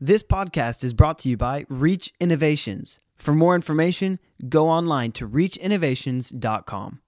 This 0.00 0.24
podcast 0.24 0.82
is 0.82 0.92
brought 0.92 1.18
to 1.18 1.28
you 1.28 1.36
by 1.36 1.66
Reach 1.68 2.12
Innovations. 2.18 2.98
For 3.14 3.32
more 3.32 3.54
information, 3.54 4.18
go 4.48 4.68
online 4.68 5.12
to 5.12 5.28
reachinnovations.com. 5.28 7.00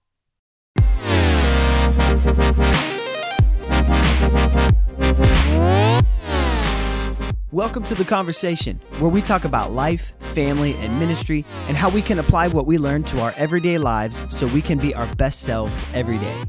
Welcome 7.51 7.83
to 7.83 7.95
the 7.95 8.05
conversation 8.07 8.79
where 8.99 9.09
we 9.09 9.21
talk 9.21 9.43
about 9.43 9.73
life, 9.73 10.13
family, 10.19 10.73
and 10.75 10.97
ministry 10.97 11.43
and 11.67 11.75
how 11.75 11.89
we 11.89 12.01
can 12.01 12.19
apply 12.19 12.47
what 12.47 12.67
we 12.67 12.77
learn 12.77 13.03
to 13.03 13.19
our 13.19 13.33
everyday 13.35 13.77
lives 13.77 14.25
so 14.33 14.47
we 14.47 14.61
can 14.61 14.77
be 14.77 14.95
our 14.95 15.13
best 15.15 15.41
selves 15.41 15.85
every 15.93 16.19
day. 16.19 16.43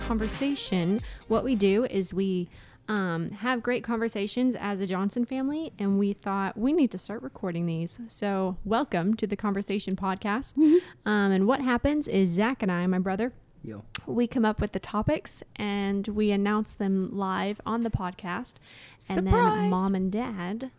Conversation, 0.00 1.00
what 1.28 1.44
we 1.44 1.54
do 1.54 1.84
is 1.84 2.14
we 2.14 2.48
um, 2.88 3.30
have 3.30 3.62
great 3.62 3.84
conversations 3.84 4.54
as 4.54 4.80
a 4.80 4.86
Johnson 4.86 5.24
family, 5.24 5.72
and 5.78 5.98
we 5.98 6.12
thought 6.14 6.56
we 6.56 6.72
need 6.72 6.90
to 6.92 6.98
start 6.98 7.22
recording 7.22 7.66
these. 7.66 8.00
So, 8.08 8.56
welcome 8.64 9.14
to 9.16 9.26
the 9.26 9.36
Conversation 9.36 9.94
Podcast. 9.94 10.56
Um, 10.56 10.82
and 11.04 11.46
what 11.46 11.60
happens 11.60 12.08
is 12.08 12.30
Zach 12.30 12.62
and 12.62 12.72
I, 12.72 12.86
my 12.86 12.98
brother, 12.98 13.32
Yo. 13.62 13.84
we 14.06 14.26
come 14.26 14.44
up 14.46 14.60
with 14.60 14.72
the 14.72 14.78
topics 14.78 15.42
and 15.56 16.08
we 16.08 16.30
announce 16.30 16.72
them 16.72 17.14
live 17.14 17.60
on 17.66 17.82
the 17.82 17.90
podcast. 17.90 18.54
And 19.10 19.26
then 19.26 19.34
Surprise! 19.34 19.70
mom 19.70 19.94
and 19.94 20.10
dad 20.10 20.70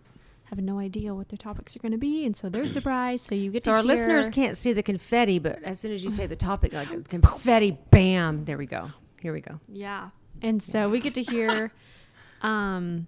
have 0.46 0.58
no 0.60 0.80
idea 0.80 1.14
what 1.14 1.30
their 1.30 1.38
topics 1.38 1.76
are 1.76 1.80
going 1.80 1.92
to 1.92 1.98
be, 2.00 2.26
and 2.26 2.36
so 2.36 2.50
they're 2.50 2.66
surprised. 2.80 3.28
So 3.28 3.36
you 3.36 3.52
get 3.52 3.64
So 3.64 3.72
to 3.72 3.78
our 3.78 3.84
listeners 3.84 4.30
can't 4.30 4.58
see 4.58 4.74
the 4.74 4.82
confetti, 4.82 5.38
but 5.38 5.62
as 5.64 5.80
soon 5.80 5.92
as 5.92 6.04
you 6.04 6.10
say 6.10 6.26
the 6.26 6.36
topic, 6.36 6.74
like 6.74 7.08
confetti, 7.08 7.78
bam, 7.92 8.46
there 8.46 8.58
we 8.58 8.66
go. 8.66 8.90
Here 9.22 9.34
we 9.34 9.42
go. 9.42 9.60
Yeah. 9.68 10.10
And 10.42 10.62
so 10.64 10.90
we 10.90 11.00
get 11.00 11.14
to 11.16 11.24
hear, 11.24 11.72
um, 12.42 13.08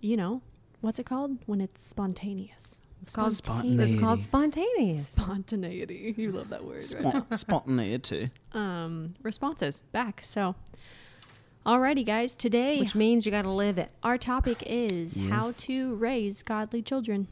you 0.00 0.16
know, 0.16 0.42
what's 0.80 0.98
it 0.98 1.06
called 1.06 1.38
when 1.46 1.60
it's 1.60 1.82
spontaneous? 1.86 2.80
It's 3.02 3.14
called 3.14 3.32
Spontaneity. 3.34 3.92
It's 3.92 4.00
called 4.00 4.20
spontaneous. 4.20 5.08
Spontaneity. 5.10 6.14
You 6.18 6.32
love 6.32 6.48
that 6.48 6.64
word. 6.64 6.82
right? 6.94 7.04
Spont- 7.14 7.34
spontaneity. 7.36 8.30
Um, 8.52 9.14
responses 9.22 9.84
back. 9.92 10.22
So, 10.24 10.56
alrighty, 11.64 12.04
guys. 12.04 12.34
Today, 12.34 12.80
Which 12.80 12.96
means 12.96 13.24
you 13.24 13.30
got 13.30 13.42
to 13.42 13.50
live 13.50 13.78
it. 13.78 13.92
our 14.02 14.18
topic 14.18 14.64
is 14.66 15.16
how 15.28 15.52
to 15.58 15.94
raise 15.94 16.42
godly 16.42 16.82
children. 16.82 17.28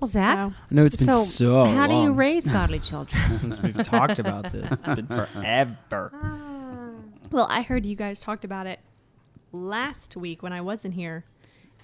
Well, 0.00 0.08
Zach. 0.08 0.36
So, 0.36 0.54
I 0.70 0.74
know 0.74 0.84
it's 0.84 0.96
been 0.96 1.12
so, 1.12 1.22
so, 1.24 1.64
how 1.66 1.86
do 1.86 1.94
you 1.94 2.12
raise 2.12 2.48
godly 2.48 2.78
children? 2.90 3.30
since 3.32 3.60
we've 3.60 3.76
talked 3.82 4.18
about 4.18 4.50
this. 4.52 4.72
It's 4.72 4.80
been 4.82 5.06
ah. 5.10 5.26
forever. 5.34 6.94
well, 7.30 7.46
I 7.50 7.62
heard 7.62 7.84
you 7.84 7.96
guys 7.96 8.20
talked 8.20 8.44
about 8.44 8.66
it 8.66 8.80
last 9.52 10.16
week 10.16 10.42
when 10.42 10.52
I 10.52 10.60
wasn't 10.62 10.94
here, 10.94 11.24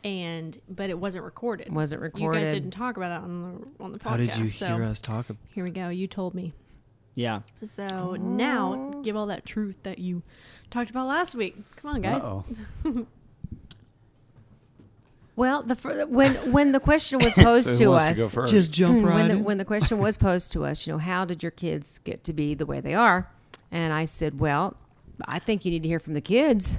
and 0.03 0.59
but 0.69 0.89
it 0.89 0.99
wasn't 0.99 1.25
recorded. 1.25 1.73
Wasn't 1.73 2.01
recorded. 2.01 2.39
You 2.39 2.45
guys 2.45 2.55
didn't 2.55 2.71
talk 2.71 2.97
about 2.97 3.09
that 3.09 3.23
on 3.25 3.43
the 3.79 3.85
on 3.85 3.93
the 3.93 3.99
podcast. 3.99 4.09
How 4.11 4.17
did 4.17 4.37
you 4.37 4.49
so 4.49 4.67
hear 4.77 4.85
us 4.85 5.01
talk? 5.01 5.29
About- 5.29 5.41
Here 5.51 5.65
we 5.65 5.71
go. 5.71 5.89
You 5.91 6.07
told 6.07 6.35
me. 6.35 6.55
yeah. 7.15 7.41
So 7.65 8.15
now 8.15 8.93
give 9.03 9.15
all 9.17 9.27
that 9.27 9.45
truth 9.45 9.77
that 9.83 9.99
you 9.99 10.23
talked 10.71 10.89
about 10.91 11.07
last 11.07 11.35
week. 11.35 11.57
Come 11.77 11.97
on, 11.97 12.01
guys. 12.03 12.23
Well, 15.37 15.63
the 15.63 15.77
fir- 15.77 16.07
when 16.07 16.35
when 16.53 16.73
the 16.73 16.81
question 16.81 17.19
was 17.19 17.35
posed 17.49 17.77
So 17.77 17.85
to 17.85 17.93
us, 17.93 18.33
to? 18.33 18.47
Just 18.47 18.73
jump 18.73 19.01
Mm, 19.01 19.05
right 19.05 19.15
when 19.17 19.29
the, 19.29 19.35
in. 19.35 19.45
when 19.45 19.59
the 19.59 19.65
question 19.67 19.99
was 19.99 20.17
posed 20.17 20.51
to 20.53 20.65
us, 20.65 20.87
you 20.87 20.93
know, 20.95 20.99
how 20.99 21.25
did 21.25 21.43
your 21.43 21.53
kids 21.53 21.99
get 22.01 22.25
to 22.25 22.33
be 22.33 22.55
the 22.55 22.65
way 22.67 22.81
they 22.81 22.95
are? 22.95 23.29
And 23.71 23.93
I 23.93 24.07
said, 24.07 24.41
well, 24.41 24.77
I 25.27 25.39
think 25.39 25.65
you 25.65 25.71
need 25.71 25.83
to 25.83 25.89
hear 25.89 25.99
from 26.01 26.15
the 26.15 26.21
kids 26.23 26.79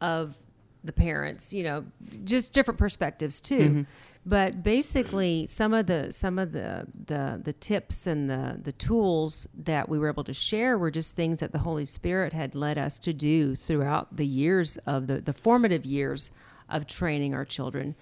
of 0.00 0.36
the 0.84 0.92
parents, 0.92 1.52
you 1.52 1.64
know, 1.64 1.84
just 2.24 2.52
different 2.52 2.78
perspectives 2.78 3.40
too. 3.40 3.86
But 4.24 4.62
basically, 4.64 5.46
some 5.46 5.72
of 5.72 5.86
the 5.86 6.12
some 6.12 6.38
of 6.38 6.50
the, 6.52 6.86
the 7.06 7.40
the 7.42 7.52
tips 7.52 8.06
and 8.08 8.28
the 8.28 8.58
the 8.62 8.72
tools 8.72 9.46
that 9.56 9.88
we 9.88 9.98
were 10.00 10.08
able 10.08 10.24
to 10.24 10.32
share 10.34 10.76
were 10.76 10.90
just 10.90 11.14
things 11.14 11.38
that 11.40 11.52
the 11.52 11.60
Holy 11.60 11.84
Spirit 11.84 12.32
had 12.32 12.54
led 12.56 12.76
us 12.76 12.98
to 13.00 13.12
do 13.12 13.54
throughout 13.54 14.16
the 14.16 14.26
years 14.26 14.78
of 14.78 15.06
the 15.06 15.20
the 15.20 15.32
formative 15.32 15.84
years 15.86 16.32
of 16.68 16.86
training 16.86 17.34
our 17.34 17.44
children 17.44 17.94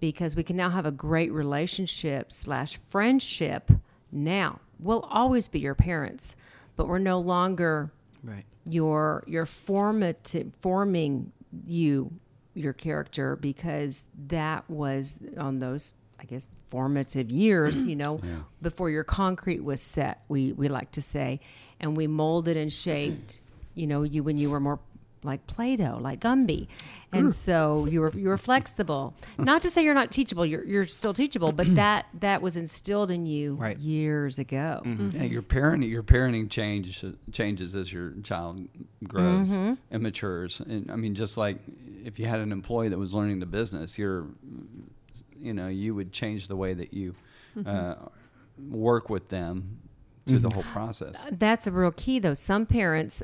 because 0.00 0.36
we 0.36 0.42
can 0.42 0.56
now 0.56 0.70
have 0.70 0.86
a 0.86 0.90
great 0.90 1.32
relationship 1.32 2.32
slash 2.32 2.78
friendship 2.88 3.70
now. 4.12 4.60
We'll 4.78 5.00
always 5.02 5.48
be 5.48 5.60
your 5.60 5.74
parents 5.74 6.36
but 6.76 6.88
we're 6.88 6.98
no 6.98 7.18
longer 7.20 7.92
Right. 8.24 8.44
your 8.66 9.22
your 9.26 9.46
formative 9.46 10.52
forming 10.60 11.30
you 11.66 12.10
your 12.54 12.72
character 12.72 13.36
because 13.36 14.04
that 14.28 14.68
was 14.68 15.18
on 15.36 15.58
those 15.58 15.92
i 16.18 16.24
guess 16.24 16.48
formative 16.70 17.30
years 17.30 17.84
you 17.84 17.94
know 17.96 18.20
before 18.62 18.90
your 18.90 19.04
concrete 19.04 19.62
was 19.62 19.80
set 19.82 20.22
we 20.28 20.52
we 20.52 20.68
like 20.68 20.90
to 20.92 21.02
say. 21.02 21.40
And 21.80 21.96
we 21.96 22.06
molded 22.06 22.56
and 22.56 22.72
shaped 22.72 23.40
you 23.74 23.86
know 23.86 24.02
you 24.04 24.22
when 24.22 24.36
you 24.38 24.50
were 24.50 24.60
more 24.60 24.80
like 25.24 25.46
Play-Doh, 25.46 25.98
like 26.00 26.20
Gumby, 26.20 26.68
and 27.12 27.32
so 27.32 27.86
you 27.86 28.00
were 28.00 28.10
you 28.16 28.28
were 28.28 28.38
flexible. 28.38 29.14
Not 29.38 29.62
to 29.62 29.70
say 29.70 29.82
you're 29.84 29.94
not 29.94 30.10
teachable; 30.10 30.44
you're 30.44 30.64
you're 30.64 30.86
still 30.86 31.14
teachable, 31.14 31.52
but 31.52 31.74
that 31.76 32.06
that 32.20 32.42
was 32.42 32.56
instilled 32.56 33.10
in 33.10 33.26
you 33.26 33.54
Right. 33.54 33.78
years 33.78 34.38
ago. 34.38 34.82
Yeah, 34.84 35.22
your 35.24 35.42
parenting 35.42 35.88
your 35.90 36.02
parenting 36.02 36.50
change 36.50 37.04
changes 37.32 37.74
as 37.74 37.92
your 37.92 38.12
child 38.22 38.68
grows 39.06 39.50
Mm-hmm. 39.50 39.74
and 39.90 40.02
matures. 40.02 40.60
And 40.60 40.90
I 40.90 40.96
mean, 40.96 41.14
just 41.14 41.36
like 41.36 41.58
if 42.04 42.18
you 42.18 42.26
had 42.26 42.40
an 42.40 42.52
employee 42.52 42.88
that 42.90 42.98
was 42.98 43.14
learning 43.14 43.40
the 43.40 43.46
business, 43.46 43.96
you're, 43.98 44.26
you 45.40 45.54
know, 45.54 45.68
you 45.68 45.94
would 45.94 46.12
change 46.12 46.48
the 46.48 46.56
way 46.56 46.74
that 46.74 46.92
you 46.94 47.14
Mm-hmm. 47.56 47.68
uh, 47.68 47.94
work 48.70 49.08
with 49.10 49.28
them 49.28 49.78
through 50.26 50.38
the 50.38 50.48
mm-hmm. 50.48 50.60
whole 50.60 50.72
process. 50.72 51.22
Uh, 51.24 51.30
that's 51.32 51.66
a 51.66 51.70
real 51.70 51.92
key, 51.92 52.18
though. 52.18 52.34
Some 52.34 52.66
parents 52.66 53.22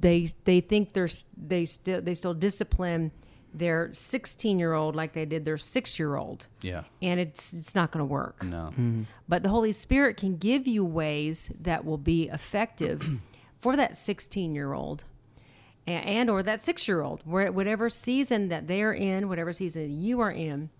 they 0.00 0.28
they 0.44 0.60
think 0.60 0.92
they're 0.92 1.08
they 1.36 1.64
still 1.64 2.00
they 2.00 2.14
still 2.14 2.34
discipline 2.34 3.12
their 3.54 3.88
16 3.92 4.58
year 4.58 4.74
old 4.74 4.94
like 4.94 5.14
they 5.14 5.24
did 5.24 5.44
their 5.44 5.56
six 5.56 5.98
year 5.98 6.16
old, 6.16 6.46
Yeah. 6.60 6.84
and 7.02 7.18
it's 7.18 7.52
it's 7.52 7.74
not 7.74 7.90
going 7.90 8.02
to 8.02 8.04
work. 8.04 8.42
No. 8.44 8.70
Mm-hmm. 8.72 9.02
But 9.28 9.42
the 9.42 9.48
Holy 9.48 9.72
Spirit 9.72 10.16
can 10.16 10.36
give 10.36 10.66
you 10.66 10.84
ways 10.84 11.50
that 11.60 11.84
will 11.84 11.98
be 11.98 12.28
effective 12.28 13.18
for 13.58 13.76
that 13.76 13.96
16 13.96 14.54
year 14.54 14.72
old 14.72 15.04
and, 15.88 16.04
and 16.04 16.30
or 16.30 16.42
that 16.42 16.62
six 16.62 16.86
year 16.86 17.00
old, 17.02 17.22
whatever 17.24 17.90
season 17.90 18.48
that 18.48 18.68
they're 18.68 18.92
in, 18.92 19.28
whatever 19.28 19.52
season 19.52 20.00
you 20.00 20.20
are 20.20 20.30
in, 20.30 20.70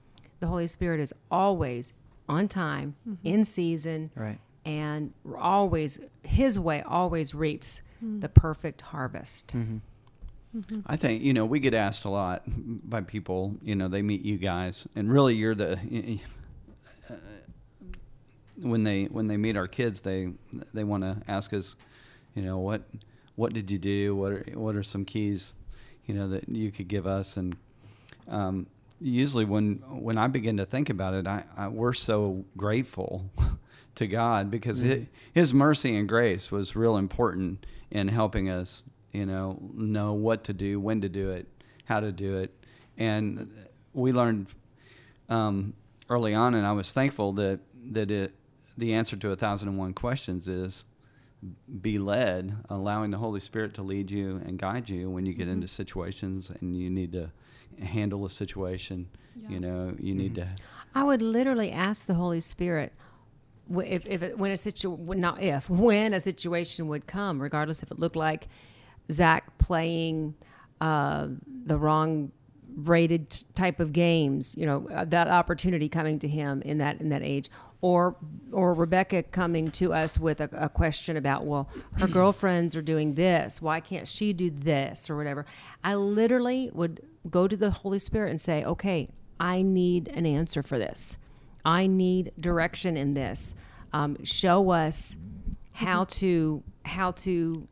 the 0.41 0.47
Holy 0.47 0.67
Spirit 0.67 1.01
is 1.01 1.15
always 1.31 1.95
on 2.29 2.47
time, 2.47 2.95
mm-hmm. 3.09 3.27
in 3.27 3.45
season, 3.45 4.11
Right. 4.15 4.39
And 4.69 5.15
always 5.39 5.99
His 6.23 6.59
way 6.59 6.83
always 6.83 7.34
reaps 7.34 7.81
the 8.03 8.29
perfect 8.29 8.83
harvest. 8.83 9.56
I 10.87 10.97
think 10.97 11.23
you 11.23 11.33
know 11.33 11.47
we 11.47 11.59
get 11.59 11.75
asked 11.75 12.05
a 12.05 12.11
lot 12.11 12.43
by 12.47 13.01
people. 13.01 13.56
You 13.62 13.75
know, 13.75 13.89
they 13.89 14.03
meet 14.03 14.23
you 14.23 14.37
guys, 14.37 14.87
and 14.95 15.11
really 15.11 15.34
you're 15.34 15.55
the. 15.55 15.79
Uh, 17.11 17.15
when 18.61 18.84
they 18.84 19.05
when 19.05 19.27
they 19.27 19.37
meet 19.39 19.56
our 19.56 19.69
kids, 19.69 20.03
they 20.03 20.33
they 20.75 20.85
want 20.85 21.03
to 21.03 21.17
ask 21.27 21.55
us, 21.55 21.75
you 22.35 22.43
know, 22.43 22.59
what 22.59 22.83
what 23.37 23.55
did 23.55 23.71
you 23.71 23.79
do? 23.79 24.15
What 24.15 24.33
are 24.33 24.45
what 24.55 24.77
are 24.77 24.83
some 24.83 25.05
keys, 25.05 25.55
you 26.06 26.15
know, 26.15 26.29
that 26.29 26.49
you 26.49 26.71
could 26.71 26.89
give 26.89 27.06
us? 27.06 27.37
And 27.37 27.56
um, 28.29 28.67
usually 29.00 29.45
when 29.45 29.77
when 29.89 30.19
I 30.19 30.27
begin 30.27 30.59
to 30.59 30.67
think 30.67 30.91
about 30.91 31.15
it, 31.15 31.27
I, 31.27 31.45
I 31.56 31.69
we're 31.69 31.95
so 31.95 32.45
grateful 32.56 33.31
to 33.99 34.06
God 34.06 34.50
because 34.50 34.81
hi 34.81 34.87
mm-hmm. 34.87 35.05
His 35.33 35.55
mercy 35.55 35.97
and 35.97 36.09
grace 36.09 36.50
was 36.50 36.75
real 36.75 36.97
important 36.97 37.65
in 37.91 38.09
helping 38.09 38.50
us, 38.50 38.83
you 39.12 39.27
know, 39.27 39.59
know 39.75 40.12
what 40.12 40.45
to 40.45 40.53
do, 40.53 40.81
when 40.81 41.00
to 41.00 41.09
do 41.09 41.31
it, 41.31 41.47
how 41.85 42.00
to 42.00 42.12
do 42.12 42.39
it, 42.39 42.53
and 42.97 43.50
we 43.95 44.12
learned 44.12 44.47
um, 45.29 45.75
early 46.09 46.35
on, 46.35 46.55
and 46.55 46.67
I 46.67 46.73
was 46.73 46.93
thankful 46.93 47.33
that 47.35 47.61
that 47.93 48.11
it 48.11 48.35
the 48.77 48.95
answer 48.95 49.17
to 49.17 49.31
a 49.31 49.37
thousand 49.37 49.69
and 49.69 49.79
one 49.79 49.93
questions 49.93 50.49
is 50.49 50.85
be 51.81 51.99
led, 51.99 52.56
allowing 52.69 53.11
the 53.11 53.19
Holy 53.19 53.41
Spirit 53.41 53.75
to 53.75 53.83
lead 53.83 54.11
you 54.11 54.41
and 54.44 54.59
guide 54.59 54.89
you 54.89 55.09
when 55.11 55.27
you 55.27 55.33
get 55.33 55.44
mm-hmm. 55.44 55.55
into 55.55 55.69
situations 55.69 56.51
and 56.51 56.77
you 56.77 56.91
need 56.91 57.12
to 57.12 57.31
handle 57.81 58.25
a 58.27 58.31
situation. 58.31 59.09
You 59.49 59.61
know, 59.61 59.94
you 60.01 60.15
need 60.15 60.35
mm-hmm. 60.35 60.55
to. 60.56 60.62
I 60.94 61.05
would 61.05 61.23
literally 61.23 61.71
ask 61.71 62.06
the 62.06 62.15
Holy 62.15 62.41
Spirit 62.41 62.93
wh- 62.99 63.07
if, 63.76 64.06
if 64.06 64.23
it, 64.23 64.38
when 64.38 64.50
a 64.50 64.56
situ 64.56 64.97
not 64.99 65.43
if 65.43 65.69
when 65.69 66.15
a 66.15 66.20
situation 66.20 66.88
would 66.88 67.06
come, 67.06 67.41
regardless 67.41 67.82
if 67.82 67.91
it 67.91 67.99
looked 67.99 68.17
like 68.17 68.49
Zach 69.11 69.59
playing 69.59 70.35
uh, 70.81 71.29
the 71.65 71.76
wrong 71.76 72.32
rated 72.76 73.31
t- 73.31 73.47
type 73.55 73.81
of 73.81 73.93
games, 73.93 74.55
you 74.56 74.67
know, 74.67 74.88
uh, 74.88 75.05
that 75.06 75.29
opportunity 75.29 75.88
coming 75.88 76.19
to 76.20 76.29
him 76.29 76.62
in 76.62 76.79
that 76.79 77.00
in 77.00 77.09
that 77.09 77.23
age, 77.23 77.50
or 77.81 78.17
or 78.53 78.75
Rebecca 78.75 79.23
coming 79.23 79.70
to 79.73 79.93
us 79.93 80.19
with 80.19 80.41
a, 80.41 80.49
a 80.53 80.69
question 80.69 81.17
about, 81.17 81.44
well, 81.44 81.69
her 81.99 82.06
girlfriends 82.19 82.75
are 82.76 82.82
doing 82.82 83.15
this, 83.15 83.61
why 83.61 83.81
can't 83.81 84.09
she 84.09 84.32
do 84.32 84.50
this 84.50 85.11
or 85.11 85.17
whatever. 85.17 85.47
I 85.85 85.94
literally 85.94 86.70
would 86.73 87.03
go 87.29 87.47
to 87.47 87.56
the 87.56 87.70
Holy 87.70 87.99
Spirit 87.99 88.31
and 88.31 88.41
say, 88.41 88.65
okay, 88.65 89.09
I 89.38 89.62
need 89.62 90.09
an 90.09 90.26
answer 90.26 90.62
for 90.62 90.79
this. 90.79 91.19
I 91.64 91.87
need 91.87 92.32
direction 92.38 92.96
in 92.96 93.14
this. 93.14 93.55
Um, 93.93 94.22
show 94.25 94.70
us 94.70 95.16
how 95.72 96.05
to 96.05 96.62
how 96.84 97.12
to 97.12 97.66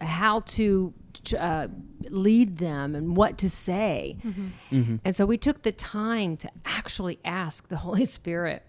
how 0.00 0.40
to 0.40 0.92
uh, 1.38 1.68
lead 2.08 2.58
them 2.58 2.94
and 2.94 3.16
what 3.16 3.38
to 3.38 3.50
say. 3.50 4.16
And 5.04 5.14
so 5.14 5.26
we 5.26 5.38
took 5.38 5.62
the 5.62 5.72
time 5.72 6.36
to 6.38 6.50
actually 6.64 7.18
ask 7.24 7.68
the 7.68 7.76
Holy 7.86 8.04
Spirit 8.04 8.62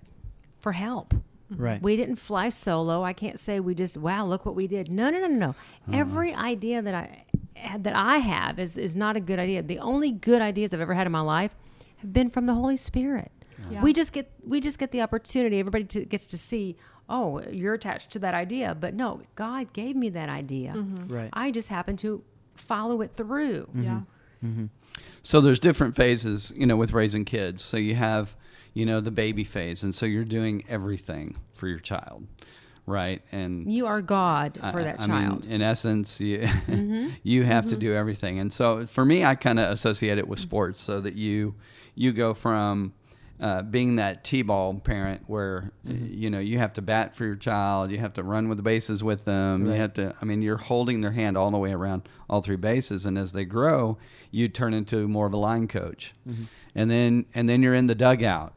for 0.59 0.71
help. 0.71 1.13
Right. 1.49 1.81
We 1.81 1.95
didn't 1.95 2.17
fly 2.17 2.49
solo. 2.49 3.03
I 3.03 3.13
can't 3.13 3.39
say 3.39 3.59
we 3.59 3.73
just 3.73 3.95
wow, 3.97 4.25
look 4.25 4.45
what 4.45 4.55
we 4.55 4.67
did. 4.67 4.91
No, 4.91 5.09
no, 5.09 5.19
no, 5.19 5.27
no, 5.27 5.55
no. 5.87 5.95
Every 5.97 6.33
idea 6.33 6.81
that 6.81 6.93
I 6.93 7.23
that 7.77 7.95
I 7.95 8.17
have 8.17 8.59
is 8.59 8.77
is 8.77 8.95
not 8.95 9.15
a 9.15 9.19
good 9.19 9.39
idea. 9.39 9.61
The 9.63 9.79
only 9.79 10.11
good 10.11 10.41
ideas 10.41 10.73
I've 10.73 10.81
ever 10.81 10.93
had 10.93 11.05
in 11.05 11.11
my 11.13 11.21
life 11.21 11.55
have 11.97 12.11
been 12.11 12.29
from 12.29 12.45
the 12.45 12.53
Holy 12.53 12.77
Spirit. 12.77 13.31
Yeah. 13.71 13.81
We 13.81 13.93
just 13.93 14.13
get 14.13 14.31
we 14.43 14.59
just 14.61 14.79
get 14.79 14.91
the 14.91 15.01
opportunity. 15.01 15.59
Everybody 15.59 15.85
to, 15.85 16.05
gets 16.05 16.27
to 16.27 16.37
see. 16.37 16.75
Oh, 17.09 17.41
you're 17.49 17.73
attached 17.73 18.11
to 18.11 18.19
that 18.19 18.33
idea, 18.33 18.75
but 18.75 18.93
no, 18.93 19.21
God 19.35 19.71
gave 19.71 19.95
me 19.95 20.09
that 20.09 20.27
idea. 20.27 20.73
Mm-hmm. 20.75 21.07
Right. 21.07 21.29
I 21.31 21.51
just 21.51 21.69
happen 21.69 21.95
to 21.97 22.21
follow 22.55 23.01
it 23.01 23.13
through. 23.13 23.61
Mm-hmm. 23.67 23.83
Yeah. 23.83 23.99
Mm-hmm. 24.43 24.65
So 25.23 25.39
there's 25.39 25.59
different 25.59 25.95
phases, 25.95 26.51
you 26.57 26.65
know, 26.65 26.75
with 26.75 26.91
raising 26.91 27.23
kids. 27.23 27.63
So 27.63 27.77
you 27.77 27.95
have, 27.95 28.35
you 28.73 28.85
know, 28.85 28.99
the 28.99 29.11
baby 29.11 29.43
phase, 29.45 29.83
and 29.83 29.95
so 29.95 30.05
you're 30.05 30.25
doing 30.25 30.65
everything 30.67 31.37
for 31.53 31.67
your 31.69 31.79
child, 31.79 32.27
right? 32.85 33.21
And 33.31 33.71
You 33.71 33.85
are 33.87 34.01
God 34.01 34.57
I- 34.61 34.71
for 34.73 34.83
that 34.83 35.01
I 35.01 35.07
mean, 35.07 35.29
child. 35.29 35.45
in 35.45 35.61
essence, 35.61 36.19
you 36.19 36.39
Mm-hmm. 36.67 37.09
you 37.23 37.43
have 37.43 37.67
to 37.67 37.75
do 37.77 37.93
everything. 37.93 38.37
And 38.39 38.51
so 38.51 38.85
for 38.85 39.05
me, 39.05 39.23
I 39.23 39.35
kind 39.35 39.59
of 39.59 39.71
associate 39.71 40.17
it 40.17 40.27
with 40.27 40.39
sports, 40.39 40.81
so 40.81 40.99
that 41.01 41.15
you 41.15 41.55
you 41.95 42.11
go 42.11 42.33
from 42.33 42.93
uh, 43.39 43.61
being 43.61 43.95
that 43.97 44.23
t-ball 44.23 44.75
parent 44.79 45.23
where 45.27 45.71
Mm-hmm. 45.87 46.13
you 46.13 46.29
know 46.29 46.39
you 46.39 46.57
have 46.57 46.73
to 46.73 46.81
bat 46.81 47.15
for 47.15 47.23
your 47.25 47.35
child, 47.35 47.91
you 47.91 47.97
have 47.99 48.13
to 48.13 48.23
run 48.23 48.49
with 48.49 48.57
the 48.57 48.63
bases 48.63 49.03
with 49.03 49.25
them, 49.25 49.63
Right. 49.65 49.73
you 49.75 49.79
have 49.81 49.93
to. 49.93 50.15
I 50.21 50.25
mean, 50.25 50.41
you're 50.41 50.57
holding 50.57 51.01
their 51.01 51.11
hand 51.11 51.37
all 51.37 51.51
the 51.51 51.57
way 51.57 51.71
around 51.71 52.09
all 52.29 52.41
three 52.41 52.55
bases, 52.57 53.05
and 53.05 53.17
as 53.17 53.31
they 53.31 53.45
grow, 53.45 53.97
you 54.31 54.47
turn 54.49 54.73
into 54.73 55.07
more 55.07 55.27
of 55.27 55.33
a 55.33 55.37
line 55.37 55.67
coach, 55.67 56.13
Mm-hmm. 56.27 56.43
and 56.75 56.91
then 56.91 57.25
and 57.33 57.47
then 57.47 57.61
you're 57.63 57.75
in 57.75 57.87
the 57.87 57.95
dugout. 57.95 58.53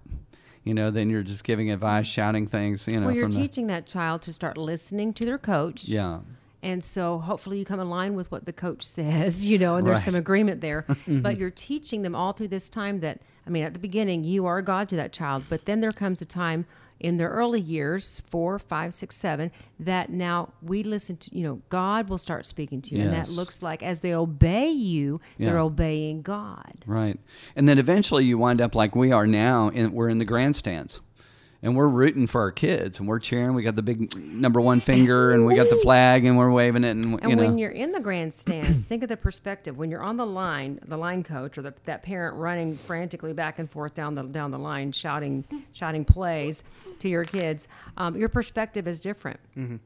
You 0.65 0.75
know, 0.75 0.91
then 0.91 1.09
you're 1.09 1.23
just 1.23 1.45
giving 1.45 1.71
advice, 1.71 2.07
shouting 2.07 2.47
things. 2.47 2.87
You 2.87 3.01
know, 3.01 3.07
well, 3.07 3.15
you're 3.17 3.25
from 3.25 3.31
the- 3.33 3.39
teaching 3.41 3.67
that 3.69 3.87
child 3.87 4.23
to 4.23 4.33
start 4.33 4.59
listening 4.59 5.13
to 5.15 5.25
their 5.25 5.39
coach. 5.39 5.85
yeah. 5.89 6.21
And 6.63 6.85
so 6.85 7.19
hopefully 7.19 7.59
you 7.59 7.65
come 7.65 7.81
in 7.81 7.89
line 7.89 8.15
with 8.15 8.31
what 8.31 8.45
the 8.45 8.53
coach 8.53 8.87
says, 8.87 9.47
you 9.51 9.57
know, 9.59 9.77
and 9.77 9.87
there's 9.87 10.01
Right. 10.01 10.05
some 10.05 10.15
agreement 10.15 10.61
there. 10.61 10.85
but 11.09 11.39
you're 11.39 11.51
teaching 11.51 12.03
them 12.03 12.15
all 12.15 12.35
through 12.35 12.49
this 12.49 12.69
time 12.69 13.01
that, 13.01 13.23
I 13.51 13.53
mean, 13.53 13.65
at 13.65 13.73
the 13.73 13.81
beginning, 13.81 14.23
you 14.23 14.47
are 14.47 14.63
God 14.63 14.89
to 14.91 14.97
that 14.97 15.13
child. 15.13 15.47
But 15.51 15.65
then 15.65 15.81
there 15.81 15.91
comes 15.91 16.23
a 16.23 16.25
time 16.25 16.67
in 17.01 17.17
their 17.17 17.31
early 17.31 17.61
years, 17.61 18.23
four, 18.31 18.61
five, 18.61 18.95
six, 18.95 19.17
seven, 19.17 19.51
that 19.81 20.11
now 20.11 20.53
we 20.63 20.85
listen 20.85 21.17
to, 21.17 21.37
you 21.37 21.43
know, 21.43 21.61
God 21.69 22.09
will 22.09 22.19
start 22.19 22.47
speaking 22.47 22.81
to 22.83 22.95
you. 22.95 23.03
And 23.03 23.13
that 23.13 23.29
looks 23.29 23.61
like 23.61 23.83
as 23.83 24.01
they 24.01 24.15
obey 24.15 24.69
you, 24.69 25.21
they're 25.37 25.59
obeying 25.59 26.23
God. 26.23 26.75
Right. 26.87 27.19
And 27.57 27.69
then 27.69 27.79
eventually 27.79 28.25
you 28.25 28.39
wind 28.39 28.61
up 28.61 28.77
like 28.77 28.95
we 28.95 29.11
are 29.11 29.27
now, 29.27 29.71
and 29.75 29.93
we're 29.93 30.11
in 30.11 30.19
the 30.19 30.25
grandstands. 30.25 31.01
And 31.63 31.77
we're 31.77 31.89
rooting 31.89 32.27
for 32.27 32.41
our 32.41 32.53
kids, 32.53 32.99
and 32.99 33.07
we're 33.07 33.19
cheering. 33.19 33.53
We 33.53 33.63
got 33.63 33.77
the 33.77 33.83
big 33.83 34.17
number 34.17 34.63
one 34.63 34.81
finger, 34.81 35.33
and 35.33 35.45
we 35.45 35.55
got 35.57 35.69
the 35.69 35.77
flag, 35.77 36.25
and 36.25 36.39
we're 36.39 36.51
waving 36.51 36.85
it, 36.85 36.93
and, 36.93 37.05
And 37.23 37.37
know, 37.37 37.43
when 37.45 37.59
you're 37.59 37.71
in 37.71 37.93
the 37.93 38.01
grandstands, 38.01 38.85
think 38.85 39.03
of 39.03 39.11
the 39.11 39.17
perspective. 39.19 39.77
When 39.77 39.91
you're 39.91 40.03
on 40.03 40.17
the 40.17 40.25
line, 40.25 40.81
the 40.87 40.97
line 40.97 41.23
coach 41.23 41.59
or 41.59 41.63
the, 41.63 41.75
that 41.85 42.03
parent 42.03 42.37
running 42.37 42.79
frantically 42.79 43.35
back 43.35 43.59
and 43.59 43.71
forth 43.71 43.95
down 43.95 44.15
the 44.15 44.23
down 44.23 44.53
the 44.53 44.59
line, 44.59 44.91
shouting 44.93 45.45
shouting 45.73 46.07
plays 46.07 46.65
to 46.99 47.11
your 47.11 47.25
kids, 47.25 47.69
um, 47.99 48.17
your 48.17 48.31
perspective 48.31 48.89
is 48.89 48.99
different. 48.99 49.39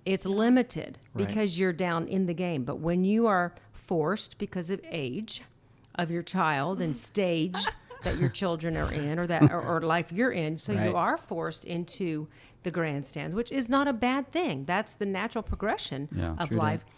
It's 0.05 0.25
limited 0.25 0.99
Right. 1.13 1.27
because 1.27 1.59
you're 1.59 1.73
down 1.73 2.07
in 2.07 2.27
the 2.27 2.35
game. 2.35 2.63
But 2.63 2.77
when 2.79 3.05
you 3.05 3.27
are 3.27 3.53
forced 3.73 4.39
because 4.39 4.71
of 4.71 4.81
age 4.91 5.43
of 5.97 6.09
your 6.11 6.23
child 6.23 6.81
and 6.81 6.97
stage 7.11 7.57
that 8.05 8.19
your 8.19 8.29
children 8.31 8.77
are 8.77 8.93
in 8.93 9.19
or 9.19 9.27
that 9.27 9.51
or, 9.51 9.61
or 9.61 9.81
life 9.83 10.13
you're 10.13 10.33
in, 10.33 10.57
so 10.57 10.73
Right. 10.75 10.89
you 10.89 10.97
are 10.97 11.17
forced 11.17 11.65
into 11.65 12.29
the 12.63 12.71
grandstands, 12.71 13.35
which 13.35 13.51
is 13.53 13.69
not 13.69 13.89
a 13.89 13.93
bad 13.93 14.31
thing. 14.33 14.65
That's 14.65 14.95
the 14.95 15.07
natural 15.07 15.43
progression 15.43 16.09
Yeah, 16.13 16.35
of 16.39 16.53
life. 16.53 16.85
that. 16.85 16.91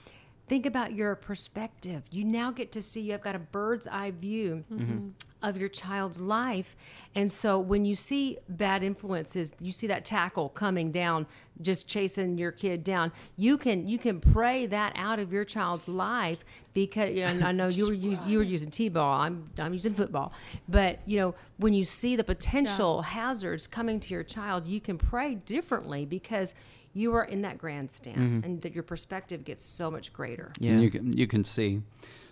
Think 0.49 0.65
about 0.65 0.93
your 0.93 1.17
perspective. 1.17 2.05
You 2.11 2.23
now 2.23 2.53
get 2.53 2.71
to 2.73 2.83
see, 2.83 3.01
you've 3.01 3.21
got 3.21 3.35
a 3.35 3.41
bird's 3.41 3.89
eye 3.89 4.13
view 4.13 4.65
mm-hmm. 4.73 5.09
of 5.43 5.57
your 5.57 5.69
child's 5.69 6.21
life. 6.21 6.77
And 7.17 7.33
so 7.33 7.59
when 7.59 7.85
you 7.85 7.97
see 7.97 8.39
bad 8.49 8.85
influences, 8.85 9.51
you 9.59 9.73
see 9.73 9.89
that 9.89 10.05
tackle 10.05 10.51
coming 10.51 10.93
down, 10.93 11.27
just 11.63 11.89
chasing 11.89 12.39
your 12.39 12.53
kid 12.53 12.85
down, 12.85 13.11
you 13.37 13.59
can 13.59 13.89
you 13.89 13.99
can 13.99 14.21
pray 14.21 14.67
that 14.67 14.93
out 14.95 15.19
of 15.19 15.33
your 15.33 15.45
child's 15.45 15.89
life 15.89 16.45
because 16.75 17.15
you 17.15 17.25
know, 17.25 17.47
I 17.47 17.53
know 17.53 17.67
you 17.67 17.87
were 17.87 17.95
you, 17.95 18.19
you 18.27 18.39
were 18.39 18.45
using 18.45 18.71
T-ball, 18.71 19.21
I'm 19.21 19.51
I'm 19.59 19.73
using 19.73 19.95
football. 19.95 20.33
But 20.69 21.01
you 21.07 21.19
know, 21.19 21.35
when 21.57 21.73
you 21.75 21.85
see 21.85 22.15
the 22.15 22.25
potential 22.25 23.03
hazards 23.03 23.67
coming 23.67 23.99
to 23.99 24.15
your 24.15 24.23
child, 24.23 24.69
you 24.69 24.81
can 24.81 24.99
pray 24.99 25.35
differently 25.35 26.05
because 26.07 26.55
you 26.97 27.15
are 27.15 27.25
in 27.25 27.43
that 27.43 27.59
grandstand 27.59 28.17
mm-hmm. 28.17 28.45
and 28.45 28.63
that 28.63 28.73
your 28.73 28.83
perspective 28.83 29.45
gets 29.45 29.63
so 29.63 29.91
much 29.91 30.15
greater. 30.15 30.51
Yeah. 30.59 30.73
and 30.73 30.83
you 30.83 30.91
can 30.91 31.17
you 31.17 31.27
can 31.27 31.45
see. 31.45 31.83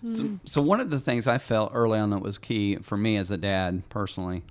So, 0.02 0.24
mm-hmm. 0.24 0.36
so 0.44 0.62
one 0.62 0.80
of 0.80 0.90
the 0.90 1.00
things 1.00 1.26
I 1.26 1.38
felt 1.38 1.72
early 1.74 1.98
on 1.98 2.10
that 2.10 2.20
was 2.22 2.38
key 2.38 2.76
for 2.76 2.96
me 2.96 3.16
as 3.16 3.30
a 3.30 3.36
dad 3.36 3.82
personally 3.90 4.42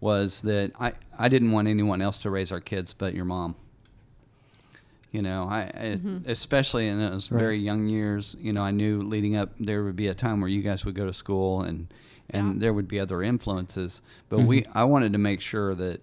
was 0.00 0.42
that 0.42 0.72
I, 0.78 0.92
I 1.18 1.28
didn't 1.28 1.52
want 1.52 1.68
anyone 1.68 2.02
else 2.02 2.18
to 2.18 2.30
raise 2.30 2.52
our 2.52 2.60
kids 2.60 2.92
but 2.92 3.14
your 3.14 3.24
mom. 3.24 3.54
You 5.10 5.22
know, 5.22 5.46
I, 5.50 5.70
I 5.74 5.84
mm-hmm. 5.96 6.30
especially 6.30 6.88
in 6.88 6.98
those 6.98 7.30
Right. 7.30 7.38
very 7.38 7.58
young 7.58 7.86
years. 7.86 8.36
You 8.40 8.52
know, 8.52 8.62
I 8.62 8.70
knew 8.72 9.02
leading 9.02 9.36
up 9.36 9.50
there 9.58 9.84
would 9.84 9.96
be 9.96 10.08
a 10.08 10.14
time 10.14 10.40
where 10.40 10.50
you 10.50 10.62
guys 10.62 10.84
would 10.84 10.94
go 10.94 11.06
to 11.06 11.14
school 11.14 11.62
and 11.62 11.92
and 12.30 12.54
Yeah. 12.54 12.60
there 12.60 12.72
would 12.74 12.88
be 12.88 13.00
other 13.00 13.22
influences. 13.22 14.02
But 14.28 14.40
we 14.40 14.66
I 14.74 14.84
wanted 14.84 15.12
to 15.12 15.18
make 15.18 15.40
sure 15.40 15.74
that 15.74 16.02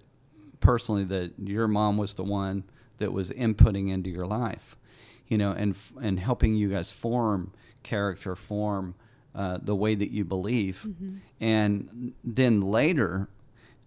personally 0.58 1.04
that 1.04 1.32
your 1.38 1.68
mom 1.68 1.96
was 1.96 2.14
the 2.14 2.24
one 2.24 2.64
that 3.00 3.12
was 3.12 3.30
inputting 3.32 3.90
into 3.90 4.08
your 4.08 4.26
life, 4.26 4.76
you 5.26 5.36
know, 5.36 5.50
and 5.52 5.76
and 6.00 6.20
helping 6.20 6.54
you 6.54 6.68
guys 6.70 6.92
form 6.92 7.52
character, 7.82 8.36
form 8.36 8.94
uh, 9.34 9.58
the 9.62 9.74
way 9.74 9.94
that 9.96 10.10
you 10.10 10.24
believe, 10.24 10.86
and 11.40 12.12
then 12.24 12.60
later, 12.60 13.28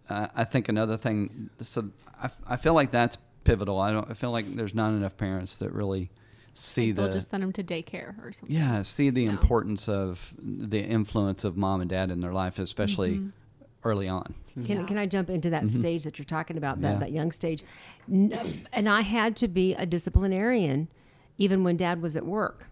uh, 0.10 0.27
I 0.36 0.43
think 0.43 0.67
another 0.70 0.98
thing. 0.98 1.50
So 1.62 1.89
I, 2.22 2.29
I 2.48 2.58
feel 2.58 2.74
like 2.74 2.91
that's 2.91 3.17
pivotal. 3.43 3.79
I 3.79 3.91
don't. 3.91 4.10
I 4.10 4.13
feel 4.13 4.32
like 4.32 4.46
there's 4.55 4.74
not 4.75 4.89
enough 4.89 5.15
parents 5.17 5.58
that 5.58 5.72
really 5.72 6.10
see 6.55 6.88
Like 6.88 6.96
they'll 6.96 7.08
the 7.08 7.13
just 7.13 7.29
send 7.32 7.41
them 7.43 7.51
to 7.53 7.63
daycare 7.63 8.13
or 8.24 8.32
something. 8.32 8.55
yeah 8.55 8.84
see 8.84 9.10
the 9.10 9.25
No. 9.25 9.32
importance 9.32 9.89
of 9.89 10.36
the 10.39 10.82
influence 10.82 11.43
of 11.43 11.58
mom 11.58 11.82
and 11.82 11.89
dad 11.89 12.12
in 12.12 12.20
their 12.20 12.32
life, 12.34 12.60
especially 12.60 13.22
early 13.84 14.08
on. 14.08 14.34
Can, 14.54 14.80
Yeah. 14.82 14.86
can 14.86 14.98
I 14.98 15.06
jump 15.06 15.30
into 15.30 15.50
that 15.50 15.68
stage 15.68 16.04
that 16.04 16.18
you're 16.20 16.25
talking 16.25 16.58
about, 16.58 16.82
that, 16.82 16.94
Yeah. 16.94 17.00
that 17.00 17.12
young 17.12 17.32
stage? 17.32 17.63
And 18.08 18.88
I 18.90 19.02
had 19.02 19.36
to 19.38 19.48
be 19.48 19.74
a 19.74 19.86
disciplinarian 19.86 20.88
even 21.38 21.63
when 21.63 21.78
dad 21.78 22.02
was 22.02 22.16
at 22.16 22.25
work. 22.25 22.70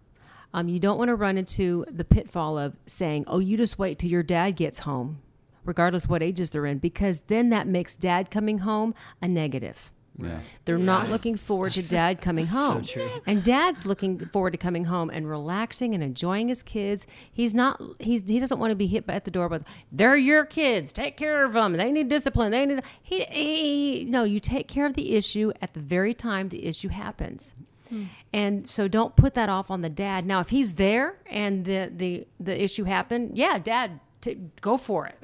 Um, 0.53 0.67
you 0.67 0.79
don't 0.79 0.97
want 0.97 1.07
to 1.09 1.15
run 1.15 1.37
into 1.37 1.85
the 1.89 2.03
pitfall 2.03 2.57
of 2.57 2.75
saying, 2.85 3.23
oh, 3.27 3.39
you 3.39 3.57
just 3.57 3.79
wait 3.79 3.97
till 3.97 4.09
your 4.09 4.21
dad 4.23 4.51
gets 4.57 4.79
home, 4.79 5.19
regardless 5.63 6.07
what 6.07 6.21
ages 6.21 6.49
they're 6.49 6.65
in, 6.65 6.77
because 6.77 7.21
then 7.27 7.49
that 7.49 7.67
makes 7.67 7.95
dad 7.95 8.29
coming 8.29 8.59
home 8.59 8.93
a 9.21 9.27
negative. 9.27 9.91
Yeah. 10.17 10.39
They're 10.65 10.77
not 10.77 11.09
looking 11.09 11.35
forward 11.35 11.71
to 11.73 11.87
dad 11.87 12.21
coming 12.21 12.47
home. 12.47 12.83
true. 12.83 13.09
And 13.25 13.43
dad's 13.43 13.85
looking 13.85 14.19
forward 14.19 14.51
to 14.51 14.57
coming 14.57 14.85
home 14.85 15.09
and 15.09 15.27
relaxing 15.27 15.93
and 15.93 16.03
enjoying 16.03 16.49
his 16.49 16.61
kids. 16.61 17.07
He's 17.31 17.53
not 17.53 17.81
he's 17.99 18.23
he 18.27 18.39
doesn't 18.39 18.59
want 18.59 18.71
to 18.71 18.75
be 18.75 18.87
hit 18.87 19.05
at 19.07 19.25
the 19.25 19.31
door 19.31 19.47
with 19.47 19.63
they're 19.91 20.17
your 20.17 20.45
kids. 20.45 20.91
Take 20.91 21.17
care 21.17 21.43
of 21.45 21.53
them. 21.53 21.73
They 21.73 21.91
need 21.91 22.09
discipline. 22.09 22.51
They 22.51 22.65
need 22.65 22.83
he, 23.01 23.23
he 23.25 24.05
no, 24.07 24.23
you 24.23 24.39
take 24.39 24.67
care 24.67 24.85
of 24.85 24.93
the 24.93 25.15
issue 25.15 25.51
at 25.61 25.73
the 25.73 25.79
very 25.79 26.13
time 26.13 26.49
the 26.49 26.65
issue 26.65 26.89
happens. 26.89 27.55
Hmm. 27.89 28.05
And 28.33 28.69
so 28.69 28.87
don't 28.87 29.15
put 29.15 29.33
that 29.33 29.49
off 29.49 29.71
on 29.71 29.81
the 29.81 29.89
dad. 29.89 30.25
Now 30.25 30.39
if 30.39 30.49
he's 30.49 30.75
there 30.75 31.15
and 31.29 31.65
the 31.65 31.91
the 31.95 32.27
the 32.39 32.61
issue 32.61 32.83
happened, 32.83 33.37
yeah, 33.37 33.59
dad 33.59 33.99
t- 34.21 34.37
go 34.61 34.77
for 34.77 35.07
it. 35.07 35.17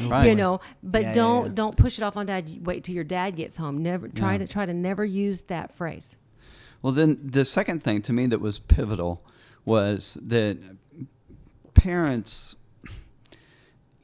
you 0.26 0.34
know, 0.34 0.60
but 0.82 1.02
Yeah, 1.02 1.08
yeah, 1.08 1.12
don't 1.14 1.46
yeah. 1.46 1.52
don't 1.54 1.76
push 1.76 1.98
it 1.98 2.02
off 2.02 2.16
on 2.16 2.26
dad. 2.26 2.64
Wait 2.66 2.84
till 2.84 2.94
your 2.94 3.04
dad 3.04 3.36
gets 3.36 3.56
home. 3.58 3.82
Never 3.82 4.08
try 4.08 4.32
Yeah. 4.32 4.38
to 4.38 4.46
try 4.48 4.66
to 4.66 4.74
never 4.74 5.04
use 5.04 5.42
that 5.42 5.74
phrase. 5.74 6.16
Well, 6.82 6.92
then 6.92 7.18
the 7.22 7.44
second 7.44 7.82
thing 7.82 8.02
to 8.02 8.12
me 8.12 8.26
that 8.26 8.40
was 8.40 8.58
pivotal 8.58 9.24
was 9.64 10.16
that 10.22 10.58
parents, 11.74 12.56
you 12.84 12.96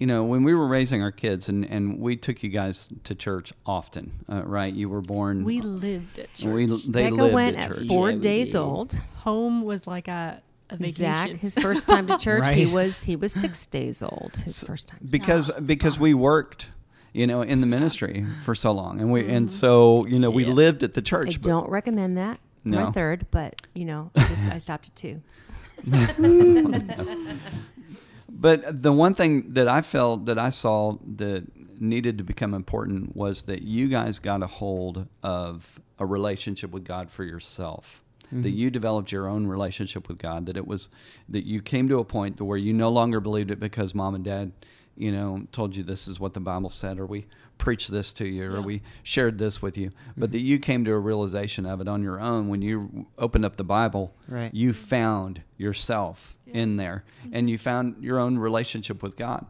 you 0.01 0.07
know, 0.09 0.25
when 0.25 0.43
we 0.45 0.55
were 0.55 0.67
raising 0.67 1.03
our 1.03 1.13
kids, 1.13 1.49
and 1.49 1.65
and 1.65 1.99
we 2.01 2.17
took 2.17 2.43
you 2.43 2.51
guys 2.51 2.89
to 3.05 3.15
church 3.15 3.53
often, 3.65 4.11
uh, 4.29 4.43
right? 4.45 4.75
You 4.75 4.89
were 4.89 5.01
born. 5.01 5.45
We 5.45 5.61
lived 5.61 6.19
at 6.19 6.35
church. 6.35 6.53
we 6.53 6.67
they 6.67 7.05
Becca 7.05 7.15
lived 7.15 7.35
went 7.35 7.57
at 7.57 7.71
at 7.71 7.77
church. 7.77 7.87
four 7.89 8.11
Yeah, 8.11 8.19
days 8.19 8.55
old. 8.55 9.01
Home 9.23 9.63
was 9.63 9.87
like 9.87 10.09
a, 10.09 10.43
a 10.71 10.77
vacation. 10.77 10.95
Zach, 10.97 11.31
his 11.31 11.55
first 11.57 11.89
time 11.89 12.07
to 12.07 12.17
church, 12.27 12.49
he 12.51 12.67
was 12.67 13.05
he 13.05 13.17
was 13.17 13.33
six 13.33 13.67
days 13.67 14.03
old. 14.03 14.33
His 14.45 14.63
first 14.65 14.89
time. 14.89 15.01
because 15.09 15.51
because 15.65 15.99
we 15.99 16.15
worked 16.15 16.71
you 17.13 17.27
know 17.27 17.43
in 17.43 17.61
the 17.61 17.67
ministry 17.67 18.25
for 18.45 18.55
so 18.55 18.73
long 18.73 19.01
and 19.01 19.13
we 19.13 19.23
Mm-hmm. 19.23 19.31
and 19.37 19.53
so 19.53 20.05
you 20.07 20.19
know 20.19 20.31
we 20.31 20.45
Yeah. 20.45 20.53
lived 20.53 20.83
at 20.83 20.95
the 20.95 21.01
I 21.01 21.05
church 21.05 21.35
but- 21.41 21.49
don't 21.49 21.69
recommend 21.71 22.17
that 22.19 22.39
for 22.63 22.69
No. 22.71 22.89
a 22.89 22.93
third, 22.93 23.27
but 23.31 23.61
you 23.75 23.85
know, 23.85 24.11
I 24.17 24.27
just 24.29 24.47
I 24.47 24.59
stopped 24.59 24.89
at 24.89 24.97
two. 24.97 25.23
but 28.29 28.83
the 28.83 28.93
one 28.93 29.13
thing 29.15 29.53
that 29.55 29.69
i 29.69 29.81
felt 29.83 30.27
that 30.27 30.39
i 30.39 30.49
saw 30.49 30.97
that 31.17 31.45
needed 31.81 32.17
to 32.19 32.25
become 32.25 32.55
important 32.55 33.15
was 33.17 33.43
that 33.43 33.63
you 33.63 33.89
guys 33.89 34.19
got 34.19 34.43
a 34.43 34.47
hold 34.47 35.07
of 35.23 35.81
a 35.99 36.07
relationship 36.07 36.71
with 36.71 36.85
god 36.85 37.11
for 37.11 37.25
yourself 37.25 38.04
that 38.43 38.51
you 38.51 38.71
developed 38.71 39.13
your 39.13 39.29
own 39.29 39.47
relationship 39.47 40.09
with 40.09 40.19
god 40.19 40.47
that 40.47 40.57
it 40.57 40.67
was 40.67 40.89
that 41.29 41.45
you 41.47 41.63
came 41.63 41.89
to 41.89 41.99
a 41.99 42.05
point 42.05 42.41
where 42.41 42.59
you 42.59 42.73
no 42.73 42.89
longer 42.91 43.21
believed 43.21 43.51
it 43.51 43.61
because 43.61 43.95
mom 43.95 44.15
and 44.15 44.25
dad 44.25 44.51
you 44.97 45.11
know 45.13 45.47
told 45.53 45.75
you 45.77 45.83
this 45.83 46.07
is 46.09 46.19
what 46.21 46.35
the 46.35 46.41
bible 46.41 46.69
said 46.71 46.99
or 46.99 47.07
we 47.07 47.27
preached 47.59 47.91
this 47.93 48.13
to 48.13 48.27
you 48.27 48.45
or 48.51 48.55
Yeah. 48.57 48.61
we 48.61 48.83
shared 49.05 49.39
this 49.39 49.63
with 49.63 49.77
you 49.79 49.91
but 50.17 50.33
that 50.33 50.41
you 50.41 50.59
came 50.59 50.85
to 50.85 50.93
a 50.93 50.99
realization 50.99 51.65
of 51.67 51.81
it 51.81 51.87
on 51.89 52.03
your 52.03 52.21
own 52.21 52.49
when 52.49 52.61
you 52.63 53.07
opened 53.19 53.45
up 53.45 53.57
the 53.57 53.65
bible 53.65 54.15
Right. 54.29 54.53
you 54.53 54.73
found 54.73 55.43
yourself 55.57 56.35
in 56.47 56.77
there 56.77 57.05
and 57.33 57.49
you 57.49 57.57
found 57.59 58.03
your 58.03 58.19
own 58.19 58.39
relationship 58.39 59.03
with 59.03 59.17
god. 59.17 59.47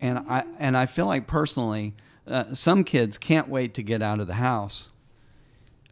And 0.00 0.18
i 0.28 0.44
and 0.58 0.76
i 0.76 0.86
feel 0.86 1.06
like 1.06 1.26
personally 1.26 1.94
uh, 2.26 2.54
some 2.54 2.84
kids 2.84 3.18
can't 3.18 3.48
wait 3.48 3.74
to 3.74 3.82
get 3.82 4.00
out 4.02 4.20
of 4.20 4.26
the 4.28 4.34
house 4.34 4.90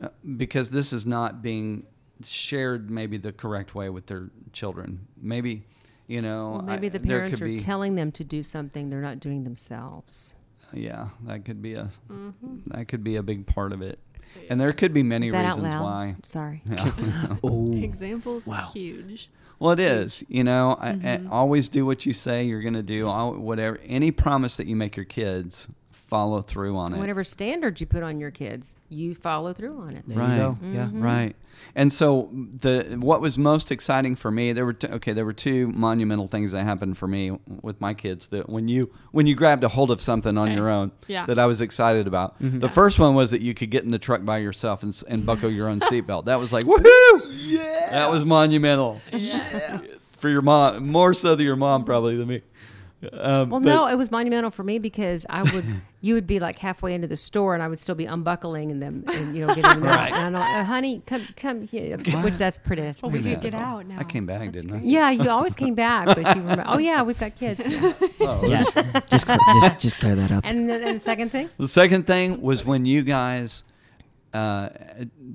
uh, 0.01 0.09
because 0.37 0.71
this 0.71 0.93
is 0.93 1.05
not 1.05 1.43
being 1.43 1.85
shared 2.25 2.91
maybe 2.91 3.17
the 3.17 3.33
correct 3.33 3.75
way 3.75 3.89
with 3.89 4.07
their 4.07 4.31
children 4.53 5.07
maybe 5.21 5.63
you 6.07 6.21
know 6.23 6.53
Well, 6.53 6.63
maybe 6.63 6.87
I- 6.87 6.91
the 6.91 6.99
there 6.99 7.19
parents 7.21 7.41
are 7.41 7.45
be- 7.47 7.59
telling 7.59 7.95
them 7.95 8.11
to 8.13 8.25
do 8.25 8.43
something 8.43 8.91
they're 8.91 9.01
not 9.03 9.21
doing 9.21 9.45
themselves. 9.45 10.35
yeah 10.73 11.09
that 11.27 11.45
could 11.45 11.63
be 11.63 11.75
a 11.75 11.91
Mm-hmm. 12.11 12.57
that 12.69 12.89
could 12.89 13.05
be 13.05 13.17
a 13.17 13.23
big 13.23 13.47
part 13.47 13.73
of 13.73 13.83
it 13.83 13.99
and 14.51 14.61
there 14.61 14.73
could 14.73 14.93
be 14.93 15.03
many 15.03 15.29
Is 15.29 15.35
out 15.35 15.45
reasons 15.45 15.75
loud? 15.75 15.83
why 15.83 16.17
Sorry. 16.23 16.63
Yeah. 16.71 17.37
Oh, 17.43 17.73
Examples 17.73 18.47
Wow. 18.47 18.69
huge. 18.73 19.31
Well, 19.59 19.73
it 19.73 19.81
is. 19.81 20.23
You 20.29 20.45
know, 20.45 20.77
I, 20.79 20.91
I 20.91 20.93
Mm-hmm. 20.95 21.33
always 21.33 21.69
do 21.69 21.85
what 21.87 22.07
you 22.07 22.13
say 22.13 22.45
you're 22.45 22.63
going 22.63 22.75
to 22.75 22.83
do. 22.83 23.09
Al- 23.09 23.35
Whatever, 23.35 23.79
any 23.85 24.11
promise 24.13 24.57
that 24.59 24.67
you 24.69 24.77
make 24.77 24.97
your 24.97 25.05
kids, 25.07 25.67
follow 26.09 26.43
through 26.43 26.77
on 26.77 26.95
it. 26.95 26.99
Whatever 26.99 27.23
standards 27.23 27.81
you 27.81 27.87
put 27.87 28.03
on 28.03 28.19
your 28.19 28.31
kids, 28.31 28.79
you 28.88 29.15
follow 29.15 29.53
through 29.53 29.79
on 29.79 29.95
it. 29.95 30.05
there 30.07 30.19
Right. 30.19 30.33
you 30.33 30.37
go. 30.38 30.59
Yeah. 30.62 30.87
Mm-hmm. 30.87 31.03
Right. 31.03 31.37
And 31.75 31.93
so 31.93 32.31
the 32.33 32.97
what 33.00 33.21
was 33.21 33.37
most 33.37 33.71
exciting 33.71 34.15
for 34.15 34.31
me, 34.31 34.53
there 34.53 34.65
were 34.65 34.73
t- 34.73 34.87
okay, 34.88 35.12
there 35.12 35.25
were 35.25 35.33
two 35.33 35.69
monumental 35.69 36.27
things 36.27 36.53
that 36.53 36.62
happened 36.65 36.97
for 36.97 37.07
me 37.09 37.33
with 37.62 37.81
my 37.81 37.95
kids 37.95 38.29
that 38.29 38.49
when 38.49 38.69
you 38.69 38.91
when 39.11 39.27
you 39.27 39.35
grabbed 39.35 39.65
a 39.65 39.69
hold 39.69 39.91
of 39.91 40.00
something 40.00 40.38
on 40.38 40.49
Okay. 40.49 40.57
your 40.57 40.71
own 40.71 40.93
Yeah. 41.09 41.27
that 41.27 41.38
I 41.38 41.47
was 41.47 41.61
excited 41.61 42.07
about. 42.07 42.41
Mm-hmm. 42.43 42.61
The 42.61 42.69
first 42.69 42.99
one 42.99 43.15
was 43.15 43.31
that 43.33 43.43
you 43.43 43.55
could 43.55 43.71
get 43.71 43.85
in 43.85 43.91
the 43.91 43.99
truck 43.99 44.25
by 44.25 44.38
yourself 44.38 44.83
and, 44.83 44.99
and 45.09 45.27
buckle 45.27 45.50
your 45.50 45.69
own 45.69 45.81
seatbelt. 45.91 46.25
That 46.27 46.38
was 46.38 46.53
like 46.53 46.65
woohoo! 46.65 47.33
Yeah. 47.37 47.88
That 47.91 48.11
was 48.11 48.25
monumental. 48.25 49.00
Yeah. 49.12 49.81
for 50.12 50.29
your 50.29 50.43
mom, 50.43 50.88
more 50.91 51.12
so 51.15 51.35
than 51.37 51.45
your 51.47 51.55
mom 51.57 51.85
probably 51.85 52.17
than 52.17 52.29
me. 52.29 52.43
Um, 53.12 53.50
Well, 53.50 53.61
but- 53.61 53.69
no, 53.69 53.87
it 53.87 53.95
was 53.97 54.11
monumental 54.11 54.50
for 54.50 54.64
me 54.64 54.78
because 54.81 55.25
I 55.31 55.43
would, 55.45 55.64
you 56.00 56.14
would 56.14 56.26
be 56.26 56.40
like 56.40 56.59
halfway 56.59 56.95
into 56.95 57.07
the 57.07 57.17
store, 57.17 57.55
and 57.55 57.62
I 57.62 57.69
would 57.69 57.78
still 57.78 57.95
be 57.95 58.07
unbuckling 58.07 58.73
and 58.73 58.83
them, 58.83 59.05
and 59.07 59.37
you 59.37 59.47
know, 59.47 59.55
getting 59.55 59.62
them 59.71 59.83
Right. 59.85 60.11
out. 60.12 60.19
And 60.26 60.37
I 60.37 60.40
know, 60.40 60.61
uh, 60.61 60.64
honey, 60.64 61.02
come, 61.07 61.28
come 61.37 61.62
here, 61.62 61.97
which 61.99 62.35
that's 62.35 62.57
pretty. 62.57 62.83
That's 62.83 63.00
Well, 63.00 63.12
we 63.12 63.21
pretty 63.21 63.37
could 63.37 63.43
get 63.45 63.55
out 63.55 63.87
now. 63.87 63.99
I 64.00 64.05
came 64.05 64.26
back, 64.26 64.50
didn't 64.50 64.73
I? 64.73 64.81
Yeah, 64.83 65.11
you 65.11 65.31
always 65.31 65.55
came 65.55 65.75
back, 65.76 66.07
but 66.07 66.19
you 66.19 66.43
remember. 66.43 66.64
Oh 66.67 66.78
yeah, 66.78 67.02
we've 67.02 67.19
got 67.21 67.37
kids. 67.37 67.64
Yeah. 67.69 67.93
Oh, 68.21 68.45
Yes. 68.47 68.75
just, 69.09 69.26
just 69.28 69.78
just 69.81 69.99
clear 70.00 70.17
that 70.17 70.33
up. 70.33 70.45
And 70.45 70.69
then 70.69 70.83
and 70.83 70.97
the 70.97 71.00
second 71.00 71.31
thing, 71.31 71.50
The 71.57 71.69
second 71.69 72.07
thing 72.07 72.40
was 72.43 72.64
when 72.64 72.85
you 72.85 73.02
guys 73.02 73.62
uh, 74.35 74.71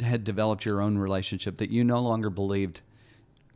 had 0.01 0.23
developed 0.23 0.65
your 0.65 0.81
own 0.81 0.97
relationship 0.97 1.57
that 1.57 1.69
you 1.69 1.83
no 1.83 1.99
longer 2.01 2.29
believed 2.29 2.81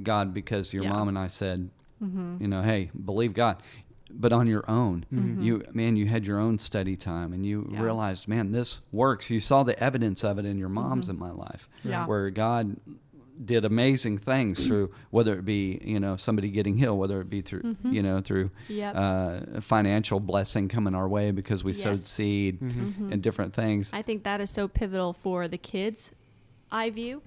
God 0.02 0.34
because 0.34 0.74
your 0.74 0.84
Yeah. 0.84 0.90
mom 0.94 1.08
and 1.10 1.18
I 1.20 1.28
said, 1.28 1.70
you 2.00 2.48
know, 2.48 2.62
hey, 2.62 2.90
believe 3.06 3.34
God, 3.34 3.62
but 4.10 4.32
on 4.34 4.48
your 4.48 4.64
own. 4.70 5.06
Mm-hmm. 5.14 5.44
You 5.44 5.64
man, 5.74 5.96
you 5.96 6.06
had 6.08 6.26
your 6.26 6.40
own 6.40 6.60
study 6.60 6.96
time, 6.96 7.34
and 7.34 7.46
you 7.46 7.70
Yeah. 7.72 7.82
realized, 7.82 8.28
man, 8.28 8.52
this 8.52 8.82
works. 8.92 9.30
You 9.30 9.40
saw 9.40 9.64
the 9.64 9.78
evidence 9.82 10.24
of 10.24 10.40
it 10.40 10.46
in 10.46 10.58
your 10.58 10.70
moms 10.70 11.08
mm-hmm. 11.08 11.24
in 11.24 11.30
my 11.30 11.32
life, 11.32 11.70
Yeah. 11.84 12.06
where 12.06 12.30
God 12.30 12.78
did 13.44 13.64
amazing 13.66 14.18
things 14.18 14.66
through 14.66 14.92
whether 15.12 15.38
it 15.38 15.46
be 15.46 15.80
you 15.84 16.00
know 16.00 16.16
somebody 16.16 16.50
getting 16.50 16.76
healed 16.76 16.98
whether 16.98 17.22
it 17.22 17.30
be 17.30 17.40
through 17.40 17.62
mm-hmm. 17.62 17.94
you 17.94 18.02
know 18.02 18.20
through 18.20 18.50
Yep. 18.68 18.96
uh, 18.96 19.62
financial 19.62 20.20
blessing 20.20 20.68
coming 20.68 20.96
our 20.96 21.08
way 21.08 21.30
because 21.30 21.64
we 21.64 21.72
sowed 21.72 21.92
Yes. 22.00 22.06
seed 22.08 22.60
and 22.62 23.22
different 23.22 23.54
things. 23.54 23.92
I 23.94 24.02
think 24.02 24.24
that 24.24 24.42
is 24.42 24.50
so 24.50 24.68
pivotal 24.68 25.14
for 25.14 25.48
the 25.48 25.60
kids' 25.60 26.12
eye 26.72 26.90
view, 26.90 27.22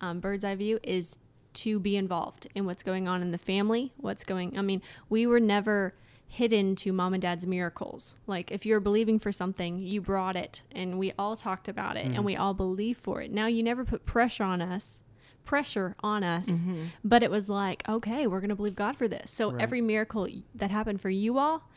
um, 0.00 0.18
bird's 0.18 0.44
eye 0.44 0.56
view, 0.56 0.80
is 0.82 1.18
to 1.54 1.78
be 1.78 1.96
involved 1.96 2.48
in 2.56 2.66
what's 2.66 2.82
going 2.82 3.06
on 3.06 3.22
in 3.22 3.30
the 3.30 3.38
family. 3.38 3.92
What's 3.98 4.24
going? 4.24 4.58
I 4.58 4.62
mean, 4.62 4.82
we 5.08 5.26
were 5.26 5.38
never 5.40 5.94
hidden 6.32 6.74
to 6.74 6.94
mom 6.94 7.12
and 7.12 7.20
dad's 7.20 7.46
miracles. 7.46 8.14
Like 8.26 8.50
if 8.50 8.64
you're 8.64 8.80
believing 8.80 9.18
for 9.18 9.30
something, 9.32 9.78
you 9.80 10.00
brought 10.00 10.34
it, 10.34 10.62
and 10.72 10.98
we 10.98 11.12
all 11.18 11.36
talked 11.36 11.68
about 11.68 11.98
it, 11.98 12.06
and 12.06 12.16
mm. 12.16 12.24
we 12.24 12.36
all 12.36 12.54
believe 12.54 12.96
for 12.96 13.20
it. 13.20 13.30
Now 13.30 13.46
you 13.46 13.62
never 13.62 13.84
put 13.84 14.06
pressure 14.06 14.44
on 14.44 14.62
us. 14.62 15.02
Pressure 15.44 15.94
on 16.02 16.24
us, 16.24 16.48
mm-hmm. 16.48 16.84
but 17.04 17.22
it 17.22 17.30
was 17.30 17.50
like, 17.50 17.86
okay, 17.86 18.26
we're 18.26 18.40
gonna 18.40 18.56
believe 18.56 18.76
God 18.76 18.96
for 18.96 19.08
this. 19.08 19.30
So 19.30 19.56
every 19.56 19.82
miracle 19.82 20.26
that 20.54 20.70
happened 20.70 21.02
for 21.02 21.10
you 21.10 21.36
all, 21.36 21.68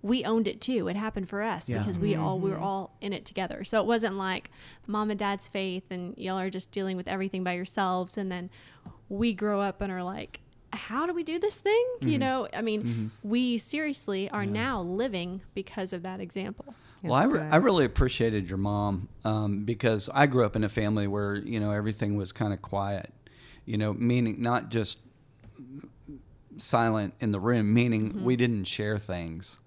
we 0.00 0.24
owned 0.24 0.46
it 0.46 0.60
too. 0.60 0.86
It 0.86 0.94
happened 0.94 1.28
for 1.28 1.42
us 1.42 1.68
Yeah. 1.68 1.78
because 1.78 1.98
we 1.98 2.14
all 2.14 2.38
we 2.38 2.50
were 2.50 2.56
mm-hmm. 2.56 2.64
all 2.64 2.96
in 3.00 3.12
it 3.12 3.24
together. 3.24 3.64
So 3.64 3.80
it 3.80 3.86
wasn't 3.86 4.16
like 4.16 4.50
mom 4.86 5.10
and 5.10 5.18
dad's 5.18 5.48
faith 5.48 5.84
and 5.90 6.16
y'all 6.16 6.38
are 6.38 6.50
just 6.50 6.70
dealing 6.70 6.96
with 6.96 7.08
everything 7.08 7.42
by 7.42 7.54
yourselves 7.54 8.16
and 8.16 8.30
then 8.30 8.50
we 9.08 9.32
grow 9.34 9.60
up 9.60 9.80
and 9.80 9.90
are 9.90 10.04
like 10.04 10.40
how 10.74 11.06
do 11.06 11.14
we 11.14 11.22
do 11.22 11.38
this 11.38 11.56
thing? 11.56 11.84
You 12.00 12.18
know, 12.18 12.48
I 12.52 12.60
mean, 12.62 13.10
we 13.22 13.58
seriously 13.58 14.28
are 14.30 14.44
now 14.46 14.82
living 14.82 15.40
because 15.54 15.92
of 15.92 16.02
that 16.02 16.20
example. 16.20 16.74
Well, 17.02 17.14
I, 17.14 17.24
re- 17.24 17.40
I 17.40 17.56
really 17.56 17.84
appreciated 17.84 18.48
your 18.48 18.56
mom 18.58 19.08
um, 19.24 19.64
because 19.64 20.08
I 20.14 20.26
grew 20.26 20.44
up 20.44 20.56
in 20.56 20.64
a 20.64 20.68
family 20.70 21.06
where 21.06 21.34
you 21.36 21.60
know 21.60 21.70
everything 21.70 22.16
was 22.16 22.32
kind 22.32 22.52
of 22.52 22.62
quiet, 22.62 23.12
you 23.66 23.76
know, 23.76 23.92
meaning 23.92 24.36
not 24.40 24.70
just 24.70 24.98
silent 26.56 27.14
in 27.20 27.32
the 27.32 27.40
room, 27.40 27.72
meaning 27.72 28.10
Mm-hmm. 28.10 28.24
we 28.24 28.36
didn't 28.36 28.64
share 28.64 28.98
things 28.98 29.58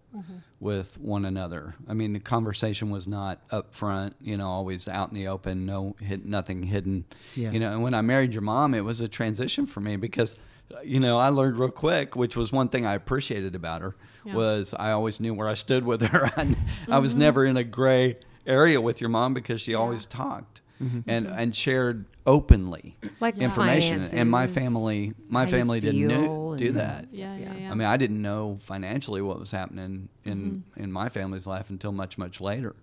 with 0.60 0.98
one 1.00 1.26
another. 1.26 1.76
I 1.88 1.94
mean, 1.94 2.14
the 2.14 2.20
conversation 2.20 2.90
was 2.90 3.08
not 3.08 3.40
up 3.52 3.76
front, 3.76 4.16
you 4.20 4.36
know, 4.36 4.48
always 4.50 4.88
out 4.88 5.10
in 5.10 5.14
the 5.16 5.28
open, 5.28 5.68
no 5.68 5.96
hid, 6.00 6.26
nothing 6.26 6.64
hidden, 6.64 7.06
Yeah. 7.36 7.52
you 7.52 7.60
know. 7.60 7.72
And 7.72 7.84
when 7.84 7.94
I 7.94 8.02
married 8.02 8.34
your 8.34 8.42
mom, 8.42 8.74
it 8.74 8.82
was 8.82 9.00
a 9.00 9.08
transition 9.08 9.68
for 9.68 9.80
me 9.80 9.96
because, 9.96 10.36
you 10.84 11.00
know, 11.00 11.18
I 11.18 11.30
learned 11.30 11.58
real 11.58 11.70
quick, 11.72 12.16
which 12.16 12.36
was 12.36 12.52
one 12.52 12.70
thing 12.70 12.86
I 12.86 12.94
appreciated 12.94 13.56
about 13.56 13.82
her 13.82 13.96
Yeah. 14.26 14.36
was 14.36 14.74
I 14.78 14.92
always 14.92 15.20
knew 15.20 15.34
where 15.34 15.48
I 15.48 15.54
stood 15.54 15.86
with 15.86 16.02
her. 16.02 16.30
I, 16.38 16.56
I 16.90 17.00
was 17.00 17.12
Mm-hmm. 17.12 17.20
never 17.20 17.46
in 17.46 17.58
a 17.58 17.64
gray 17.64 18.18
area 18.46 18.80
with 18.82 19.02
your 19.02 19.10
mom 19.10 19.34
because 19.34 19.62
she 19.62 19.74
always 19.74 20.06
talked 20.06 20.62
and 20.80 21.26
and 21.28 21.56
shared 21.56 22.06
openly 22.28 22.98
like 23.20 23.38
information. 23.40 24.02
And 24.14 24.30
my 24.30 24.46
family, 24.48 25.14
my 25.28 25.46
family 25.48 25.80
didn't 25.80 26.06
know, 26.08 26.56
do 26.58 26.72
that. 26.74 27.06
Yeah, 27.12 27.36
yeah, 27.36 27.54
yeah. 27.58 27.72
I 27.72 27.74
mean, 27.74 27.88
I 27.88 27.98
didn't 27.98 28.22
know 28.22 28.58
financially 28.62 29.22
what 29.22 29.40
was 29.40 29.52
happening 29.52 30.10
in 30.24 30.64
Mm-hmm. 30.78 30.84
in 30.84 30.92
my 30.92 31.10
family's 31.10 31.48
life 31.48 31.70
until 31.72 31.92
much 31.92 32.18
much 32.18 32.40
later, 32.42 32.76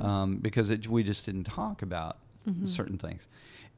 um, 0.00 0.36
because 0.38 0.68
it, 0.70 0.86
we 0.88 1.02
just 1.02 1.24
didn't 1.26 1.44
talk 1.44 1.82
about 1.82 2.18
Mm-hmm. 2.48 2.64
certain 2.64 2.96
things. 2.98 3.26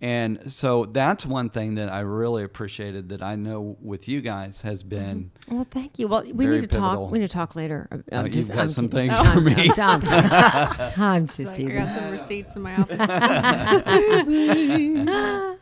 And 0.02 0.50
so 0.50 0.86
that's 0.86 1.26
one 1.26 1.50
thing 1.50 1.74
that 1.74 1.92
I 1.92 2.00
really 2.00 2.42
appreciated 2.42 3.10
that 3.10 3.20
I 3.20 3.36
know 3.36 3.76
with 3.82 4.08
you 4.08 4.22
guys 4.22 4.62
has 4.62 4.80
mm-hmm. 4.80 4.88
been 4.88 5.30
Well, 5.48 5.64
thank 5.64 5.98
you. 5.98 6.08
Well, 6.08 6.22
we 6.22 6.46
need 6.46 6.62
to 6.62 6.68
pivotal. 6.68 6.80
talk. 6.80 7.10
We 7.10 7.18
need 7.18 7.26
to 7.26 7.32
talk 7.32 7.54
later. 7.54 7.86
Uh, 7.92 7.96
uh, 7.96 7.98
I'm 8.12 8.20
Oh, 8.20 8.24
you've 8.24 8.32
just, 8.32 8.48
got 8.50 8.60
I'm 8.60 8.70
some 8.70 8.88
kidding. 8.88 9.12
things 9.12 9.18
I'm- 9.18 9.34
for 9.34 9.40
me. 9.42 9.70
I'm, 9.78 10.02
I'm, 10.06 11.02
I'm 11.02 11.26
just 11.26 11.58
like, 11.58 11.60
I 11.60 11.84
got 11.84 11.94
some 11.98 12.10
receipts 12.10 12.56
in 12.56 12.62
my 12.62 12.76
office. 12.76 12.98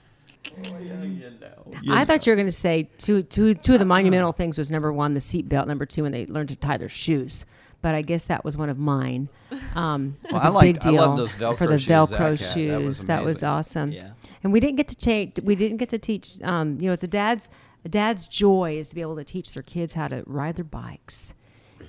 I 1.90 2.04
thought 2.04 2.26
you 2.26 2.33
were 2.33 2.37
going 2.37 2.47
to 2.47 2.52
say 2.52 2.88
two, 2.99 3.23
two, 3.25 3.54
two 3.54 3.75
of 3.75 3.78
the 3.78 3.85
monumental 3.85 4.33
things 4.33 4.59
was 4.59 4.71
number 4.71 4.92
one, 4.92 5.14
the 5.14 5.21
seatbelt. 5.21 5.66
Number 5.66 5.87
two, 5.87 6.02
when 6.04 6.12
they 6.12 6.26
learned 6.26 6.50
to 6.50 6.57
tie 6.57 6.76
their 6.76 6.88
shoes. 6.88 7.45
But 7.80 7.94
I 7.94 8.02
guess 8.02 8.25
that 8.25 8.44
was 8.44 8.56
one 8.56 8.68
of 8.70 8.78
mine. 8.78 9.28
Um, 9.76 10.16
it 10.25 10.32
was 10.32 10.42
Well, 10.42 10.47
I 10.47 10.49
a 10.49 10.52
liked- 10.52 10.80
big 10.82 10.87
I 10.87 10.90
deal 10.90 11.00
love 11.06 11.16
those 11.16 11.32
Velcro 11.32 11.56
for 11.58 11.66
the 11.68 11.78
shoes 11.78 11.87
Zach 11.87 12.08
Velcro 12.08 12.54
shoes. 12.54 12.70
That 12.70 12.82
was 12.85 13.04
That 13.04 13.25
was 13.25 13.42
awesome. 13.42 13.92
Yeah. 13.92 14.11
And 14.42 14.52
we 14.52 14.58
didn't 14.61 14.76
get 14.76 14.88
to 14.88 14.97
change. 14.97 15.35
We 15.42 15.54
didn't 15.54 15.76
get 15.76 15.88
to 15.90 15.99
teach. 15.99 16.38
Um, 16.42 16.80
you 16.80 16.87
know, 16.88 16.92
it's 16.92 17.04
a 17.04 17.08
dad's 17.08 17.50
a 17.85 17.88
dad's 17.88 18.26
joy 18.26 18.76
is 18.78 18.88
to 18.88 18.94
be 18.97 19.00
able 19.00 19.14
to 19.16 19.25
teach 19.25 19.54
their 19.54 19.62
kids 19.62 19.92
how 19.94 20.08
to 20.08 20.25
ride 20.26 20.56
their 20.56 20.64
bikes, 20.64 21.35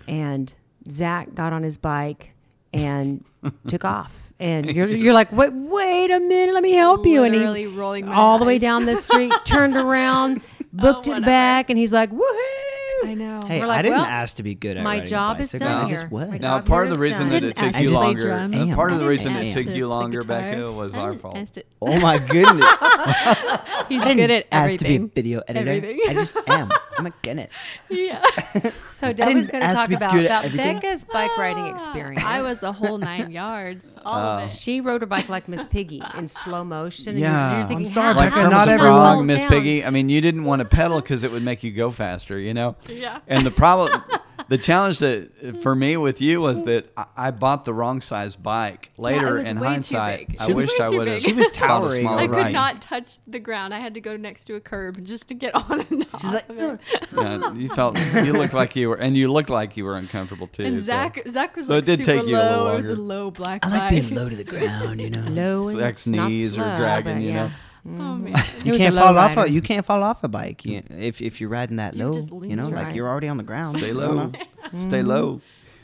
and 0.08 0.54
Zach 0.90 1.34
got 1.34 1.52
on 1.54 1.64
his 1.64 1.78
bike 1.80 2.34
and 2.72 3.26
took 3.68 3.84
off. 3.84 4.16
And 4.40 4.68
you're, 4.76 4.88
you're 4.88 5.14
like, 5.14 5.32
wait, 5.32 5.52
wait 5.52 6.12
a 6.12 6.20
minute, 6.20 6.54
let 6.54 6.62
me 6.64 6.74
help 6.74 7.06
you. 7.08 7.24
And 7.24 7.34
Literally 7.36 7.62
he 7.62 7.68
rolling 7.68 8.06
my 8.06 8.14
all 8.16 8.38
the 8.38 8.46
way 8.46 8.60
down 8.60 8.86
the 8.86 8.96
street, 8.96 9.34
turned 9.44 9.76
around, 9.76 10.42
booked 10.72 11.08
it 11.08 11.26
back, 11.26 11.70
and 11.72 11.78
he's 11.80 11.92
like, 11.94 12.12
woohoo! 12.12 12.69
I 13.06 13.14
know. 13.14 13.42
Hey, 13.48 13.60
We're 13.60 13.68
I 13.68 13.82
didn't 13.82 13.98
well, 13.98 14.06
ask 14.06 14.36
to 14.38 14.44
be 14.44 14.56
good 14.56 14.78
at 14.78 14.84
my 14.84 14.96
riding 14.96 15.04
a 15.04 15.08
job 15.08 15.40
is 15.40 15.52
bicycle. 15.52 15.68
done 15.68 15.86
I 15.86 15.88
here. 15.88 15.96
just 16.02 16.12
was. 16.12 16.30
My 16.30 16.38
Now, 16.38 16.62
part 16.62 16.88
of 16.88 16.94
the 16.94 17.00
reason 17.00 17.30
that 17.30 17.44
it 17.44 17.56
took 17.56 17.80
you 17.80 17.92
longer, 17.92 18.22
drums. 18.22 18.56
that's 18.56 18.74
part 18.74 18.92
of 18.92 19.00
the 19.00 19.08
reason 19.08 19.36
it 19.36 19.54
took 19.54 19.76
you 19.76 19.88
longer, 19.88 20.22
guitar. 20.22 20.42
Becca, 20.42 20.72
was 20.72 20.96
I 20.96 21.00
our 21.00 21.14
fault. 21.14 21.58
Oh 21.82 22.00
my 22.00 22.18
goodness! 22.18 22.66
He's 23.90 24.04
good 24.04 24.32
at 24.32 24.48
ask 24.52 24.78
to 24.78 24.84
be 24.86 24.92
a 24.92 24.96
everything. 24.96 25.10
video 25.10 25.42
editor. 25.48 25.72
Everything. 25.72 26.00
I 26.10 26.14
just 26.14 26.38
am. 26.48 26.70
I'm 26.98 27.06
a 27.06 27.14
get 27.22 27.38
it. 27.38 27.50
yeah. 27.90 28.24
So 28.92 29.14
Debbie's 29.14 29.48
didn't 29.48 29.52
going 29.52 29.62
to 29.64 29.74
talk 29.74 29.92
about, 29.92 30.12
good 30.12 30.26
about 30.26 30.44
everything. 30.44 30.76
Becca's 30.76 31.06
bike 31.06 31.38
riding 31.38 31.64
ah, 31.64 31.74
experience. 31.74 32.22
I 32.22 32.42
was 32.42 32.60
the 32.60 32.74
whole 32.74 32.98
nine 32.98 33.32
yards. 33.32 33.94
All 34.04 34.14
of 34.14 34.42
oh. 34.42 34.44
it. 34.44 34.52
She 34.52 34.82
rode 34.82 35.00
her 35.00 35.08
bike 35.08 35.30
like 35.30 35.48
Miss 35.48 35.64
Piggy 35.64 36.02
in 36.18 36.28
slow 36.28 36.66
motion. 36.66 37.18
Yeah. 37.18 37.62
you're, 37.62 37.70
you're 37.70 37.78
I'm 37.78 37.86
sorry, 37.86 38.14
how, 38.16 38.20
Becca, 38.20 38.50
not 38.50 38.66
did 38.66 38.78
Kermit 38.78 38.94
everyone- 38.94 39.26
Miss? 39.26 39.46
Piggy. 39.46 39.86
I 39.86 39.90
mean, 39.90 40.10
you 40.10 40.20
didn't 40.20 40.44
want 40.44 40.60
to 40.62 40.66
pedal 40.66 41.00
because 41.00 41.24
it 41.24 41.32
would 41.32 41.44
make 41.44 41.64
you 41.64 41.72
go 41.72 41.92
faster, 41.92 42.38
you 42.38 42.54
know. 42.54 42.76
Yeah. 43.00 43.20
And 43.28 43.46
the 43.46 43.52
problem, 43.52 44.02
the 44.50 44.58
challenge 44.58 45.00
that 45.00 45.60
for 45.62 45.76
me 45.76 45.96
with 45.98 46.22
you 46.22 46.42
was 46.42 46.64
that 46.66 46.92
I, 46.98 47.06
I 47.16 47.32
bought 47.32 47.66
the 47.66 47.74
wrong 47.74 48.02
size 48.02 48.36
bike. 48.36 48.92
Later, 48.98 49.36
was 49.36 49.48
in 49.48 49.58
hindsight. 49.58 50.36
I 50.40 50.46
She 50.48 50.54
was 50.54 50.66
wished 50.66 50.82
I 50.82 50.90
too 50.90 50.98
would 50.98 51.08
have. 51.08 51.18
She 51.20 51.34
was 51.34 51.50
towering 51.52 52.08
I 52.08 52.28
could 52.28 52.36
Right. 52.36 52.52
not 52.52 52.82
touch 52.82 53.20
the 53.28 53.40
ground. 53.40 53.74
I 53.74 53.80
had 53.80 53.94
to 53.94 54.02
go 54.02 54.18
next 54.18 54.46
to 54.46 54.56
a 54.56 54.60
curb 54.60 55.04
just 55.06 55.28
to 55.30 55.34
get 55.34 55.54
on 55.70 55.82
and 55.90 56.08
off. 56.14 56.22
She's 56.22 56.34
like. 56.34 56.46
Yeah, 56.50 57.54
you 57.54 57.70
felt 57.70 57.98
you 58.26 58.34
looked 58.34 58.54
like 58.54 58.76
you 58.76 58.90
were, 58.90 58.96
and 58.98 59.16
you 59.16 59.32
looked 59.32 59.50
like 59.50 59.78
you 59.78 59.86
were 59.86 59.96
uncomfortable 59.96 60.48
too. 60.48 60.64
And 60.66 60.80
so- 60.80 60.86
Zach, 60.86 61.22
Zach 61.28 61.56
was 61.56 61.68
So 61.68 61.74
it 61.74 61.76
like 61.78 61.86
did 61.86 62.00
super 62.00 62.12
take 62.20 62.28
you 62.28 62.36
a 62.36 62.42
little 62.42 62.64
low. 62.66 62.74
It 62.78 62.82
was 62.82 62.90
a 62.92 62.96
low 63.02 63.32
black 63.32 63.66
I 63.66 63.70
like 63.70 63.80
bike. 63.80 63.90
being 64.04 64.16
low 64.16 64.30
to 64.30 64.36
the 64.36 64.44
ground. 64.44 65.00
You 65.02 65.10
know. 65.12 65.22
Low 65.30 65.68
and 65.70 65.78
Zach's 65.80 65.98
it's 66.00 66.08
not 66.08 66.30
knees 66.30 66.58
are 66.58 66.64
slow, 66.64 66.78
dragging, 66.78 67.22
you 67.22 67.30
yeah. 67.30 67.48
know. 67.48 67.52
Oh 67.98 68.16
man. 68.18 68.36
You 68.66 68.76
can't 68.78 68.94
low 68.94 69.02
fall 69.04 69.18
off. 69.18 69.38
A, 69.38 69.50
you 69.50 69.62
can't 69.62 69.86
fall 69.86 70.04
off 70.04 70.24
a 70.24 70.28
bike. 70.28 70.66
You, 70.66 70.84
if 70.90 71.22
if 71.22 71.40
you're 71.40 71.50
riding 71.50 71.78
that 71.78 71.96
You 71.96 72.06
low, 72.08 72.14
just 72.14 72.30
you 72.32 72.56
know, 72.56 72.70
That's 72.70 72.72
like 72.88 72.96
you're 72.96 73.08
already 73.08 73.28
on 73.30 73.38
the 73.38 73.44
ground. 73.44 73.78
Stay 73.80 73.94
low. 73.94 74.32
Stay 74.76 75.02
low. 75.02 75.42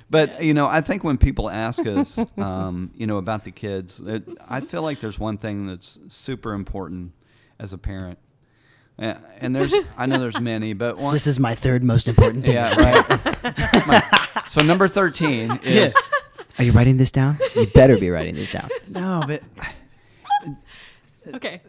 But 0.10 0.44
you 0.44 0.54
know, 0.54 0.68
I 0.68 0.82
think 0.82 1.04
when 1.04 1.18
people 1.18 1.50
ask 1.50 1.86
us, 1.88 2.20
um, 2.38 2.92
you 2.96 3.08
know, 3.08 3.18
about 3.18 3.44
the 3.46 3.52
kids, 3.52 4.00
it, 4.06 4.24
I 4.48 4.62
feel 4.62 4.82
like 4.82 5.00
there's 5.00 5.18
one 5.18 5.38
thing 5.38 5.68
that's 5.68 5.98
super 6.10 6.54
important 6.54 7.14
as 7.60 7.72
a 7.74 7.78
parent, 7.78 8.20
and, 8.98 9.18
and 9.40 9.56
there's 9.56 9.74
I 9.98 10.06
know 10.06 10.20
there's 10.20 10.40
many, 10.40 10.74
but 10.74 10.98
one. 11.00 11.14
This 11.14 11.26
is 11.28 11.40
my 11.40 11.56
third 11.56 11.84
most 11.84 12.08
important 12.10 12.44
thing. 12.46 12.54
yeah, 12.56 12.76
right. 12.76 13.88
My- 13.88 14.42
so 14.46 14.62
number 14.62 14.88
thirteen 14.90 15.60
is 15.64 15.96
Are 16.60 16.64
you 16.66 16.72
writing 16.74 16.98
this 16.98 17.12
down? 17.12 17.40
You 17.56 17.68
better 17.68 17.98
be 17.98 18.10
writing 18.10 18.36
this 18.36 18.52
down. 18.52 18.70
no, 18.90 19.24
but 19.26 19.42
Okay. 21.34 21.62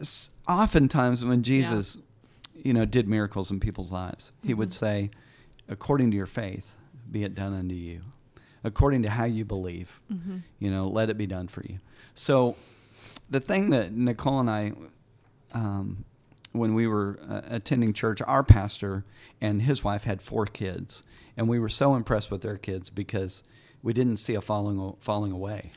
oftentimes 0.49 1.25
when 1.25 1.43
Jesus, 1.43 1.99
you 2.63 2.73
know, 2.73 2.85
did 2.85 3.09
miracles 3.09 3.51
in 3.51 3.61
people's 3.61 3.91
lives, 3.93 4.33
he 4.43 4.55
would 4.55 4.73
say, 4.73 5.11
"According 5.69 6.11
to 6.13 6.17
your 6.17 6.27
faith, 6.27 6.75
be 7.11 7.25
it 7.25 7.35
done 7.35 7.53
unto 7.55 7.75
you. 7.75 8.03
According 8.65 9.03
to 9.03 9.11
how 9.11 9.25
you 9.25 9.45
believe, 9.45 10.01
you 10.59 10.71
know, 10.71 10.89
let 10.89 11.09
it 11.11 11.17
be 11.17 11.27
done 11.27 11.49
for 11.49 11.63
you." 11.65 11.79
So, 12.15 12.57
the 13.31 13.41
thing 13.41 13.71
that 13.71 13.93
Nicole 13.93 14.41
and 14.41 14.51
I, 14.51 14.73
um, 15.53 16.05
when 16.53 16.75
we 16.75 16.87
were 16.87 17.19
uh, 17.29 17.43
attending 17.49 17.93
church, 17.93 18.21
our 18.23 18.43
pastor 18.43 19.05
and 19.41 19.63
his 19.63 19.85
wife 19.85 20.05
had 20.05 20.21
four 20.23 20.47
kids, 20.47 21.03
and 21.37 21.49
we 21.49 21.59
were 21.59 21.69
so 21.69 21.95
impressed 21.95 22.31
with 22.31 22.43
their 22.43 22.57
kids 22.57 22.91
because 22.91 23.43
we 23.83 23.93
didn't 23.93 24.17
see 24.17 24.35
a 24.35 24.41
falling 24.41 24.97
falling 25.01 25.33
away 25.33 25.71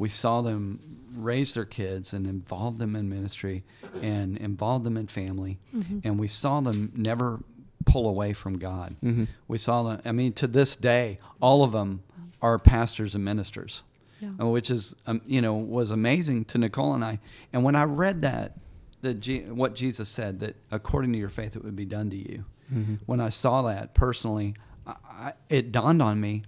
we 0.00 0.08
saw 0.08 0.40
them 0.40 0.80
raise 1.14 1.52
their 1.52 1.66
kids 1.66 2.14
and 2.14 2.26
involve 2.26 2.78
them 2.78 2.96
in 2.96 3.06
ministry 3.08 3.64
and 4.00 4.38
involve 4.38 4.82
them 4.82 4.96
in 4.96 5.06
family. 5.06 5.58
Mm-hmm. 5.76 5.98
And 6.04 6.18
we 6.18 6.26
saw 6.26 6.60
them 6.60 6.90
never 6.96 7.40
pull 7.84 8.08
away 8.08 8.32
from 8.32 8.58
god. 8.58 8.96
Mm-hmm. 9.04 9.24
We 9.46 9.58
saw 9.58 9.82
them 9.82 10.00
i 10.06 10.12
mean 10.12 10.32
to 10.34 10.46
this 10.46 10.74
day 10.74 11.18
all 11.40 11.62
of 11.62 11.72
them 11.72 12.02
are 12.40 12.58
pastors 12.58 13.14
and 13.14 13.24
ministers. 13.24 13.82
Yeah. 14.20 14.44
which 14.44 14.70
is 14.70 14.94
um, 15.06 15.22
you 15.26 15.40
know 15.40 15.54
was 15.54 15.90
amazing 15.90 16.44
to 16.46 16.58
nicole 16.58 16.94
and 16.94 17.04
i. 17.04 17.18
And 17.52 17.62
when 17.62 17.76
i 17.76 17.84
read 17.84 18.22
that 18.22 18.56
that 19.02 19.14
Je- 19.14 19.48
what 19.50 19.74
jesus 19.74 20.08
said 20.08 20.40
that 20.40 20.56
according 20.70 21.12
to 21.14 21.18
your 21.18 21.30
faith 21.30 21.56
it 21.56 21.64
would 21.64 21.76
be 21.76 21.86
done 21.86 22.10
to 22.10 22.16
you. 22.16 22.44
Mm-hmm. 22.72 22.94
When 23.06 23.20
i 23.20 23.28
saw 23.30 23.62
that 23.62 23.94
personally 23.94 24.54
I, 24.86 24.94
I, 25.08 25.32
it 25.48 25.72
dawned 25.72 26.02
on 26.02 26.20
me 26.20 26.44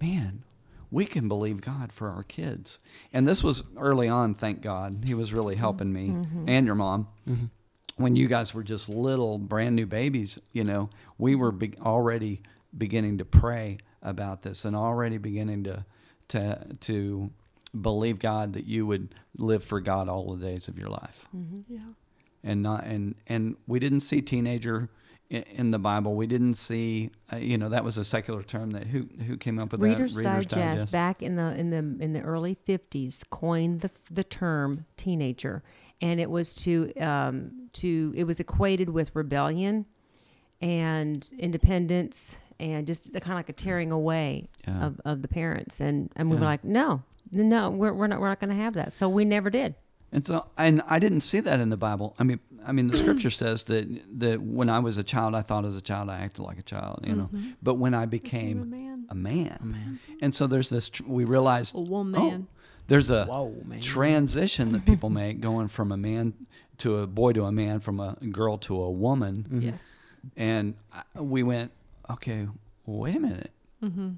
man, 0.00 0.42
we 0.90 1.06
can 1.06 1.28
believe 1.28 1.60
God 1.60 1.92
for 1.92 2.10
our 2.10 2.22
kids. 2.22 2.78
And 3.12 3.26
this 3.26 3.44
was 3.44 3.64
early 3.76 4.08
on, 4.08 4.34
thank 4.34 4.60
God. 4.60 5.04
He 5.06 5.14
was 5.14 5.32
really 5.32 5.56
helping 5.56 5.92
me 5.92 6.08
mm-hmm. 6.08 6.48
and 6.48 6.66
your 6.66 6.74
mom. 6.74 7.08
Mm-hmm. 7.28 7.46
When 7.96 8.16
you 8.16 8.28
guys 8.28 8.54
were 8.54 8.62
just 8.62 8.88
little, 8.88 9.38
brand 9.38 9.76
new 9.76 9.86
babies, 9.86 10.38
you 10.52 10.64
know, 10.64 10.90
we 11.18 11.34
were 11.34 11.52
be- 11.52 11.74
already 11.80 12.42
beginning 12.76 13.18
to 13.18 13.24
pray 13.24 13.78
about 14.02 14.42
this 14.42 14.64
and 14.64 14.74
already 14.74 15.18
beginning 15.18 15.64
to, 15.64 15.84
to, 16.28 16.66
to 16.80 17.30
believe 17.78 18.18
God 18.18 18.54
that 18.54 18.66
you 18.66 18.86
would 18.86 19.14
live 19.36 19.62
for 19.62 19.80
God 19.80 20.08
all 20.08 20.34
the 20.34 20.44
days 20.44 20.68
of 20.68 20.78
your 20.78 20.88
life 20.88 21.26
mm-hmm. 21.36 21.60
Yeah. 21.72 21.80
and 22.42 22.62
not 22.62 22.84
and 22.84 23.14
and 23.26 23.56
we 23.66 23.78
didn't 23.78 24.00
see 24.00 24.20
teenager 24.20 24.90
in, 25.30 25.70
the 25.70 25.78
Bible. 25.78 26.14
We 26.16 26.26
didn't 26.26 26.54
see, 26.54 27.10
uh, 27.32 27.36
you 27.36 27.56
know, 27.56 27.68
that 27.68 27.84
was 27.84 27.96
a 27.98 28.04
secular 28.04 28.42
term 28.42 28.72
that 28.72 28.88
who 28.88 29.08
who 29.26 29.36
came 29.36 29.58
up 29.58 29.72
with 29.72 29.82
Reader's, 29.82 30.16
that? 30.16 30.48
Digest, 30.48 30.92
back 30.92 31.22
in 31.22 31.36
the 31.36 31.56
in 31.58 31.70
the 31.70 31.78
in 32.02 32.12
the 32.12 32.20
early 32.20 32.56
'50s 32.56 33.22
coined 33.30 33.80
the 33.80 33.90
the 34.10 34.24
term 34.24 34.86
teenager, 34.96 35.62
and 36.02 36.20
it 36.20 36.28
was 36.30 36.52
to 36.54 36.92
um, 36.96 37.68
to 37.74 38.12
it 38.16 38.24
was 38.24 38.40
equated 38.40 38.90
with 38.90 39.14
rebellion 39.14 39.86
and 40.60 41.28
independence 41.38 42.36
and 42.58 42.86
just 42.86 43.10
kind 43.14 43.32
of 43.32 43.36
like 43.36 43.48
a 43.48 43.54
tearing 43.54 43.90
away 43.90 44.48
Yeah. 44.66 44.86
of, 44.86 45.00
of 45.04 45.22
the 45.22 45.28
parents, 45.28 45.80
and 45.80 46.10
and 46.16 46.28
we 46.28 46.36
were 46.36 46.44
like, 46.44 46.64
no, 46.64 47.02
no, 47.32 47.70
we're, 47.70 47.92
we're 47.92 48.06
not 48.08 48.20
we're 48.20 48.28
not 48.28 48.40
going 48.40 48.50
to 48.50 48.56
have 48.56 48.74
that, 48.74 48.92
so 48.92 49.08
we 49.08 49.24
never 49.24 49.48
did. 49.48 49.76
And 50.12 50.26
so, 50.26 50.46
and 50.58 50.82
I 50.88 50.98
didn't 50.98 51.20
see 51.20 51.38
that 51.40 51.60
in 51.60 51.70
the 51.70 51.76
Bible. 51.76 52.16
I 52.18 52.24
mean, 52.24 52.40
I 52.66 52.72
mean, 52.72 52.88
the 52.88 52.96
Scripture 52.96 53.30
says 53.30 53.64
that 53.64 53.88
that 54.20 54.40
when 54.42 54.68
I 54.68 54.78
was 54.80 54.98
a 54.98 55.02
child, 55.02 55.34
I 55.34 55.42
thought 55.42 55.64
as 55.64 55.76
a 55.76 55.80
child, 55.80 56.10
I 56.10 56.18
acted 56.18 56.42
like 56.42 56.58
a 56.58 56.62
child, 56.62 57.00
you 57.06 57.14
know. 57.14 57.24
Mm-hmm. 57.32 57.50
But 57.62 57.74
when 57.74 57.94
I 57.94 58.06
became 58.06 58.62
a 58.62 59.14
man. 59.14 59.58
a 59.60 59.64
man, 59.64 60.00
and 60.20 60.34
so 60.34 60.46
there's 60.46 60.70
this. 60.70 60.88
Tr- 60.90 61.02
we 61.06 61.24
realized, 61.24 61.74
A 61.74 61.80
woman. 61.80 62.20
oh, 62.20 62.46
there's 62.86 63.10
a 63.10 63.24
Whoa, 63.26 63.54
man. 63.64 63.80
transition 63.80 64.72
that 64.72 64.84
people 64.90 65.10
make 65.10 65.40
going 65.40 65.68
from 65.68 65.92
a 65.92 65.96
man 65.96 66.34
to 66.78 66.98
a 66.98 67.06
boy 67.06 67.32
to 67.32 67.44
a 67.44 67.52
man, 67.52 67.80
from 67.80 68.00
a 68.00 68.16
girl 68.30 68.58
to 68.58 68.80
a 68.82 68.90
woman. 68.90 69.44
Mm-hmm. 69.48 69.60
Yes. 69.62 69.96
and 70.36 70.74
I- 70.92 71.20
we 71.20 71.42
went 71.42 71.70
okay 72.10 72.46
wait 72.84 73.16
a 73.16 73.20
minute 73.20 73.52
mm-hmm. 73.82 74.10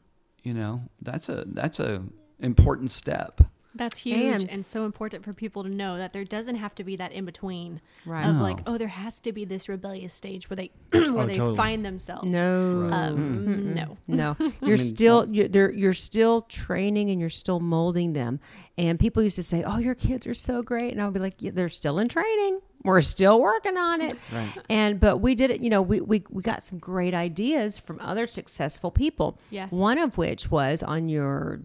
you 0.42 0.54
know 0.54 0.82
that's 1.00 1.28
a 1.28 1.44
that's 1.46 1.78
a 1.78 2.02
important 2.40 2.90
step 2.90 3.40
That's 3.74 4.00
huge 4.00 4.42
And- 4.42 4.50
and, 4.50 4.66
so 4.66 4.84
important 4.84 5.24
for 5.24 5.32
people 5.32 5.62
to 5.62 5.68
know 5.68 5.96
that 5.96 6.12
there 6.12 6.24
doesn't 6.24 6.56
have 6.56 6.74
to 6.76 6.84
be 6.84 6.96
that 6.96 7.12
in 7.12 7.24
between 7.24 7.80
Right. 8.06 8.26
of 8.26 8.36
No. 8.36 8.42
like, 8.42 8.58
oh, 8.66 8.76
there 8.78 8.88
has 8.88 9.18
to 9.20 9.32
be 9.32 9.44
this 9.44 9.68
rebellious 9.68 10.12
stage 10.12 10.48
where 10.50 10.56
they 10.56 10.70
where 10.92 11.26
they 11.26 11.34
totally. 11.34 11.56
find 11.56 11.84
themselves. 11.84 12.26
No, 12.28 12.88
Um, 12.92 13.74
no. 13.74 13.96
No, 14.06 14.36
you're 14.62 14.76
still 14.76 15.26
you're, 15.30 15.48
they're, 15.48 15.72
you're 15.72 15.92
still 15.92 16.42
training 16.42 17.10
and 17.10 17.18
you're 17.20 17.28
still 17.30 17.60
molding 17.60 18.12
them. 18.12 18.40
And 18.78 18.98
people 18.98 19.22
used 19.22 19.36
to 19.36 19.42
say, 19.42 19.62
"Oh, 19.64 19.76
your 19.76 19.94
kids 19.94 20.26
are 20.26 20.32
so 20.32 20.62
great," 20.62 20.92
and 20.92 21.00
I 21.02 21.04
would 21.04 21.12
be 21.12 21.20
like, 21.20 21.42
yeah, 21.42 21.50
"They're 21.52 21.68
still 21.68 21.98
in 21.98 22.08
training. 22.08 22.58
We're 22.84 23.02
still 23.02 23.38
working 23.38 23.76
on 23.76 24.00
it." 24.00 24.14
Right. 24.32 24.50
And 24.70 24.98
but 24.98 25.18
we 25.18 25.34
did 25.34 25.50
it. 25.50 25.60
You 25.60 25.68
know, 25.68 25.82
we 25.82 26.00
we 26.00 26.24
we 26.30 26.42
got 26.42 26.62
some 26.64 26.78
great 26.78 27.12
ideas 27.12 27.78
from 27.78 28.00
other 28.00 28.26
successful 28.26 28.90
people. 28.90 29.38
Yes. 29.50 29.70
One 29.70 29.98
of 29.98 30.16
which 30.16 30.50
was 30.50 30.82
on 30.82 31.10
your 31.10 31.60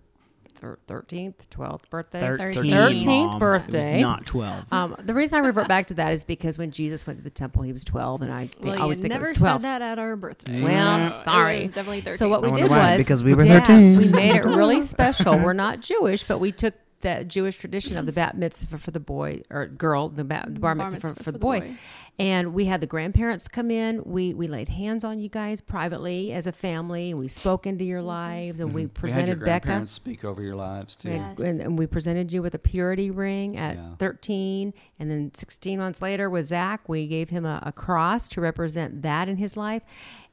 thirteenth, 0.88 1.50
twelfth 1.50 1.89
birthday. 1.89 2.20
Thirteen, 2.20 2.63
13th 2.74 3.06
Mom. 3.06 3.26
It 3.28 3.32
was 3.32 3.39
birthday. 3.39 4.02
not 4.02 4.26
twelve. 4.26 4.65
Um, 4.72 4.96
the 5.00 5.13
reason 5.13 5.38
I 5.38 5.46
revert 5.46 5.67
back 5.67 5.88
to 5.88 5.93
that 5.96 6.13
is 6.13 6.24
because 6.24 6.58
when 6.58 6.72
Jesus 6.72 7.06
went 7.08 7.17
to 7.17 7.24
the 7.24 7.30
temple, 7.30 7.63
he 7.63 7.72
was 7.72 7.84
twelve, 7.84 8.22
and 8.22 8.32
I, 8.32 8.50
Well, 8.62 8.74
I 8.74 8.78
always 8.78 8.98
think 9.00 9.10
never 9.10 9.26
it 9.26 9.30
was 9.30 9.38
twelve. 9.38 9.62
said 9.62 9.67
that 9.70 9.82
at 9.82 10.00
our 10.00 10.15
birthday. 10.15 10.62
Well, 10.63 11.10
So 11.10 11.22
sorry. 11.24 11.58
It 11.58 11.62
was 11.63 11.72
definitely 11.72 12.02
13. 12.02 12.13
So 12.17 12.30
what 12.30 12.41
we 12.41 12.48
I 12.48 12.52
wonder 12.52 12.63
did 12.65 12.72
why, 12.72 12.96
was 12.98 13.06
because 13.06 13.24
we 13.24 13.34
were 13.34 13.46
yeah, 13.46 13.60
13. 13.65 13.98
we 13.98 14.08
made 14.08 14.36
it 14.36 14.43
really 14.46 14.82
special. 14.84 15.38
We're 15.38 15.54
not 15.54 15.82
Jewish, 15.82 16.24
but 16.24 16.39
we 16.39 16.52
took 16.52 16.74
that 17.02 17.28
Jewish 17.28 17.58
tradition 17.58 17.98
of 17.98 18.06
the 18.06 18.12
bat 18.12 18.38
mitzvah 18.38 18.78
for 18.78 18.92
the 18.92 19.00
boy 19.00 19.42
or 19.50 19.68
girl, 19.68 20.10
the, 20.10 20.24
bat, 20.24 20.46
the 20.54 20.60
bar, 20.60 20.76
Bar 20.76 20.86
mitzvah, 20.86 21.00
for, 21.00 21.08
mitzvah 21.08 21.24
for 21.24 21.32
the 21.32 21.40
boy. 21.40 21.78
And 22.20 22.56
we 22.56 22.66
had 22.66 22.82
the 22.82 22.88
grandparents 22.88 23.48
come 23.48 23.70
in. 23.70 24.02
We 24.04 24.34
we 24.34 24.48
laid 24.48 24.70
hands 24.70 25.04
on 25.04 25.20
you 25.20 25.30
guys 25.30 25.62
privately 25.62 26.34
as 26.34 26.48
a 26.48 26.52
family, 26.52 27.14
we 27.14 27.28
spoke 27.28 27.68
into 27.68 27.84
your 27.84 28.00
mm-hmm. 28.00 28.08
lives, 28.08 28.60
and 28.60 28.74
we 28.74 28.86
mm-hmm. 28.86 29.06
we 29.06 29.12
had 29.12 29.28
your 29.28 29.36
presented 29.36 29.40
Becca. 29.46 29.68
grandparents 29.68 29.94
speak 29.94 30.26
over 30.26 30.42
your 30.42 30.56
lives 30.56 30.96
too 30.96 31.10
Yes. 31.10 31.40
And, 31.40 31.62
and 31.62 31.78
we 31.78 31.86
presented 31.86 32.34
you 32.34 32.42
with 32.42 32.56
a 32.56 32.60
purity 32.60 33.12
ring 33.12 33.56
at 33.56 33.76
Yeah. 33.76 33.96
13. 34.00 34.74
And 35.00 35.12
then 35.12 35.32
16 35.36 35.78
months 35.78 36.02
later 36.02 36.28
with 36.28 36.48
Zach, 36.48 36.90
we 36.90 37.06
gave 37.06 37.30
him 37.30 37.46
a, 37.46 37.62
a 37.64 37.72
cross 37.72 38.28
to 38.30 38.42
represent 38.42 39.04
that 39.04 39.30
in 39.30 39.38
his 39.38 39.56
life. 39.56 39.84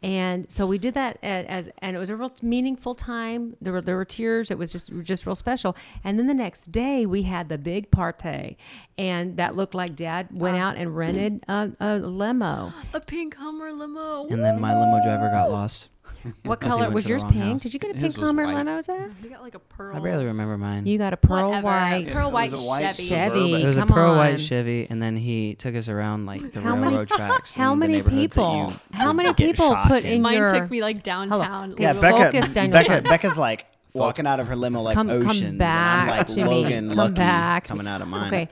And 0.04 0.52
so 0.52 0.66
we 0.66 0.76
did 0.76 0.92
that 0.94 1.16
a- 1.22 1.50
as, 1.50 1.70
and 1.78 1.96
it 1.96 1.98
was 1.98 2.10
a 2.10 2.16
real 2.16 2.30
meaningful 2.42 2.94
time. 2.94 3.56
There 3.62 3.72
were 3.72 3.80
there 3.80 3.96
were 3.96 4.04
tears. 4.04 4.50
It 4.50 4.58
was 4.58 4.70
just 4.70 4.92
just 5.02 5.24
real 5.24 5.34
special. 5.34 5.74
And 6.04 6.18
then 6.18 6.26
the 6.26 6.34
next 6.34 6.70
day 6.70 7.06
we 7.06 7.22
had 7.22 7.48
the 7.48 7.56
big 7.56 7.90
party, 7.90 8.58
and 8.98 9.38
that 9.38 9.56
looked 9.56 9.74
like 9.74 9.96
Dad 9.96 10.28
went 10.30 10.58
oh. 10.58 10.60
out 10.60 10.76
and 10.76 10.94
rented 10.94 11.42
a, 11.48 11.72
a 11.80 11.96
limo. 11.96 12.70
A 12.92 13.00
pink 13.00 13.34
Hummer 13.36 13.72
limo. 13.72 14.26
And 14.26 14.44
then 14.44 14.60
my 14.60 14.78
limo 14.78 15.02
driver 15.02 15.30
got 15.30 15.50
lost. 15.50 15.88
What 16.44 16.58
Because 16.60 16.72
he 16.72 16.76
color 16.78 16.80
went 16.82 16.94
was 16.94 17.04
to 17.04 17.08
the 17.08 17.12
yours? 17.12 17.22
wrong 17.22 17.32
Pink? 17.32 17.44
house. 17.44 17.62
Did 17.62 17.74
you 17.74 17.78
get 17.80 17.90
a 17.90 17.98
His 17.98 18.14
pink 18.14 18.16
was 18.18 18.26
Hummer 18.26 18.44
white. 18.46 18.54
limo, 18.56 18.80
Zach? 18.80 19.10
We 19.22 19.28
got 19.28 19.42
like 19.42 19.54
a 19.54 19.58
pearl. 19.58 19.96
I 19.96 19.98
barely 20.00 20.24
remember 20.24 20.56
mine. 20.58 20.87
You 20.87 20.96
got 20.98 21.12
a 21.12 21.16
pearl 21.16 21.48
Whatever. 21.48 21.66
white. 21.66 22.08
Pearl 22.10 22.28
It 22.28 22.32
white 22.32 22.50
was 22.50 22.64
a 22.64 22.66
white 22.66 22.94
Chevy. 22.96 23.02
Chevy. 23.08 23.62
it 23.62 23.66
was 23.66 23.76
a 23.76 23.80
come 23.80 23.88
pearl 23.88 24.10
on. 24.12 24.16
white 24.18 24.40
Chevy, 24.40 24.87
and 24.88 25.02
then 25.02 25.16
he 25.16 25.54
took 25.54 25.74
us 25.74 25.88
around 25.88 26.26
like 26.26 26.52
the 26.52 26.60
How 26.60 26.74
many- 26.76 26.88
railroad 26.92 27.08
tracks. 27.08 27.54
How 27.54 27.72
in 27.72 27.78
the 27.78 27.87
many 27.87 27.94
neighborhoods 27.98 28.34
that 28.37 28.40
people? 28.42 28.72
you 28.92 28.96
How 28.98 29.12
many 29.12 29.28
get 29.34 29.37
people 29.48 29.70
shot 29.70 29.87
put 29.88 30.04
in 30.04 30.22
Mine 30.22 30.34
your? 30.38 30.48
took 30.52 30.70
me 30.70 30.80
like 30.82 31.02
downtown. 31.02 31.74
Yeah, 31.78 31.92
Focus, 31.92 32.32
Becca. 32.48 32.52
Danielson. 32.54 32.88
Becca. 33.02 33.08
Becca's 33.08 33.38
like 33.38 33.66
walking 33.92 34.26
out 34.26 34.40
of 34.40 34.48
her 34.48 34.56
limo 34.56 34.80
like 34.82 34.94
Come- 34.94 35.06
come 35.08 35.28
oceans. 35.28 35.56
back 35.58 36.02
and 36.02 36.10
I'm 36.10 36.16
like 36.18 36.26
to 36.26 36.37
me. 36.37 36.44
Logan 36.64 36.88
Come 36.88 36.96
Lucky 36.96 37.14
back. 37.14 37.64
coming 37.68 37.87
out 37.87 38.02
of 38.02 38.08
mine. 38.08 38.26
Okay, 38.26 38.48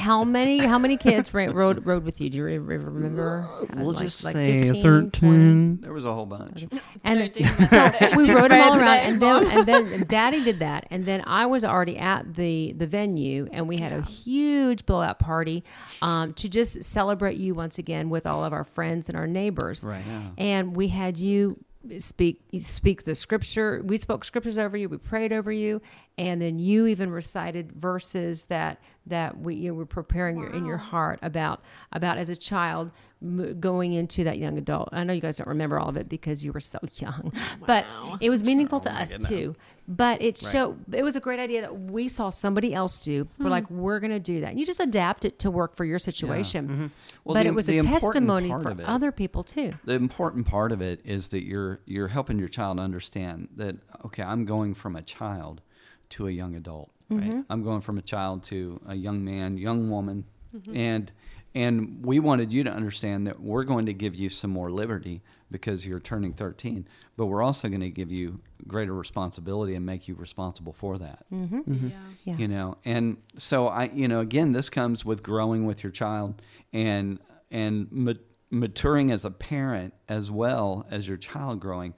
how 0.00 0.24
many 0.24 0.58
how 0.58 0.78
many 0.78 0.96
kids 1.06 1.32
ra- 1.32 1.48
rode 1.52 1.86
rode 1.86 2.04
with 2.04 2.20
you? 2.20 2.28
Do 2.30 2.38
you 2.38 2.44
re- 2.44 2.58
re- 2.58 2.76
remember? 2.78 3.46
We'll 3.76 3.92
Like- 3.92 4.04
just 4.04 4.24
like 4.24 4.32
say 4.32 4.60
15, 4.62 4.82
13. 4.82 5.10
20? 5.10 5.76
There 5.82 5.92
was 5.92 6.04
a 6.04 6.12
whole 6.12 6.26
bunch. 6.26 6.66
And 7.04 7.32
so 7.70 7.90
we 8.16 8.32
rode 8.32 8.50
them 8.50 8.60
all 8.60 8.78
around, 8.78 8.98
and 9.00 9.22
then 9.22 9.46
and 9.50 9.66
then 9.66 10.04
Daddy 10.08 10.42
did 10.42 10.58
that, 10.60 10.86
and 10.90 11.04
then 11.04 11.22
I 11.26 11.46
was 11.46 11.64
already 11.64 11.96
at 11.98 12.34
the 12.34 12.72
the 12.72 12.86
venue, 12.86 13.48
and 13.52 13.68
we 13.68 13.76
had 13.76 13.92
a 13.92 14.02
huge 14.02 14.86
blowout 14.86 15.18
party 15.18 15.62
um, 16.02 16.32
to 16.34 16.48
just 16.48 16.82
celebrate 16.84 17.36
you 17.36 17.54
once 17.54 17.78
again 17.78 18.10
with 18.10 18.26
all 18.26 18.44
of 18.44 18.52
our 18.52 18.64
friends 18.64 19.08
and 19.08 19.16
our 19.16 19.26
neighbors. 19.26 19.84
Right. 19.84 20.02
And 20.38 20.74
we 20.74 20.88
had 20.88 21.16
you 21.18 21.62
speak 21.98 22.42
speak 22.60 23.04
the 23.04 23.14
scripture. 23.14 23.82
We 23.84 23.96
spoke 23.96 24.24
scriptures 24.24 24.58
over 24.58 24.76
you. 24.76 24.88
We 24.88 24.98
prayed 24.98 25.32
over 25.32 25.50
you, 25.50 25.80
and 26.18 26.40
then 26.40 26.58
you 26.58 26.86
even 26.86 27.10
recited 27.10 27.72
verses 27.72 28.44
that 28.44 28.80
that 29.06 29.38
we 29.38 29.54
you 29.54 29.74
were 29.74 29.86
preparing 29.86 30.38
your, 30.38 30.52
in 30.52 30.66
your 30.66 30.76
heart 30.76 31.18
about 31.22 31.62
about 31.92 32.18
as 32.18 32.28
a 32.28 32.36
child 32.36 32.92
m- 33.22 33.58
going 33.58 33.94
into 33.94 34.24
that 34.24 34.38
young 34.38 34.58
adult. 34.58 34.90
I 34.92 35.04
know 35.04 35.12
you 35.12 35.22
guys 35.22 35.38
don't 35.38 35.48
remember 35.48 35.78
all 35.78 35.88
of 35.88 35.96
it 35.96 36.08
because 36.08 36.44
you 36.44 36.52
were 36.52 36.60
so 36.60 36.78
young, 36.96 37.32
but 37.66 37.86
it 38.20 38.28
was 38.30 38.42
oh 38.44 38.46
meaningful 38.46 38.80
to 38.80 38.92
us 38.92 39.16
too. 39.26 39.56
But 39.92 40.22
it 40.22 40.38
showed 40.38 40.94
it 40.94 41.02
was 41.02 41.16
a 41.16 41.20
great 41.20 41.40
idea 41.40 41.62
that 41.62 41.76
we 41.76 42.08
saw 42.08 42.30
somebody 42.30 42.72
else 42.72 43.00
do. 43.00 43.26
We're 43.38 43.46
hmm. 43.46 43.50
like, 43.50 43.70
we're 43.70 43.98
going 43.98 44.12
to 44.12 44.20
do 44.20 44.40
that. 44.40 44.50
And 44.50 44.60
you 44.60 44.64
just 44.64 44.78
adapt 44.78 45.24
it 45.24 45.40
to 45.40 45.50
work 45.50 45.74
for 45.74 45.84
your 45.84 45.98
situation. 45.98 46.68
Mm-hmm. 46.68 46.86
Well, 47.24 47.34
but 47.34 47.42
the- 47.42 47.48
it 47.48 47.54
was 47.54 47.68
a 47.68 47.80
testimony 47.80 48.50
for 48.50 48.70
it- 48.70 48.80
other 48.80 49.10
people 49.12 49.42
too. 49.42 49.72
the 49.84 49.94
important 49.94 50.46
part 50.46 50.72
of 50.72 50.80
it 50.80 51.00
is 51.04 51.28
that 51.28 51.44
you're 51.44 51.80
you're 51.86 52.08
helping 52.08 52.38
your 52.38 52.48
child 52.48 52.80
understand 52.80 53.48
that 53.56 53.76
okay 54.04 54.22
i'm 54.22 54.44
going 54.44 54.74
from 54.74 54.96
a 54.96 55.02
child 55.02 55.60
to 56.08 56.26
a 56.26 56.30
young 56.30 56.54
adult 56.54 56.90
right 57.10 57.22
mm-hmm. 57.22 57.40
i'm 57.50 57.62
going 57.62 57.80
from 57.80 57.98
a 57.98 58.02
child 58.02 58.42
to 58.42 58.80
a 58.86 58.94
young 58.94 59.24
man 59.24 59.56
young 59.56 59.90
woman 59.90 60.24
mm-hmm. 60.54 60.76
and 60.76 61.12
and 61.54 62.04
we 62.04 62.20
wanted 62.20 62.52
you 62.52 62.62
to 62.62 62.70
understand 62.70 63.26
that 63.26 63.40
we're 63.40 63.64
going 63.64 63.86
to 63.86 63.92
give 63.92 64.14
you 64.14 64.28
some 64.28 64.50
more 64.50 64.70
liberty 64.70 65.22
because 65.50 65.84
you're 65.84 66.00
turning 66.00 66.32
13 66.32 66.86
but 67.16 67.26
we're 67.26 67.42
also 67.42 67.68
going 67.68 67.80
to 67.80 67.90
give 67.90 68.10
you 68.10 68.40
greater 68.66 68.94
responsibility 68.94 69.74
and 69.74 69.84
make 69.84 70.08
you 70.08 70.14
responsible 70.14 70.72
for 70.72 70.98
that. 70.98 71.24
Mm-hmm. 71.32 71.56
Yeah. 71.56 71.74
Mm-hmm. 71.74 71.88
Yeah. 72.24 72.36
you 72.36 72.48
know 72.48 72.76
and 72.84 73.16
so 73.38 73.66
i 73.68 73.84
you 73.94 74.06
know 74.06 74.20
again 74.20 74.52
this 74.52 74.68
comes 74.68 75.06
with 75.06 75.22
growing 75.22 75.64
with 75.64 75.82
your 75.82 75.90
child 75.90 76.42
and 76.70 77.18
and 77.50 77.90
ma- 77.90 78.12
maturing 78.50 79.10
as 79.10 79.24
a 79.24 79.30
parent 79.30 79.94
as 80.08 80.30
well 80.30 80.86
as 80.90 81.08
your 81.08 81.16
child 81.16 81.60
growing. 81.60 81.94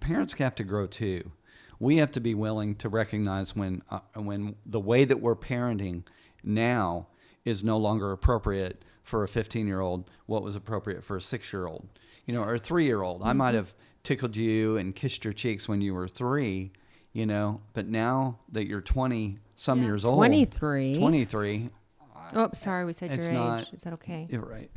Parents 0.00 0.34
have 0.34 0.54
to 0.56 0.64
grow 0.64 0.86
too. 0.86 1.32
We 1.80 1.96
have 1.96 2.12
to 2.12 2.20
be 2.20 2.34
willing 2.34 2.76
to 2.76 2.88
recognize 2.88 3.56
when 3.56 3.82
uh, 3.90 4.00
when 4.14 4.54
the 4.64 4.80
way 4.80 5.04
that 5.04 5.20
we're 5.20 5.36
parenting 5.36 6.04
now 6.42 7.08
is 7.44 7.64
no 7.64 7.76
longer 7.76 8.12
appropriate 8.12 8.84
for 9.02 9.22
a 9.22 9.28
15 9.28 9.66
year 9.66 9.80
old 9.80 10.10
what 10.26 10.42
was 10.42 10.56
appropriate 10.56 11.04
for 11.04 11.16
a 11.16 11.20
6 11.20 11.52
year 11.52 11.66
old 11.66 11.88
you 12.24 12.32
know 12.32 12.42
or 12.42 12.54
a 12.54 12.58
3 12.58 12.84
year 12.84 13.02
old 13.02 13.22
i 13.22 13.34
might 13.34 13.48
mm-hmm. 13.48 13.56
have 13.56 13.74
tickled 14.04 14.36
you 14.36 14.76
and 14.76 14.94
kissed 14.94 15.24
your 15.24 15.32
cheeks 15.32 15.68
when 15.68 15.80
you 15.80 15.92
were 15.94 16.06
3 16.06 16.70
you 17.12 17.26
know 17.26 17.60
but 17.72 17.88
now 17.88 18.38
that 18.52 18.66
you're 18.66 18.80
20 18.80 19.38
some 19.56 19.80
Yeah. 19.80 19.86
years 19.86 20.04
old 20.04 20.16
23. 20.18 20.94
23 20.96 21.70
Oh, 22.32 22.48
sorry, 22.54 22.84
we 22.86 22.92
said 22.94 23.10
It's 23.10 23.26
your 23.28 23.36
age. 23.36 23.38
not- 23.38 23.74
Is 23.74 23.82
that 23.82 23.92
okay? 23.94 24.26
you're 24.30 24.40
right 24.44 24.70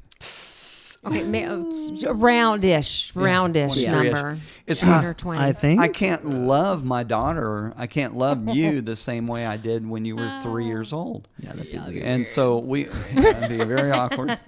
Okay, 1.05 1.23
ma- 1.23 1.47
oh, 1.53 2.13
roundish, 2.19 3.13
roundish 3.13 3.85
23-ish. 3.85 3.85
number. 3.91 4.39
It's 4.65 4.79
Ten 4.81 4.89
not- 4.89 5.05
or 5.05 5.13
twenty. 5.13 5.39
I 5.39 5.53
think. 5.53 5.79
I 5.79 5.87
can't 5.87 6.25
love 6.25 6.83
my 6.83 7.03
daughter. 7.03 7.71
I 7.77 7.85
can't 7.87 8.15
love 8.17 8.49
you 8.49 8.81
the 8.93 8.95
same 8.95 9.27
way 9.27 9.45
I 9.45 9.57
did 9.57 9.87
when 9.87 10.05
you 10.05 10.15
were 10.15 10.39
three 10.41 10.65
oh. 10.65 10.67
years 10.67 10.91
old. 10.91 11.27
Yeah, 11.39 11.51
that'd 11.53 11.67
be 11.67 11.69
Yeah, 11.77 11.87
weird. 11.87 12.03
And 12.03 12.27
so 12.27 12.57
we, 12.59 12.83
that'd 13.15 13.47
be 13.47 13.63
very 13.63 13.91
awkward. 13.91 14.37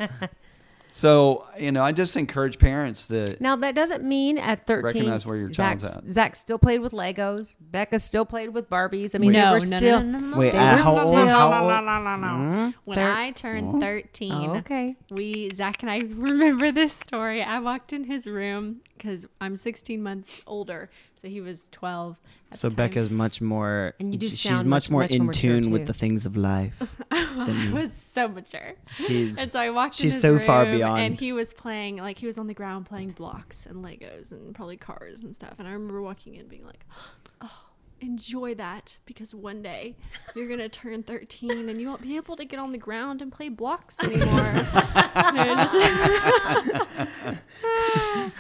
So 0.92 1.46
you 1.58 1.72
know, 1.72 1.84
I 1.84 1.92
just 1.92 2.16
encourage 2.18 2.58
parents 2.58 3.06
that 3.08 3.40
Now 3.40 3.56
that 3.58 3.76
doesn't 3.76 4.04
mean 4.04 4.38
at 4.38 4.66
thirteen. 4.66 4.84
Recognize 5.02 5.26
where 5.26 5.38
your 5.38 5.50
child's 5.50 5.84
Zach's- 5.84 5.98
at. 5.98 6.10
Zach 6.12 6.36
still 6.36 6.58
played 6.58 6.80
with 6.82 6.94
Legos. 6.94 7.56
Becca 7.60 8.00
still 8.00 8.26
played 8.26 8.50
with 8.54 8.70
Barbies. 8.70 9.14
I 9.14 9.20
mean, 9.20 9.32
they 9.34 9.40
no, 9.40 9.52
were 9.54 9.60
no, 9.60 9.66
still. 9.78 10.02
no, 10.02 10.18
no, 10.18 10.20
no, 10.20 10.28
no. 10.32 10.38
Wait, 10.38 10.54
uh, 10.56 10.78
how 10.78 10.92
old? 11.02 11.14
How 11.16 11.62
old? 11.62 11.86
no, 11.86 12.00
no, 12.00 12.16
no. 12.16 12.74
When 12.86 12.98
Thir- 12.98 13.12
I 13.12 13.32
turned 13.32 13.80
13, 13.82 14.32
Oh, 14.32 14.56
okay. 14.58 14.96
we, 15.12 15.52
Zach 15.54 15.82
and 15.84 15.92
I 15.92 15.98
remember 16.16 16.72
this 16.72 16.94
story. 16.94 17.44
I 17.44 17.60
walked 17.60 17.94
in 17.94 18.06
his 18.06 18.26
room 18.26 18.82
because 18.98 19.28
I'm 19.40 19.56
16 19.58 20.02
months 20.02 20.42
older. 20.48 20.90
So 21.16 21.28
he 21.28 21.40
was 21.42 21.68
12. 21.72 22.16
at 22.52 22.58
So 22.58 22.70
the 22.70 22.76
time. 22.76 22.88
Becca's 22.88 23.10
much 23.12 23.42
more. 23.42 23.94
And 24.00 24.14
you 24.14 24.20
do 24.20 24.28
she's 24.28 24.42
sound 24.42 24.68
much 24.68 24.90
much- 24.90 24.92
more 24.92 25.02
much 25.02 25.12
in 25.12 25.24
more 25.26 25.34
tune 25.34 25.70
with 25.72 25.86
the 25.86 25.94
things 25.94 26.26
of 26.26 26.36
life. 26.36 26.82
I 27.48 27.72
was 27.74 27.94
so 27.94 28.28
mature. 28.28 28.74
She's 28.92 29.36
And 29.38 29.52
so 29.54 29.60
I 29.60 29.70
walked 29.70 30.00
in 30.00 30.04
she's 30.04 30.14
his 30.14 30.22
so 30.22 30.40
far 30.40 30.66
beyond. 30.66 31.02
And 31.02 31.20
he 31.20 31.32
was 31.34 31.54
playing, 31.54 31.98
like, 31.98 32.18
he 32.20 32.26
was 32.26 32.38
on 32.38 32.48
the 32.48 32.54
ground 32.54 32.86
playing 32.88 33.12
blocks 33.12 33.66
and 33.66 33.84
Legos 33.84 34.32
and 34.32 34.54
probably 34.56 34.78
cars 34.78 35.24
and 35.24 35.34
stuff. 35.36 35.56
And 35.60 35.68
I 35.68 35.72
remember 35.72 36.02
walking 36.02 36.36
in 36.36 36.48
being 36.48 36.66
like, 36.66 36.86
oh, 37.42 37.66
enjoy 38.02 38.56
that 38.56 38.98
because 39.06 39.36
one 39.36 39.62
day 39.62 39.94
you're 40.34 40.48
going 40.48 40.60
to 40.60 40.70
turn 40.70 41.04
13 41.04 41.68
and 41.70 41.82
you 41.82 41.88
won't 41.90 42.02
be 42.02 42.16
able 42.16 42.36
to 42.38 42.46
get 42.46 42.58
on 42.60 42.72
the 42.72 42.78
ground 42.78 43.22
and 43.22 43.30
play 43.32 43.50
blocks 43.50 44.00
anymore. 44.04 44.40
and, 44.40 45.60
just- 45.60 45.76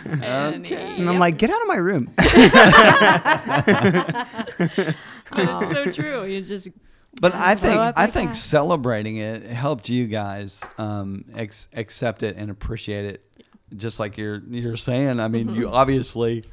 and, 0.05 0.65
he- 0.65 0.75
and 0.75 1.09
I'm 1.09 1.19
like, 1.19 1.37
get 1.37 1.49
out 1.49 1.61
of 1.61 1.67
my 1.67 1.75
room. 1.75 2.09
But 2.15 2.25
it's 5.31 5.71
so 5.73 5.91
true. 5.91 6.25
You 6.25 6.41
just 6.41 6.69
But 7.19 7.33
I 7.35 7.55
think 7.55 7.75
I 7.77 7.91
like 7.91 8.13
think 8.13 8.31
that. 8.31 8.35
celebrating 8.35 9.17
it 9.17 9.43
helped 9.43 9.89
you 9.89 10.05
guys 10.07 10.61
um, 10.77 11.25
ex- 11.35 11.67
accept 11.73 12.23
it 12.23 12.35
and 12.37 12.49
appreciate 12.51 13.05
it, 13.05 13.25
just 13.75 13.99
like 13.99 14.17
you're 14.17 14.41
you're 14.49 14.77
saying. 14.77 15.19
I 15.19 15.27
mean, 15.27 15.53
you 15.55 15.69
obviously 15.69 16.45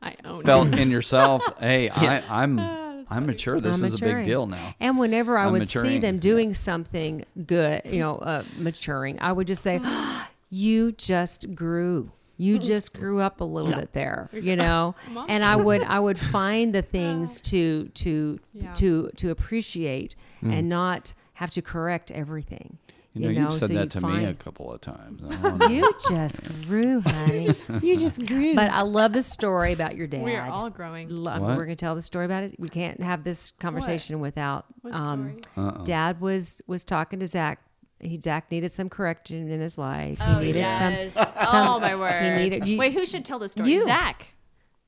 I 0.00 0.14
own 0.24 0.42
felt 0.44 0.68
it. 0.68 0.78
in 0.78 0.90
yourself, 0.90 1.42
"Hey, 1.60 1.90
I, 1.90 2.22
I'm 2.42 2.56
That's 2.56 3.10
I'm 3.10 3.26
mature. 3.26 3.58
This 3.58 3.78
I'm 3.78 3.84
is 3.84 4.00
a 4.00 4.04
big 4.04 4.24
deal 4.24 4.46
now." 4.46 4.74
And 4.80 4.96
whenever 4.98 5.36
I 5.36 5.46
I'm 5.46 5.52
would 5.52 5.68
see 5.68 5.98
them 5.98 6.18
doing 6.18 6.54
something 6.54 7.24
good, 7.46 7.82
you 7.84 7.98
know, 7.98 8.16
uh, 8.16 8.44
maturing, 8.56 9.18
I 9.20 9.32
would 9.32 9.48
just 9.48 9.62
say, 9.62 9.80
"You 10.50 10.92
just 10.92 11.54
grew. 11.54 12.12
You 12.40 12.58
just 12.58 12.92
grew 12.94 13.20
up 13.20 13.40
a 13.40 13.44
little 13.44 13.72
bit 13.72 13.92
there, 13.92 14.28
you 14.32 14.56
know." 14.56 14.94
And 15.28 15.44
I 15.44 15.56
would 15.56 15.82
I 15.82 15.98
would 16.00 16.18
find 16.18 16.74
the 16.74 16.82
things 16.82 17.40
to 17.42 17.88
to 18.04 18.38
Yeah. 18.54 18.72
to 18.74 19.10
to 19.16 19.30
appreciate 19.30 20.16
and 20.42 20.68
not 20.68 21.14
have 21.34 21.50
to 21.50 21.62
correct 21.62 22.10
everything. 22.10 22.78
You 23.12 23.22
know, 23.22 23.28
you 23.30 23.40
have 23.40 23.52
said 23.52 23.66
so 23.68 23.74
that 23.74 23.94
you 23.94 24.00
to 24.00 24.06
me 24.06 24.24
a 24.24 24.34
couple 24.34 24.72
of 24.72 24.80
times. 24.80 25.20
I 25.28 25.34
don't 25.42 25.58
know. 25.58 25.66
You 25.66 25.92
just 26.08 26.40
grew, 26.68 27.00
honey. 27.00 27.48
You 27.82 27.96
just 27.98 28.24
grew. 28.24 28.54
But 28.54 28.70
I 28.70 28.82
love 28.82 29.12
the 29.12 29.22
story 29.22 29.72
about 29.72 29.96
your 29.96 30.06
dad. 30.06 30.22
we 30.22 30.36
are 30.36 30.48
all 30.48 30.70
growing. 30.70 31.08
Lo- 31.10 31.32
What? 31.40 31.56
We're 31.56 31.64
going 31.64 31.76
to 31.76 31.84
tell 31.84 31.96
the 31.96 32.02
story 32.02 32.24
about 32.24 32.44
it. 32.44 32.54
We 32.58 32.68
can't 32.68 33.00
have 33.02 33.24
this 33.24 33.52
conversation 33.58 34.20
without. 34.20 34.66
What 34.82 34.94
um, 34.94 35.40
story? 35.54 35.68
Uh-oh. 35.68 35.84
Dad 35.84 36.20
was 36.20 36.62
was 36.68 36.84
talking 36.84 37.18
to 37.20 37.26
Zach. 37.26 37.58
He 37.98 38.18
Zach 38.20 38.48
needed 38.50 38.70
some 38.70 38.88
correction 38.88 39.50
in 39.50 39.60
his 39.60 39.76
life. 39.76 40.18
He 40.20 40.24
Oh, 40.32 40.38
needed 40.40 40.60
yes. 40.60 41.12
some. 41.14 41.26
Oh 41.52 41.80
my 41.80 41.94
word! 41.96 42.38
needed- 42.38 42.68
you- 42.68 42.78
Wait, 42.78 42.92
who 42.92 43.04
should 43.06 43.24
tell 43.24 43.38
the 43.38 43.48
story? 43.48 43.70
You. 43.72 43.84
Zach. 43.84 44.26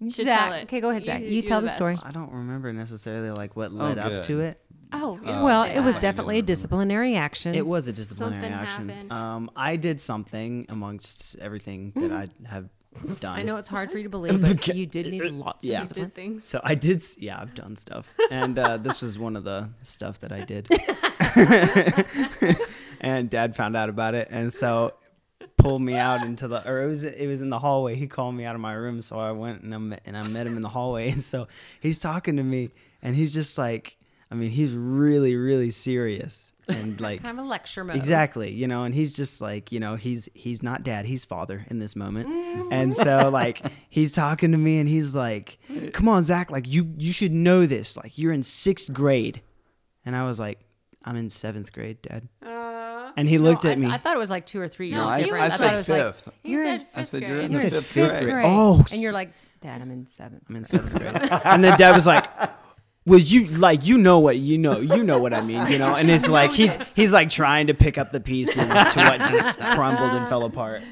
should 0.02 0.12
Zach. 0.24 0.38
tell 0.38 0.52
it. 0.54 0.62
Okay, 0.64 0.80
go 0.80 0.90
ahead, 0.90 1.04
Zach. 1.04 1.20
You- 1.22 1.28
You, 1.28 1.42
tell 1.42 1.60
the 1.60 1.66
the 1.68 1.72
story. 1.72 1.96
I 2.02 2.10
don't 2.12 2.32
remember 2.32 2.72
necessarily 2.72 3.30
like 3.30 3.56
what 3.56 3.72
led 3.72 3.98
up 3.98 4.22
to 4.24 4.40
it. 4.40 4.60
Oh, 4.94 5.18
Uh, 5.24 5.42
Well, 5.42 5.62
it 5.62 5.80
was 5.80 5.94
that. 5.96 6.02
definitely 6.02 6.38
a 6.40 6.42
disciplinary 6.42 7.16
action. 7.16 7.54
It 7.54 7.66
was 7.66 7.88
a 7.88 7.92
disciplinary 7.92 8.42
Something 8.52 8.90
action. 8.90 9.10
Um, 9.12 9.50
I 9.56 9.76
did 9.76 10.00
something 10.02 10.66
amongst 10.68 11.38
everything 11.38 11.92
that 11.96 12.12
I 12.12 12.26
have 12.46 12.68
done. 13.20 13.38
I 13.38 13.42
know 13.42 13.56
it's 13.56 13.68
hard 13.70 13.90
for 13.90 13.96
you 13.96 14.04
to 14.04 14.10
believe, 14.10 14.38
but 14.42 14.68
you 14.68 14.84
did 14.84 15.06
need 15.06 15.22
lots 15.22 15.64
Yeah. 15.64 15.76
of 15.76 15.78
You 15.78 15.82
discipline. 15.84 16.06
did 16.08 16.14
things. 16.14 16.44
So 16.44 16.60
I 16.62 16.74
did. 16.74 17.02
Yeah, 17.16 17.40
I've 17.40 17.54
done 17.54 17.74
stuff, 17.76 18.06
and 18.30 18.58
uh, 18.58 18.76
this 18.76 19.00
was 19.00 19.18
one 19.18 19.34
of 19.34 19.44
the 19.44 19.70
stuff 19.80 20.20
that 20.20 20.32
I 20.34 20.44
did. 20.44 20.68
and 23.00 23.30
Dad 23.30 23.56
found 23.56 23.76
out 23.76 23.88
about 23.88 24.14
it, 24.14 24.28
and 24.30 24.52
so 24.52 24.92
pulled 25.56 25.82
me 25.82 25.94
out 25.94 26.24
into 26.24 26.48
the, 26.48 26.68
or 26.68 26.82
it 26.82 26.86
was 26.86 27.04
it 27.04 27.26
was 27.26 27.42
in 27.42 27.50
the 27.50 27.58
hallway. 27.58 27.94
He 27.94 28.06
called 28.06 28.34
me 28.34 28.44
out 28.44 28.54
of 28.54 28.60
my 28.60 28.72
room, 28.72 29.00
so 29.00 29.18
I 29.18 29.32
went 29.32 29.62
and 29.62 29.74
I 29.74 29.78
met, 29.78 30.02
and 30.04 30.16
I 30.16 30.22
met 30.22 30.46
him 30.46 30.56
in 30.56 30.62
the 30.62 30.68
hallway, 30.68 31.10
and 31.12 31.22
so 31.22 31.48
he's 31.80 31.98
talking 31.98 32.36
to 32.36 32.42
me, 32.42 32.70
and 33.02 33.14
he's 33.16 33.32
just 33.32 33.58
like, 33.58 33.96
I 34.30 34.34
mean, 34.34 34.50
he's 34.50 34.74
really 34.74 35.36
really 35.36 35.70
serious 35.70 36.52
and 36.68 37.00
like 37.00 37.22
kind 37.22 37.38
of 37.38 37.44
a 37.44 37.48
lecture 37.48 37.84
mode. 37.84 37.96
Exactly, 37.96 38.50
you 38.50 38.66
know, 38.66 38.84
and 38.84 38.94
he's 38.94 39.12
just 39.12 39.40
like, 39.40 39.72
you 39.72 39.80
know, 39.80 39.96
he's 39.96 40.28
he's 40.34 40.62
not 40.62 40.82
dad, 40.82 41.06
he's 41.06 41.24
father 41.24 41.64
in 41.68 41.78
this 41.78 41.96
moment, 41.96 42.28
mm. 42.28 42.68
and 42.70 42.94
so 42.94 43.28
like 43.30 43.62
he's 43.90 44.12
talking 44.12 44.52
to 44.52 44.58
me, 44.58 44.78
and 44.78 44.88
he's 44.88 45.14
like, 45.14 45.58
"Come 45.92 46.08
on, 46.08 46.22
Zach, 46.22 46.50
like 46.50 46.68
you 46.68 46.92
you 46.98 47.12
should 47.12 47.32
know 47.32 47.66
this, 47.66 47.96
like 47.96 48.18
you're 48.18 48.32
in 48.32 48.42
sixth 48.42 48.92
grade," 48.92 49.40
and 50.04 50.16
I 50.16 50.24
was 50.24 50.38
like, 50.38 50.60
"I'm 51.04 51.16
in 51.16 51.30
seventh 51.30 51.72
grade, 51.72 52.02
Dad," 52.02 52.28
oh, 52.42 52.71
and 53.16 53.28
he 53.28 53.38
looked 53.38 53.64
No, 53.64 53.70
at 53.70 53.78
me. 53.78 53.86
I 53.88 53.98
thought 53.98 54.14
it 54.16 54.18
was 54.18 54.30
like 54.30 54.46
two 54.46 54.60
or 54.60 54.68
three 54.68 54.88
years 54.88 54.96
No, 54.98 55.06
I, 55.06 55.22
difference. 55.22 55.44
I 55.44 55.48
thought 55.48 55.58
said 55.58 55.74
it 55.74 55.76
was 55.76 55.88
like 55.88 56.14
fifth. 56.14 56.34
He 56.42 56.50
You're 56.52 56.64
said 56.64 56.74
in- 56.74 56.80
fifth 56.80 56.96
I 56.98 57.02
said 57.02 57.22
you're 57.22 57.40
in 57.40 57.50
He 57.52 57.56
fifth 57.58 57.86
fifth 57.86 58.10
grade. 58.10 58.22
grade. 58.24 58.32
grade. 58.34 58.46
Oh, 58.48 58.84
and 58.92 59.00
you're 59.02 59.12
like, 59.12 59.32
Dad, 59.60 59.80
I'm 59.82 59.90
in 59.90 60.06
seventh. 60.06 60.42
I'm 60.48 60.56
in 60.56 60.64
seventh 60.64 60.94
grade, 60.98 61.16
and 61.44 61.62
then 61.64 61.76
Dad 61.78 61.94
was 61.94 62.06
like. 62.06 62.26
Well, 63.04 63.18
you 63.18 63.46
like 63.46 63.84
you 63.84 63.98
know 63.98 64.20
what 64.20 64.36
you 64.36 64.58
know 64.58 64.78
you 64.78 65.02
know 65.02 65.18
what 65.18 65.34
I 65.34 65.40
mean, 65.42 65.66
you 65.68 65.76
know, 65.76 65.96
and 65.96 66.08
it's 66.08 66.28
like 66.28 66.52
he's 66.52 66.76
he's 66.94 67.12
like 67.12 67.30
trying 67.30 67.66
to 67.66 67.74
pick 67.74 67.98
up 67.98 68.12
the 68.12 68.20
pieces 68.20 68.54
to 68.54 68.62
what 69.00 69.18
just 69.28 69.58
crumbled 69.74 70.12
and 70.12 70.28
fell 70.28 70.44
apart. 70.44 70.82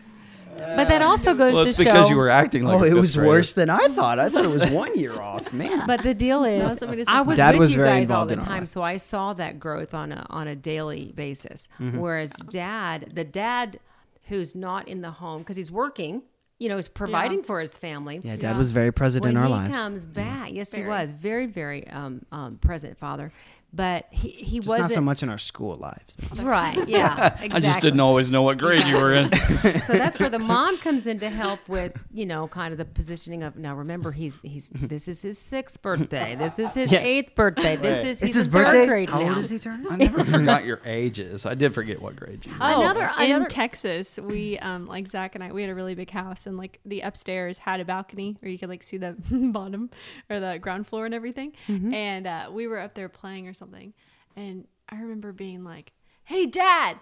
But 0.60 0.88
that 0.88 1.02
also 1.02 1.34
goes 1.34 1.54
Well, 1.54 1.64
to 1.64 1.70
it's 1.70 1.78
show. 1.78 1.84
because 1.84 2.10
you 2.10 2.16
were 2.16 2.28
acting 2.30 2.64
like. 2.64 2.78
oh, 2.80 2.82
a 2.82 2.86
it 2.86 2.90
fifth 2.90 2.98
was 3.00 3.14
grader. 3.16 3.28
worse 3.28 3.52
than 3.54 3.70
I 3.70 3.88
thought. 3.88 4.18
I 4.18 4.28
thought 4.28 4.44
it 4.44 4.50
was 4.50 4.64
one 4.70 4.94
year 4.98 5.18
off, 5.20 5.52
man. 5.52 5.86
But 5.86 6.02
the 6.02 6.14
deal 6.14 6.44
is, 6.44 6.62
that's 6.68 6.80
what 6.82 6.90
made 6.90 6.98
it 7.00 7.06
so 7.06 7.12
I 7.12 7.20
was 7.22 7.38
Dad 7.38 7.52
with 7.52 7.60
was 7.60 7.74
you 7.74 7.82
very 7.82 7.98
guys 8.00 8.10
all 8.10 8.26
the 8.26 8.36
time, 8.36 8.60
life. 8.60 8.68
so 8.68 8.82
I 8.82 8.96
saw 8.98 9.32
that 9.34 9.58
growth 9.58 9.94
on 9.94 10.12
a 10.12 10.26
on 10.30 10.46
a 10.48 10.56
daily 10.56 11.12
basis. 11.14 11.68
Whereas 11.78 12.32
Dad, 12.48 13.12
the 13.14 13.24
dad 13.24 13.80
who's 14.28 14.54
not 14.54 14.86
in 14.88 15.00
the 15.02 15.10
home 15.10 15.38
because 15.40 15.56
he's 15.56 15.72
working, 15.72 16.22
you 16.58 16.68
know, 16.68 16.76
is 16.78 16.86
providing 16.88 17.42
for 17.42 17.58
his 17.60 17.72
family. 17.72 18.20
yeah, 18.22 18.36
Dad 18.36 18.56
was 18.56 18.70
very 18.70 18.92
present 18.92 19.22
when 19.24 19.32
in 19.32 19.36
our 19.38 19.46
he 19.46 19.52
lives. 19.52 19.74
comes 19.74 20.04
back, 20.06 20.52
yes, 20.52 20.72
he 20.72 20.82
Very. 20.82 20.88
was 20.90 21.12
very, 21.12 21.46
very 21.46 21.88
um, 21.88 22.24
um, 22.30 22.56
present 22.58 22.96
father. 22.98 23.32
But 23.72 24.06
he 24.10 24.30
he 24.30 24.58
Just 24.58 24.68
wasn't 24.68 24.82
not 24.82 24.94
so 24.94 25.00
much 25.00 25.22
in 25.22 25.28
our 25.28 25.38
school 25.38 25.76
lives. 25.76 26.16
right. 26.42 26.76
Yeah, 26.88 27.26
exactly. 27.26 27.50
I 27.52 27.60
just 27.60 27.80
didn't 27.80 28.00
always 28.00 28.28
know 28.30 28.42
what 28.42 28.58
grade 28.58 28.84
you 28.86 28.96
were 28.96 29.14
in. 29.14 29.32
so 29.82 29.92
that's 29.92 30.18
where 30.18 30.28
the 30.28 30.40
mom 30.40 30.76
comes 30.78 31.06
in 31.06 31.20
to 31.20 31.30
help 31.30 31.60
with 31.68 31.96
you 32.12 32.26
know 32.26 32.48
kind 32.48 32.72
of 32.72 32.78
the 32.78 32.84
positioning 32.84 33.44
of 33.44 33.54
now 33.56 33.76
remember 33.76 34.10
he's 34.10 34.40
he's 34.42 34.70
this 34.74 35.06
is 35.06 35.22
his 35.22 35.38
sixth 35.38 35.80
birthday 35.82 36.34
this 36.36 36.58
is 36.58 36.74
his 36.74 36.90
Yeah. 36.90 36.98
eighth 36.98 37.34
birthday 37.36 37.76
this 37.76 37.98
Right. 37.98 38.06
is 38.06 38.22
It's 38.22 38.34
his 38.36 38.46
in 38.46 38.52
third 38.52 38.64
birthday. 38.64 38.86
grade 38.86 39.10
How 39.10 39.20
now. 39.20 39.28
old 39.28 39.38
is 39.38 39.50
he 39.50 39.58
turning? 39.60 39.86
I 39.90 39.96
never 39.96 40.24
forgot 40.24 40.64
your 40.64 40.80
ages. 40.84 41.46
I 41.46 41.54
did 41.54 41.72
forget 41.72 42.02
what 42.02 42.16
grade 42.16 42.44
you 42.46 42.50
were. 42.52 42.58
Oh, 42.60 42.80
Another- 42.80 43.10
in 43.20 43.30
another- 43.30 43.48
Texas, 43.48 44.18
we 44.18 44.58
um 44.58 44.86
like 44.88 45.06
Zach 45.06 45.36
and 45.36 45.44
I, 45.44 45.52
we 45.52 45.62
had 45.62 45.70
a 45.70 45.74
really 45.76 45.94
big 45.94 46.10
house, 46.10 46.46
and 46.48 46.56
like 46.56 46.80
the 46.84 47.02
upstairs 47.02 47.58
had 47.58 47.78
a 47.78 47.84
balcony 47.84 48.36
where 48.40 48.50
you 48.50 48.58
could 48.58 48.68
like 48.68 48.82
see 48.82 48.96
the 48.96 49.14
bottom 49.30 49.90
or 50.28 50.40
the 50.40 50.58
ground 50.60 50.88
floor 50.88 51.06
and 51.06 51.14
everything. 51.14 51.52
Mm-hmm. 51.68 51.94
And 51.94 52.26
uh, 52.26 52.50
we 52.52 52.66
were 52.66 52.80
up 52.80 52.94
there 52.94 53.08
playing 53.08 53.46
or 53.46 53.52
something, 53.60 53.92
and 54.34 54.66
I 54.88 54.96
remember 54.96 55.32
being 55.32 55.62
like, 55.62 55.92
"Hey, 56.24 56.46
Dad!" 56.46 56.96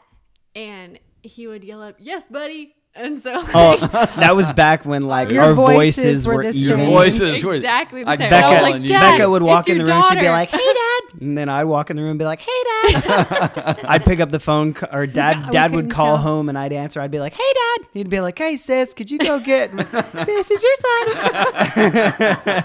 and 0.55 0.99
he 1.23 1.47
would 1.47 1.65
yell 1.65 1.83
up, 1.83 1.95
"Yes, 1.99 2.27
buddy!" 2.27 2.75
And 2.95 3.21
so 3.21 3.33
Oh, 3.55 3.77
that 4.17 4.35
was 4.35 4.51
back 4.53 4.85
when 4.85 5.05
like 5.07 5.31
Your 5.31 5.45
our 5.45 5.53
voices 5.55 6.25
voices 6.25 6.27
were 6.27 6.35
were 6.37 6.51
the 6.51 6.59
Your 6.59 6.73
even. 6.75 6.87
same. 6.87 6.91
voices 6.95 7.45
were 7.45 7.55
exactly 7.55 8.03
the 8.03 8.07
like 8.09 8.19
same. 8.19 8.31
Becca- 8.31 8.63
like. 8.63 8.83
Dad, 8.87 9.13
Becca 9.19 9.31
would 9.31 9.43
walk 9.43 9.69
in 9.69 9.79
the 9.79 9.85
your 9.85 9.95
room. 9.95 10.05
She'd 10.09 10.19
be 10.19 10.29
like, 10.29 10.51
"Hey, 10.51 10.59
Dad," 10.59 11.21
and 11.21 11.39
then 11.39 11.49
I'd 11.49 11.65
walk 11.65 11.91
in 11.91 11.97
the 11.97 12.03
room 12.03 12.13
and 12.13 12.19
be 12.19 12.25
like, 12.25 12.41
"Hey, 12.41 12.63
Dad." 12.83 13.79
I'd 13.85 14.05
pick 14.05 14.19
up 14.21 14.31
the 14.31 14.41
phone, 14.41 14.75
or 14.91 15.07
Dad. 15.07 15.45
we 15.47 15.51
Dad 15.53 15.73
would 15.73 15.91
call 15.91 16.17
tell. 16.17 16.25
home, 16.25 16.49
and 16.49 16.59
I'd 16.59 16.73
answer. 16.73 17.01
I'd 17.01 17.11
be 17.13 17.21
like, 17.21 17.35
"Hey, 17.35 17.53
Dad." 17.79 17.87
He'd 17.93 18.09
be 18.11 18.21
like, 18.21 18.37
"Hey, 18.39 18.57
sis, 18.57 18.95
could 18.95 19.11
you 19.13 19.19
go 19.19 19.39
get 19.39 19.71
this? 19.77 20.51
Is 20.51 20.63
your 20.65 20.77
son?" 20.77 22.65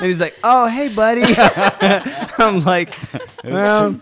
and 0.00 0.06
he's 0.06 0.20
like, 0.20 0.34
"Oh, 0.42 0.66
hey, 0.66 0.92
buddy." 0.94 1.22
I'm 2.38 2.64
like, 2.64 2.94
"Well, 3.44 4.00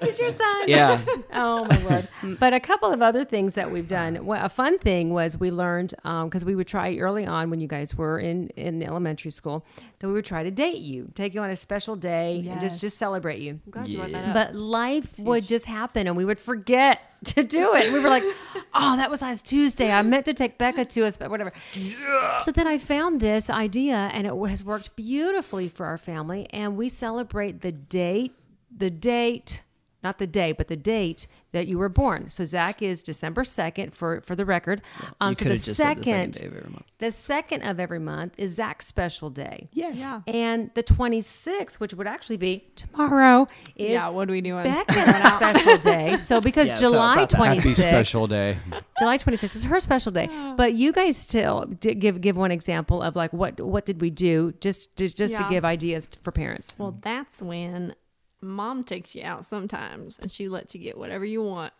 this 0.00 0.10
is 0.10 0.18
your 0.18 0.30
son 0.30 0.68
yeah." 0.68 1.00
oh 1.34 1.64
my 1.64 1.84
word 1.84 2.08
mm. 2.22 2.38
but 2.38 2.52
a 2.52 2.60
couple 2.60 2.92
of 2.92 3.02
other 3.02 3.24
things 3.24 3.54
that 3.54 3.70
we've 3.70 3.88
done 3.88 4.24
well, 4.24 4.44
a 4.44 4.48
fun 4.48 4.78
thing 4.78 5.12
was 5.12 5.38
we 5.38 5.50
learned 5.50 5.94
um, 6.04 6.28
because 6.28 6.44
we 6.44 6.54
would 6.54 6.68
try 6.68 6.96
early 6.96 7.26
on 7.26 7.50
when 7.50 7.60
you 7.60 7.68
guys 7.68 7.94
were 7.94 8.18
in 8.18 8.48
in 8.48 8.82
elementary 8.82 9.30
school 9.30 9.64
that 9.98 10.06
we 10.06 10.12
would 10.12 10.24
try 10.24 10.42
to 10.42 10.50
date 10.50 10.78
you 10.78 11.10
take 11.14 11.34
you 11.34 11.40
on 11.40 11.50
a 11.50 11.56
special 11.56 11.96
day 11.96 12.44
and 12.48 12.60
just 12.60 12.80
just 12.80 12.98
celebrate 12.98 13.40
you 13.40 13.60
Glad 13.70 13.88
you 13.88 13.98
brought 13.98 14.12
that 14.12 14.28
up. 14.28 14.34
But 14.34 14.54
life 14.54 15.18
would 15.18 15.46
just 15.46 15.66
happen 15.66 16.06
and 16.06 16.16
we 16.16 16.24
would 16.24 16.38
forget 16.38 17.00
to 17.24 17.42
do 17.42 17.74
it. 17.74 17.92
We 17.92 18.00
were 18.00 18.08
like, 18.08 18.24
oh, 18.74 18.96
that 18.96 19.10
was 19.10 19.22
last 19.22 19.46
Tuesday. 19.46 19.90
I 19.90 20.02
meant 20.02 20.26
to 20.26 20.34
take 20.34 20.58
Becca 20.58 20.84
to 20.84 21.04
us, 21.06 21.16
but 21.16 21.30
whatever. 21.30 21.52
So 22.42 22.52
then 22.52 22.66
I 22.66 22.78
found 22.78 23.20
this 23.20 23.48
idea 23.48 24.10
and 24.12 24.26
it 24.26 24.48
has 24.48 24.62
worked 24.62 24.94
beautifully 24.96 25.68
for 25.68 25.86
our 25.86 25.98
family. 25.98 26.46
And 26.50 26.76
we 26.76 26.88
celebrate 26.88 27.62
the 27.62 27.72
date, 27.72 28.34
the 28.76 28.90
date, 28.90 29.62
not 30.04 30.18
the 30.18 30.26
day, 30.26 30.52
but 30.52 30.68
the 30.68 30.76
date 30.76 31.26
that 31.52 31.66
you 31.66 31.78
were 31.78 31.88
born. 31.88 32.28
So 32.30 32.44
Zach 32.44 32.82
is 32.82 33.02
December 33.02 33.42
2nd 33.44 33.92
for, 33.92 34.20
for 34.20 34.34
the 34.36 34.44
record. 34.44 34.82
Um, 35.20 35.30
You 35.30 35.34
so 35.36 35.38
could 35.38 35.46
the 35.46 35.54
have 35.54 35.64
just 35.64 35.76
said 35.76 35.98
the 35.98 36.04
second 36.04 36.04
second, 36.04 36.32
day 36.32 36.46
of 36.46 36.56
every 36.64 36.70
month. 36.72 36.86
the 36.98 37.10
second 37.12 37.62
of 37.62 37.78
every 37.80 38.00
month 38.00 38.34
is 38.36 38.54
Zach's 38.54 38.86
special 38.86 39.30
day. 39.30 39.68
Yeah. 39.72 39.90
yeah, 39.90 40.20
And 40.26 40.70
the 40.74 40.82
26th, 40.82 41.74
which 41.80 41.94
would 41.94 42.06
actually 42.08 42.36
be 42.38 42.64
tomorrow, 42.74 43.46
is 43.76 43.90
yeah. 43.92 44.08
What 44.08 44.28
are 44.28 44.32
we 44.32 44.40
doing? 44.40 44.64
Becca's 44.64 45.32
special 45.32 45.78
day. 45.92 46.16
So 46.16 46.40
because 46.40 46.68
Yeah, 46.74 46.76
July 46.78 47.14
about 47.14 47.30
that. 47.30 47.38
Happy 47.38 47.56
Happy 47.56 47.68
26th, 47.70 47.74
special 47.76 48.26
day. 48.26 48.56
July 48.98 49.18
26th 49.18 49.56
is 49.56 49.64
her 49.64 49.80
special 49.80 50.12
day. 50.12 50.28
But 50.56 50.74
you 50.74 50.92
guys 50.92 51.16
still 51.16 51.66
did 51.80 52.00
give 52.00 52.20
give 52.20 52.36
one 52.36 52.50
example 52.50 53.00
of 53.00 53.14
like 53.16 53.32
what 53.32 53.60
what 53.60 53.86
did 53.86 54.00
we 54.00 54.10
do 54.10 54.52
just 54.60 54.94
just, 54.96 55.16
just 55.16 55.36
to 55.36 55.46
give 55.48 55.64
ideas 55.64 56.08
for 56.22 56.32
parents. 56.32 56.74
Well, 56.78 56.98
that's 57.00 57.40
when 57.40 57.94
mom 58.44 58.84
takes 58.84 59.14
you 59.14 59.24
out 59.24 59.44
sometimes, 59.46 60.18
and 60.18 60.30
she 60.30 60.48
lets 60.48 60.74
you 60.74 60.80
get 60.80 60.96
whatever 60.98 61.24
you 61.24 61.42
want, 61.42 61.72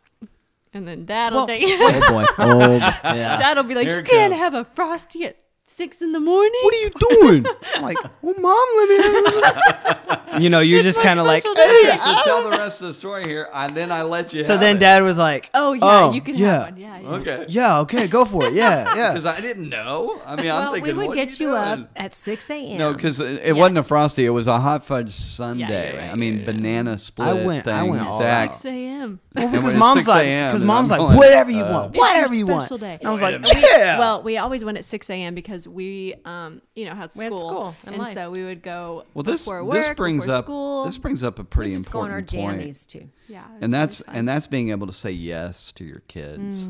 and 0.73 0.87
then 0.89 1.05
dad 1.07 1.33
will 1.33 1.41
Well, 1.41 1.47
take 1.47 1.63
you. 1.67 1.77
Oh 1.81 2.01
boy. 2.11 2.25
Oh 2.39 2.59
yeah. 3.05 3.37
Dad 3.39 3.57
will 3.57 3.65
be 3.65 3.75
like, 3.75 3.87
Here 3.87 3.99
"You 3.99 4.05
can't 4.05 4.33
comes. 4.33 4.43
have 4.43 4.55
a 4.55 4.65
frosty 4.65 5.25
at 5.25 5.37
six 5.77 6.01
in 6.03 6.13
the 6.13 6.21
morning." 6.21 6.61
What 6.63 6.75
are 6.75 6.79
you 6.79 6.91
doing? 7.11 7.47
I'm 7.75 7.83
like, 7.83 7.97
well, 8.23 8.35
mom, 8.39 8.67
let 8.77 8.89
me. 8.89 10.21
You 10.41 10.51
know, 10.51 10.59
you're 10.59 10.83
just 10.83 11.01
kind 11.01 11.21
of 11.21 11.27
like, 11.27 11.43
special 11.43 11.55
day. 11.55 11.91
"Hey, 11.91 11.97
so 11.97 12.15
tell 12.25 12.43
the 12.43 12.51
rest 12.51 12.81
of 12.81 12.89
the 12.89 12.93
story 12.93 13.23
here, 13.25 13.49
and 13.55 13.73
then 13.73 13.93
I 13.93 14.03
let 14.03 14.35
you. 14.35 14.43
So 14.43 14.55
have 14.55 14.61
then 14.61 14.77
it. 14.77 14.81
dad 14.81 15.05
was 15.05 15.17
like, 15.17 15.49
Oh 15.55 15.75
yeah, 15.75 15.81
Oh, 15.85 16.13
you 16.13 16.21
can 16.21 16.35
yeah. 16.35 16.51
have 16.65 16.73
one. 16.73 16.77
Yeah, 16.81 16.99
yeah. 16.99 17.09
Okay. 17.09 17.45
Yeah, 17.49 17.79
okay, 17.83 18.09
go 18.09 18.25
for 18.25 18.47
it. 18.47 18.53
Yeah, 18.53 18.95
yeah. 18.97 19.11
Because 19.13 19.27
I 19.27 19.41
didn't 19.41 19.69
know. 19.69 20.21
I 20.27 20.35
mean, 20.35 20.51
I'm 20.51 20.63
well, 20.63 20.73
thinking, 20.73 20.97
we 20.97 20.99
would 20.99 21.07
what 21.09 21.15
get 21.17 21.31
are 21.39 21.43
you, 21.43 21.51
you 21.51 21.55
up 21.57 21.89
at 21.95 22.15
6 22.15 22.51
a.m. 22.51 22.79
No, 22.79 22.93
because 22.93 23.21
it, 23.21 23.43
it 23.45 23.53
wasn't 23.53 23.79
a 23.79 23.85
frosty. 23.85 24.27
It 24.27 24.31
was 24.31 24.49
a 24.49 24.59
hot 24.59 24.85
fudge 24.85 25.13
sundae. 25.13 25.99
right, 25.99 26.11
I 26.11 26.17
mean, 26.17 26.45
banana 26.45 26.99
split 26.99 27.29
I 27.29 27.33
went- 27.45 27.69
I 27.69 27.83
went 27.85 28.03
all 28.03 28.19
Zach. 28.19 28.55
Six 28.55 28.65
a.m. 28.65 29.21
Well, 29.37 29.45
And 29.45 29.53
because 29.53 29.75
mom's 29.75 30.09
like, 30.09 30.27
because 30.27 30.63
mom's 30.65 30.91
like, 30.91 31.17
whatever 31.17 31.51
you 31.53 31.63
uh, 31.63 31.71
want, 31.73 31.97
whatever 31.97 32.35
you 32.35 32.47
want. 32.47 32.63
special 32.63 32.79
day. 32.79 32.99
I 33.05 33.11
was 33.13 33.23
like, 33.23 33.41
yeah. 33.55 34.01
Well, 34.01 34.23
we 34.25 34.37
always 34.37 34.65
went 34.65 34.79
at 34.79 34.85
six 34.85 35.09
a.m. 35.11 35.35
because 35.37 35.64
we, 35.67 36.15
um, 36.25 36.63
you 36.75 36.85
know, 36.85 36.95
had 36.95 37.11
We 37.17 37.25
had 37.25 37.33
school, 37.33 37.39
school 37.41 37.77
and 37.85 37.97
and 37.97 38.09
so 38.09 38.31
we 38.31 38.45
would 38.45 38.63
go 38.63 39.05
Well, 39.15 39.23
this 39.23 39.47
work, 39.47 39.71
this 39.71 39.91
brings 39.91 40.29
up 40.29 40.45
school. 40.45 40.85
this 40.85 40.99
brings 40.99 41.23
up 41.23 41.39
a 41.39 41.45
pretty 41.45 41.73
just 41.73 41.91
go 41.91 42.01
on 42.01 42.11
our 42.11 42.19
important 42.19 42.63
point. 42.63 42.87
too. 42.89 43.09
yeah, 43.29 43.45
and 43.61 43.73
that's 43.73 44.03
really 44.07 44.19
and 44.19 44.29
that's 44.29 44.47
being 44.47 44.71
able 44.71 44.87
to 44.87 44.93
say 44.93 45.11
yes 45.11 45.73
to 45.73 45.85
your 45.85 46.01
kids. 46.09 46.69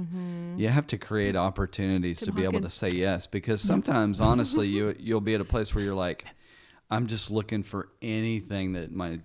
You 0.57 0.69
have 0.69 0.87
to 0.89 0.99
create 0.99 1.37
opportunities 1.37 2.19
to 2.21 2.27
Tim 2.27 2.35
be 2.35 2.45
able 2.45 2.61
to 2.61 2.71
say 2.71 2.89
yes 2.93 3.27
because 3.27 3.61
sometimes, 3.61 4.21
honestly, 4.31 4.69
you 4.69 4.95
you'll 4.99 5.21
be 5.21 5.35
at 5.35 5.41
a 5.41 5.45
place 5.45 5.75
where 5.75 5.83
you're 5.85 5.95
like, 5.95 6.25
I'm 6.91 7.07
just 7.07 7.31
looking 7.31 7.63
for 7.63 7.89
anything 8.03 8.75
that 8.75 8.93
my 8.93 9.21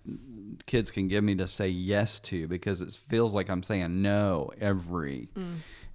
kids 0.66 0.92
can 0.92 1.08
give 1.08 1.24
me 1.24 1.36
to 1.36 1.48
say 1.48 1.68
yes 1.70 2.20
to 2.22 2.48
because 2.48 2.82
it 2.82 2.94
feels 3.10 3.34
like 3.34 3.50
I'm 3.50 3.64
saying 3.64 4.02
no 4.02 4.52
every 4.60 5.30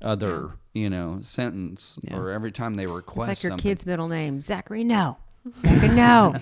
other 0.03 0.53
you 0.73 0.91
know 0.91 1.19
sentence 1.23 1.99
Yeah. 2.03 2.17
or 2.17 2.31
every 2.31 2.53
time 2.53 2.75
they 2.75 2.87
request. 2.87 3.31
It's 3.31 3.39
like 3.41 3.43
your 3.45 3.51
something. 3.53 3.63
kid's 3.71 3.87
middle 3.87 4.09
name, 4.09 4.41
Zachary. 4.41 4.85
No, 4.85 5.17
Zachary, 5.63 5.89
no, 5.95 6.35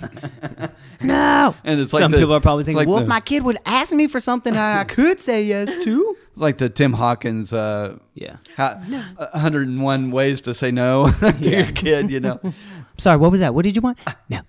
no. 1.02 1.54
and 1.64 1.80
it's 1.80 1.92
like 1.92 2.00
Some 2.00 2.12
the- 2.12 2.18
people 2.18 2.34
are 2.34 2.40
probably 2.40 2.64
thinking, 2.64 2.76
like 2.78 2.88
well, 2.88 2.96
the- 2.98 3.02
if 3.02 3.08
my 3.08 3.20
kid 3.20 3.42
would 3.44 3.58
ask 3.66 3.92
me 3.92 4.06
for 4.08 4.20
something 4.20 4.56
I 4.56 4.80
I 4.80 4.84
could 4.84 5.20
say 5.20 5.44
yes 5.44 5.68
to. 5.84 6.16
It's 6.32 6.40
like 6.40 6.56
the 6.58 6.70
Tim 6.70 6.94
Hawkins 6.94 7.52
uh, 7.52 7.98
Yeah. 8.14 8.36
how, 8.56 8.76
101 8.76 10.10
ways 10.12 10.40
to 10.42 10.54
say 10.54 10.70
no 10.70 11.10
to 11.42 11.50
your 11.50 11.66
kid, 11.72 12.10
you 12.10 12.20
know. 12.20 12.40
Sorry, 12.96 13.18
what 13.18 13.30
was 13.30 13.40
that? 13.40 13.54
What 13.54 13.64
did 13.64 13.76
you 13.76 13.82
want? 13.82 13.98
No. 14.30 14.40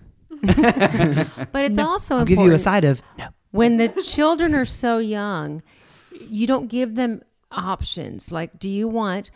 But 0.42 1.66
it's 1.66 1.78
also 1.78 2.18
I'll 2.18 2.26
give 2.26 2.40
you 2.40 2.52
a 2.54 2.60
side 2.60 2.84
of 2.86 3.02
no. 3.18 3.28
When 3.54 3.78
the 3.78 3.88
children 4.02 4.54
are 4.54 4.66
so 4.66 4.98
young, 4.98 5.64
you 6.12 6.46
don't 6.46 6.68
give 6.68 6.96
them 6.96 7.22
options. 7.52 8.32
Like, 8.32 8.60
do 8.60 8.70
you 8.70 8.88
want 8.88 9.32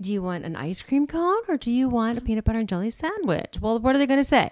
do 0.00 0.12
you 0.12 0.22
want 0.22 0.44
an 0.44 0.56
ice 0.56 0.82
cream 0.82 1.06
cone 1.06 1.42
or 1.46 1.56
do 1.56 1.70
you 1.70 1.88
want 1.88 2.18
a 2.18 2.20
peanut 2.20 2.44
butter 2.44 2.58
and 2.58 2.68
jelly 2.68 2.90
sandwich? 2.90 3.58
Well, 3.60 3.78
what 3.78 3.94
are 3.94 3.98
they 3.98 4.06
going 4.06 4.20
to 4.20 4.24
say? 4.24 4.50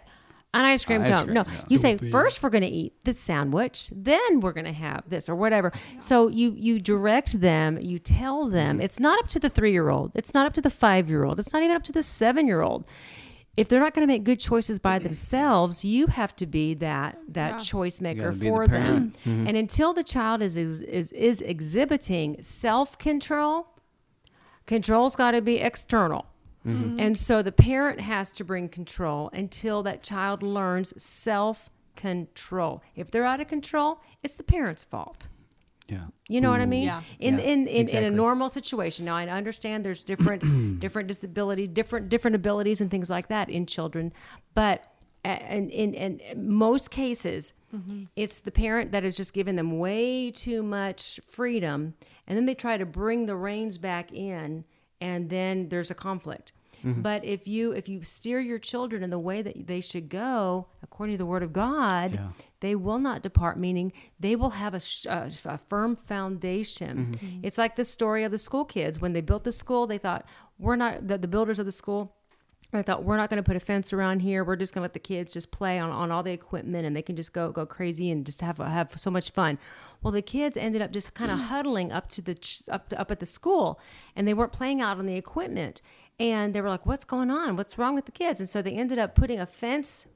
an 0.54 0.64
ice 0.66 0.84
cream 0.84 1.00
Ice 1.02 1.12
cone. 1.14 1.24
cream, 1.24 1.34
No, 1.34 1.42
yeah. 1.46 1.60
you 1.68 1.78
say 1.78 1.96
first 1.96 2.42
we're 2.42 2.50
going 2.50 2.62
to 2.62 2.68
eat 2.68 2.92
the 3.04 3.14
sandwich, 3.14 3.90
then 3.94 4.40
we're 4.40 4.52
going 4.52 4.66
to 4.66 4.72
have 4.72 5.02
this 5.08 5.28
or 5.28 5.34
whatever. 5.34 5.72
So 5.98 6.28
you 6.28 6.54
you 6.58 6.78
direct 6.78 7.40
them, 7.40 7.78
you 7.80 7.98
tell 7.98 8.48
them. 8.48 8.76
Mm-hmm. 8.76 8.82
It's 8.84 9.00
not 9.00 9.18
up 9.18 9.28
to 9.28 9.38
the 9.38 9.48
three 9.48 9.72
year 9.72 9.88
old. 9.88 10.12
It's 10.14 10.34
not 10.34 10.46
up 10.46 10.52
to 10.54 10.60
the 10.60 10.70
five 10.70 11.08
year 11.08 11.24
old. 11.24 11.40
It's 11.40 11.52
not 11.52 11.62
even 11.62 11.74
up 11.74 11.84
to 11.84 11.92
the 11.92 12.02
seven 12.02 12.46
year 12.46 12.60
old. 12.60 12.84
If 13.54 13.68
they're 13.68 13.80
not 13.80 13.92
going 13.92 14.06
to 14.06 14.12
make 14.12 14.24
good 14.24 14.40
choices 14.40 14.78
by 14.78 14.98
themselves, 14.98 15.84
you 15.84 16.06
have 16.06 16.34
to 16.36 16.46
be 16.46 16.72
that 16.74 17.18
that 17.28 17.58
choice 17.58 18.00
maker 18.00 18.30
gotta 18.30 18.38
the 18.38 18.48
for 18.48 18.66
them. 18.66 19.10
parent. 19.10 19.48
And 19.48 19.56
until 19.56 19.92
the 19.92 20.02
child 20.02 20.40
is 20.40 20.56
is 20.56 20.80
is, 20.80 21.12
is 21.12 21.42
exhibiting 21.42 22.42
self 22.42 22.96
control, 22.96 23.68
control's 24.66 25.16
got 25.16 25.32
to 25.32 25.42
be 25.42 25.58
external. 25.58 26.26
Mm-hmm. 26.66 27.00
And 27.00 27.18
so 27.18 27.42
the 27.42 27.52
parent 27.52 28.00
has 28.00 28.30
to 28.32 28.44
bring 28.44 28.68
control 28.68 29.28
until 29.32 29.82
that 29.82 30.02
child 30.02 30.42
learns 30.42 30.94
self 31.02 31.68
control. 31.94 32.82
If 32.94 33.10
they're 33.10 33.26
out 33.26 33.40
of 33.40 33.48
control, 33.48 34.00
it's 34.22 34.34
the 34.34 34.44
parent's 34.44 34.84
fault. 34.84 35.28
Yeah. 35.88 36.04
You 36.28 36.40
know 36.40 36.50
what 36.50 36.60
I 36.60 36.64
mm. 36.64 36.68
mean? 36.68 36.84
Yeah. 36.84 37.02
In, 37.18 37.38
Yeah, 37.38 37.44
in, 37.44 37.66
in, 37.68 37.88
in 37.88 38.04
a 38.04 38.10
normal 38.10 38.48
situation. 38.48 39.04
Now 39.04 39.16
I 39.16 39.26
understand 39.26 39.84
there's 39.84 40.02
different 40.02 40.42
different 40.80 41.08
disability, 41.08 41.66
different 41.66 42.08
different 42.08 42.36
abilities 42.36 42.80
and 42.80 42.90
things 42.90 43.10
like 43.10 43.28
that 43.28 43.48
in 43.48 43.66
children, 43.66 44.12
but 44.54 44.86
a- 45.24 45.54
in 45.56 45.70
in, 45.70 45.94
in 45.94 46.48
most 46.48 46.90
cases, 46.90 47.52
mm-hmm. 47.74 48.04
it's 48.16 48.40
the 48.40 48.52
parent 48.52 48.92
that 48.92 49.02
has 49.02 49.16
just 49.16 49.32
given 49.32 49.56
them 49.56 49.78
way 49.78 50.30
too 50.30 50.62
much 50.62 51.20
freedom, 51.26 51.94
and 52.26 52.36
then 52.36 52.46
they 52.46 52.54
try 52.54 52.76
to 52.76 52.86
bring 52.86 53.26
the 53.26 53.36
reins 53.36 53.78
back 53.78 54.12
in, 54.12 54.64
and 55.00 55.30
then 55.30 55.68
there's 55.68 55.90
a 55.90 55.94
conflict. 55.94 56.52
Mm-hmm. 56.84 57.02
But 57.02 57.24
if 57.24 57.46
you 57.46 57.72
if 57.72 57.88
you 57.88 58.02
steer 58.02 58.40
your 58.40 58.58
children 58.58 59.02
in 59.02 59.10
the 59.10 59.18
way 59.18 59.42
that 59.42 59.66
they 59.66 59.80
should 59.80 60.08
go 60.08 60.66
according 60.82 61.14
to 61.14 61.18
the 61.18 61.26
Word 61.26 61.42
of 61.42 61.52
God, 61.52 62.14
Yeah. 62.14 62.28
they 62.60 62.74
will 62.74 62.98
not 62.98 63.22
depart 63.22 63.58
meaning 63.58 63.92
they 64.18 64.36
will 64.36 64.50
have 64.50 64.74
a, 64.74 64.80
sh- 64.80 65.06
a, 65.06 65.30
a 65.44 65.58
firm 65.58 65.96
foundation 65.96 67.12
mm-hmm. 67.12 67.26
Mm-hmm. 67.26 67.40
it's 67.42 67.58
like 67.58 67.76
the 67.76 67.84
story 67.84 68.24
of 68.24 68.30
the 68.30 68.38
school 68.38 68.64
kids 68.64 69.00
when 69.00 69.12
they 69.12 69.20
built 69.20 69.44
the 69.44 69.52
school 69.52 69.86
they 69.86 69.98
thought 69.98 70.24
we're 70.58 70.76
not 70.76 71.06
the, 71.06 71.18
the 71.18 71.28
builders 71.28 71.58
of 71.58 71.66
the 71.66 71.72
school 71.72 72.14
I 72.74 72.82
thought 72.82 73.04
we're 73.04 73.18
not 73.18 73.28
going 73.28 73.42
to 73.42 73.46
put 73.46 73.56
a 73.56 73.60
fence 73.60 73.92
around 73.92 74.20
here. 74.20 74.42
We're 74.42 74.56
just 74.56 74.72
going 74.72 74.80
to 74.80 74.84
let 74.84 74.94
the 74.94 74.98
kids 74.98 75.34
just 75.34 75.52
play 75.52 75.78
on, 75.78 75.90
on 75.90 76.10
all 76.10 76.22
the 76.22 76.32
equipment 76.32 76.86
and 76.86 76.96
they 76.96 77.02
can 77.02 77.16
just 77.16 77.34
go 77.34 77.52
go 77.52 77.66
crazy 77.66 78.10
and 78.10 78.24
just 78.24 78.40
have 78.40 78.56
have 78.58 78.98
so 78.98 79.10
much 79.10 79.30
fun. 79.30 79.58
Well, 80.02 80.12
the 80.12 80.22
kids 80.22 80.56
ended 80.56 80.82
up 80.82 80.90
just 80.90 81.14
kind 81.14 81.30
of 81.30 81.38
mm. 81.38 81.42
huddling 81.44 81.92
up 81.92 82.08
to 82.10 82.22
the 82.22 82.34
ch- 82.34 82.62
up 82.68 82.92
up 82.96 83.10
at 83.10 83.20
the 83.20 83.26
school, 83.26 83.78
and 84.16 84.26
they 84.26 84.34
weren't 84.34 84.52
playing 84.52 84.80
out 84.80 84.98
on 84.98 85.06
the 85.06 85.16
equipment. 85.16 85.82
And 86.22 86.54
they 86.54 86.60
were 86.60 86.68
like, 86.68 86.86
"What's 86.86 87.04
going 87.04 87.32
on? 87.32 87.56
What's 87.56 87.76
wrong 87.76 87.96
with 87.96 88.06
the 88.06 88.12
kids?" 88.12 88.38
And 88.38 88.48
so 88.48 88.62
they 88.62 88.70
ended 88.70 88.96
up 88.96 89.16
putting 89.16 89.40
a 89.40 89.46
fence 89.46 90.06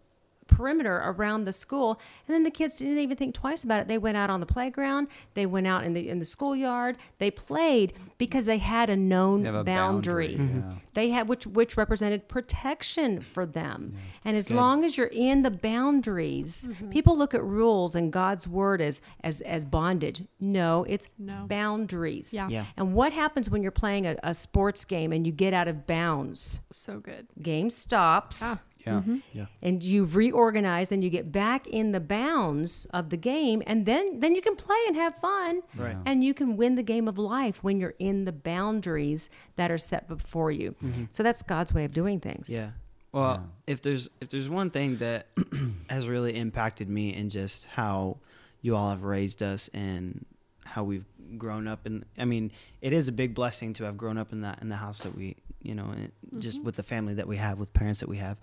perimeter 0.46 0.96
around 1.04 1.44
the 1.44 1.52
school. 1.52 2.00
And 2.26 2.34
then 2.34 2.42
the 2.42 2.50
kids 2.50 2.76
didn't 2.76 2.98
even 2.98 3.16
think 3.16 3.34
twice 3.34 3.64
about 3.64 3.80
it. 3.80 3.88
They 3.88 3.98
went 3.98 4.16
out 4.16 4.30
on 4.30 4.40
the 4.40 4.46
playground. 4.46 5.08
They 5.34 5.46
went 5.46 5.66
out 5.66 5.84
in 5.84 5.92
the 5.94 6.08
in 6.08 6.18
the 6.18 6.24
schoolyard. 6.24 6.96
They 7.18 7.30
played 7.30 7.92
because 8.18 8.46
they 8.46 8.58
had 8.58 8.90
a 8.90 8.96
known 8.96 9.42
They 9.42 9.46
have 9.48 9.54
a 9.56 9.64
boundary, 9.64 10.36
boundary, 10.36 10.62
yeah. 10.70 10.78
they 10.94 11.10
had 11.10 11.28
which 11.28 11.46
which 11.46 11.76
represented 11.76 12.28
protection 12.28 13.20
for 13.20 13.44
them. 13.46 13.96
And 14.24 14.36
as 14.36 14.50
long 14.50 14.84
as 14.84 14.96
you're 14.96 15.06
in 15.08 15.42
the 15.42 15.50
boundaries 15.50 16.68
people 16.90 17.16
look 17.16 17.34
at 17.34 17.42
rules 17.42 17.94
and 17.94 18.12
god's 18.12 18.46
word 18.48 18.80
as 18.80 19.00
as 19.22 19.40
as 19.42 19.64
bondage. 19.66 20.22
No 20.40 20.84
it's 20.88 21.08
No. 21.18 21.44
boundaries. 21.48 22.32
Yeah. 22.32 22.48
Yeah. 22.48 22.66
and 22.76 22.94
what 22.94 23.12
happens 23.12 23.50
when 23.50 23.62
you're 23.62 23.70
playing 23.72 24.06
a, 24.06 24.16
a 24.22 24.34
sports 24.34 24.84
game 24.84 25.12
and 25.12 25.26
you 25.26 25.32
get 25.32 25.52
out 25.54 25.68
of 25.68 25.86
bounds? 25.86 26.60
So 26.72 26.98
good. 27.00 27.26
game 27.42 27.70
stops. 27.70 28.42
Ah. 28.42 28.58
Yeah. 28.86 28.92
Mm-hmm. 28.92 29.16
Yeah. 29.32 29.46
and 29.62 29.82
you 29.82 30.04
reorganize 30.04 30.92
and 30.92 31.02
you 31.02 31.10
get 31.10 31.32
back 31.32 31.66
in 31.66 31.90
the 31.92 31.98
bounds 32.00 32.86
of 32.92 33.10
the 33.10 33.16
game 33.16 33.62
and 33.66 33.84
then 33.84 34.20
then 34.20 34.34
you 34.36 34.42
can 34.42 34.54
play 34.54 34.78
and 34.86 34.94
have 34.96 35.16
fun 35.16 35.62
Right. 35.76 35.96
and 36.06 36.22
you 36.22 36.32
can 36.34 36.56
win 36.56 36.76
the 36.76 36.84
game 36.84 37.08
of 37.08 37.18
life 37.18 37.64
when 37.64 37.80
you're 37.80 37.94
in 37.98 38.26
the 38.26 38.32
boundaries 38.32 39.28
that 39.56 39.70
are 39.72 39.78
set 39.78 40.06
before 40.06 40.52
you 40.52 40.76
mm-hmm. 40.82 41.04
so 41.10 41.22
that's 41.22 41.42
god's 41.42 41.74
way 41.74 41.84
of 41.84 41.92
doing 41.92 42.20
things 42.20 42.48
Yeah. 42.48 42.70
Well, 43.12 43.50
if 43.66 43.80
there's 43.80 44.08
if 44.20 44.28
there's 44.28 44.48
one 44.48 44.70
thing 44.70 44.98
that 44.98 45.28
has 45.90 46.06
really 46.06 46.36
impacted 46.36 46.88
me 46.88 47.14
in 47.14 47.30
just 47.30 47.64
how 47.66 48.18
you 48.60 48.76
all 48.76 48.90
have 48.90 49.04
raised 49.04 49.42
us 49.42 49.70
and 49.72 50.26
how 50.66 50.84
we've 50.84 51.06
grown 51.38 51.66
up 51.66 51.86
and 51.86 52.04
I 52.18 52.26
mean, 52.26 52.52
it 52.82 52.92
is 52.92 53.08
a 53.08 53.12
big 53.12 53.34
blessing 53.34 53.72
to 53.74 53.84
have 53.84 53.96
grown 53.96 54.18
up 54.18 54.32
in 54.32 54.42
that 54.42 54.60
in 54.60 54.68
the 54.68 54.76
house 54.76 55.02
that 55.02 55.16
we, 55.16 55.36
you 55.62 55.74
know, 55.74 55.86
and 55.96 56.12
just 56.42 56.58
mm-hmm. 56.58 56.66
with 56.66 56.76
the 56.76 56.82
family 56.82 57.14
that 57.14 57.26
we 57.26 57.36
have, 57.38 57.58
with 57.58 57.72
parents 57.72 58.00
that 58.00 58.08
we 58.08 58.18
have. 58.18 58.36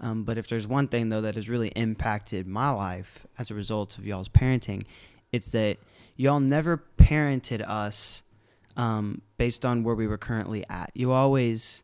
Um, 0.00 0.24
but 0.24 0.36
if 0.38 0.48
there's 0.48 0.66
one 0.66 0.88
thing 0.88 1.08
though 1.08 1.22
that 1.22 1.34
has 1.36 1.48
really 1.48 1.68
impacted 1.68 2.46
my 2.46 2.70
life 2.70 3.26
as 3.38 3.50
a 3.50 3.54
result 3.54 3.96
of 3.98 4.06
y'all's 4.06 4.28
parenting, 4.28 4.82
it's 5.32 5.50
that 5.52 5.78
y'all 6.16 6.40
never 6.40 6.82
parented 6.98 7.66
us 7.66 8.22
um, 8.76 9.22
based 9.38 9.64
on 9.64 9.82
where 9.84 9.94
we 9.94 10.06
were 10.06 10.18
currently 10.18 10.64
at. 10.68 10.90
You 10.94 11.12
always 11.12 11.82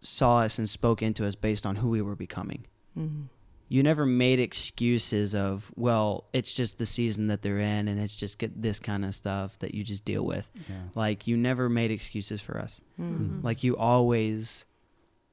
saw 0.00 0.38
us 0.40 0.58
and 0.58 0.68
spoke 0.68 1.02
into 1.02 1.26
us 1.26 1.34
based 1.34 1.64
on 1.66 1.76
who 1.76 1.88
we 1.88 2.02
were 2.02 2.16
becoming. 2.16 2.66
Mhm. 2.96 3.24
You 3.68 3.82
never 3.82 4.04
made 4.04 4.38
excuses 4.38 5.34
of, 5.34 5.72
well, 5.76 6.24
it's 6.34 6.52
just 6.52 6.76
the 6.78 6.84
season 6.86 7.28
that 7.28 7.40
they're 7.42 7.58
in 7.58 7.88
and 7.88 7.98
it's 8.00 8.14
just 8.14 8.38
get 8.38 8.60
this 8.60 8.78
kind 8.78 9.04
of 9.04 9.14
stuff 9.14 9.58
that 9.60 9.74
you 9.74 9.82
just 9.82 10.04
deal 10.04 10.24
with. 10.26 10.50
Yeah. 10.68 10.76
Like 10.94 11.26
you 11.26 11.36
never 11.38 11.68
made 11.70 11.90
excuses 11.90 12.40
for 12.40 12.58
us. 12.60 12.80
Mhm. 13.00 13.42
Like 13.42 13.64
you 13.64 13.76
always 13.76 14.66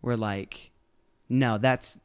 were 0.01 0.15
like, 0.15 0.68
no, 1.29 1.57
that's, 1.57 1.99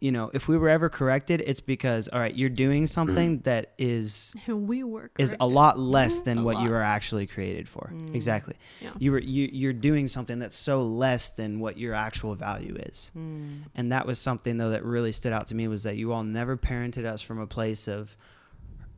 you 0.00 0.12
know, 0.12 0.30
if 0.34 0.48
we 0.48 0.58
were 0.58 0.68
ever 0.68 0.88
corrected, 0.88 1.42
it's 1.46 1.60
because, 1.60 2.08
all 2.08 2.18
right, 2.18 2.34
you're 2.34 2.50
doing 2.50 2.86
something 2.86 3.38
mm. 3.38 3.44
that 3.44 3.72
is 3.78 4.34
we 4.48 4.84
were 4.84 5.10
is 5.18 5.34
a 5.40 5.46
lot 5.46 5.78
less 5.78 6.18
than 6.18 6.38
A 6.38 6.42
what 6.42 6.56
you 6.56 6.64
lot. 6.64 6.70
were 6.70 6.82
actually 6.82 7.26
created 7.26 7.68
for. 7.68 7.90
Mm. 7.94 8.14
Exactly. 8.14 8.56
Yeah. 8.80 8.90
You 8.98 9.12
were 9.12 9.20
you 9.20 9.48
you're 9.50 9.72
doing 9.72 10.08
something 10.08 10.38
that's 10.38 10.56
so 10.56 10.82
less 10.82 11.30
than 11.30 11.60
what 11.60 11.78
your 11.78 11.94
actual 11.94 12.34
value 12.34 12.76
is. 12.80 13.12
Mm. 13.16 13.62
And 13.74 13.92
that 13.92 14.06
was 14.06 14.18
something 14.18 14.58
though 14.58 14.70
that 14.70 14.84
really 14.84 15.12
stood 15.12 15.32
out 15.32 15.46
to 15.46 15.54
me 15.54 15.68
was 15.68 15.84
that 15.84 15.96
you 15.96 16.12
all 16.12 16.24
never 16.24 16.56
parented 16.56 17.06
us 17.06 17.22
from 17.22 17.38
a 17.38 17.46
place 17.46 17.88
of 17.88 18.16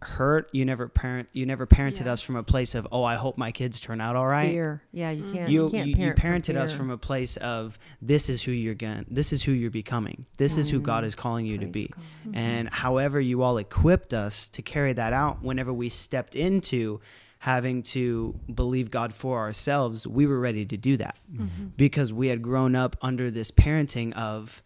hurt. 0.07 0.49
You 0.53 0.64
never 0.64 0.88
parent 0.88 1.29
you 1.33 1.47
never 1.47 1.66
parented 1.66 2.07
us 2.07 2.23
from 2.23 2.37
a 2.37 2.42
place 2.42 2.75
of, 2.75 2.87
"Oh, 2.92 3.05
I 3.05 3.16
hope 3.16 3.37
my 3.37 3.53
kids 3.53 3.81
turn 3.81 4.01
out 4.01 4.16
all 4.16 4.27
right." 4.27 4.51
fear 4.51 4.83
yeah 4.92 5.11
you 5.11 5.23
mm-hmm. 5.23 5.33
can't 5.35 5.51
You 5.51 5.64
you, 5.64 5.71
can't 5.71 5.87
you, 5.87 5.90
you 5.90 5.97
parent 5.97 6.47
from 6.47 6.57
parented 6.57 6.57
us 6.57 6.73
from 6.73 6.90
a 6.90 6.99
place 6.99 7.37
of 7.37 7.79
this 8.01 8.29
is 8.29 8.42
who 8.42 8.53
you're 8.53 8.75
going 8.75 9.07
this 9.11 9.33
is 9.33 9.42
who 9.42 9.53
you're 9.53 9.71
becoming. 9.71 10.27
This 10.38 10.57
is 10.57 10.71
who 10.71 10.81
God 10.81 11.05
mm. 11.05 11.09
is 11.09 11.14
calling 11.14 11.47
you 11.47 11.59
to 11.59 11.66
Mm. 11.66 11.73
Praise 11.73 11.87
be. 11.87 11.92
Mm-hmm. 12.29 12.37
And 12.37 12.69
however 12.69 13.21
you 13.21 13.42
all 13.42 13.59
equipped 13.59 14.14
us 14.14 14.49
to 14.51 14.62
carry 14.62 14.92
that 14.92 15.12
out 15.12 15.42
whenever 15.42 15.73
we 15.73 15.88
stepped 15.88 16.35
into 16.35 17.01
having 17.40 17.83
to 17.83 18.38
believe 18.53 18.90
God 18.90 19.12
for 19.12 19.38
ourselves, 19.38 20.07
we 20.07 20.27
were 20.27 20.40
ready 20.40 20.64
to 20.66 20.77
do 20.77 20.97
that 20.97 21.19
mm-hmm. 21.33 21.66
because 21.77 22.12
we 22.12 22.29
had 22.29 22.42
grown 22.42 22.75
up 22.75 22.97
under 23.03 23.31
this 23.31 23.51
parenting 23.51 24.12
of 24.14 24.62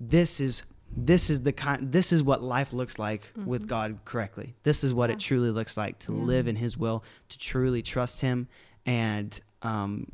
this 0.00 0.40
is 0.40 0.62
this 0.96 1.30
is 1.30 1.42
the 1.42 1.52
kind 1.52 1.90
this 1.92 2.12
is 2.12 2.22
what 2.22 2.42
life 2.42 2.72
looks 2.72 2.98
like 2.98 3.32
with 3.44 3.62
mm-hmm. 3.62 3.68
God 3.68 3.98
correctly. 4.04 4.54
This 4.62 4.84
is 4.84 4.94
what 4.94 5.10
it 5.10 5.18
truly 5.18 5.50
looks 5.50 5.76
like 5.76 5.98
to 6.00 6.12
live 6.12 6.46
in 6.46 6.56
his 6.56 6.76
will, 6.76 7.04
to 7.28 7.38
truly 7.38 7.82
trust 7.82 8.20
him 8.20 8.48
and 8.86 9.38
um 9.62 10.10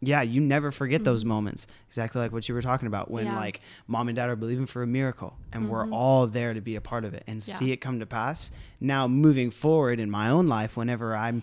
yeah, 0.00 0.20
you 0.22 0.40
never 0.40 0.70
forget 0.70 0.98
mm-hmm. 0.98 1.04
those 1.04 1.24
moments. 1.24 1.66
Exactly 1.88 2.20
like 2.20 2.32
what 2.32 2.48
you 2.48 2.54
were 2.54 2.62
talking 2.62 2.86
about 2.86 3.10
when 3.10 3.26
Yeah. 3.26 3.36
like 3.36 3.60
mom 3.86 4.08
and 4.08 4.16
dad 4.16 4.28
are 4.28 4.36
believing 4.36 4.66
for 4.66 4.82
a 4.82 4.86
miracle 4.86 5.36
and 5.52 5.70
we're 5.70 5.84
mm-hmm. 5.84 5.94
all 5.94 6.26
there 6.26 6.54
to 6.54 6.60
be 6.60 6.76
a 6.76 6.80
part 6.80 7.04
of 7.04 7.14
it 7.14 7.24
and 7.26 7.36
Yeah. 7.36 7.54
see 7.54 7.72
it 7.72 7.78
come 7.78 8.00
to 8.00 8.06
pass. 8.06 8.50
Now 8.80 9.06
moving 9.08 9.50
forward 9.50 10.00
in 10.00 10.10
my 10.10 10.28
own 10.28 10.46
life 10.46 10.76
whenever 10.76 11.14
I'm 11.14 11.42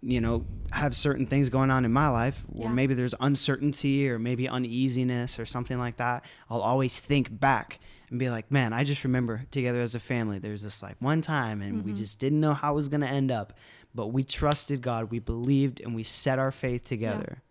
you 0.00 0.20
know 0.20 0.44
have 0.70 0.94
certain 0.94 1.26
things 1.26 1.48
going 1.48 1.70
on 1.70 1.84
in 1.84 1.92
my 1.92 2.08
life 2.08 2.42
where 2.46 2.68
Yeah. 2.68 2.74
maybe 2.74 2.94
there's 2.94 3.14
uncertainty 3.20 4.08
or 4.08 4.18
maybe 4.18 4.48
uneasiness 4.48 5.38
or 5.38 5.46
something 5.46 5.78
like 5.78 5.96
that, 5.96 6.24
I'll 6.50 6.60
always 6.60 7.00
think 7.00 7.40
back 7.40 7.80
and 8.12 8.18
be 8.18 8.30
like, 8.30 8.50
"Man, 8.50 8.72
I 8.72 8.84
just 8.84 9.02
remember 9.04 9.42
together 9.50 9.80
as 9.82 9.94
a 9.94 10.00
family 10.00 10.38
there's 10.38 10.62
this 10.62 10.82
like 10.82 10.96
one 11.00 11.20
time 11.20 11.62
and 11.62 11.84
we 11.84 11.90
mm-hmm. 11.90 11.98
just 11.98 12.18
didn't 12.18 12.40
know 12.40 12.54
how 12.54 12.72
it 12.72 12.76
was 12.76 12.88
going 12.88 13.00
to 13.00 13.08
end 13.08 13.30
up, 13.32 13.54
but 13.94 14.08
we 14.08 14.22
trusted 14.22 14.82
God, 14.82 15.10
we 15.10 15.18
believed 15.18 15.80
and 15.80 15.94
we 15.94 16.04
set 16.04 16.38
our 16.38 16.50
faith 16.50 16.84
together." 16.84 17.42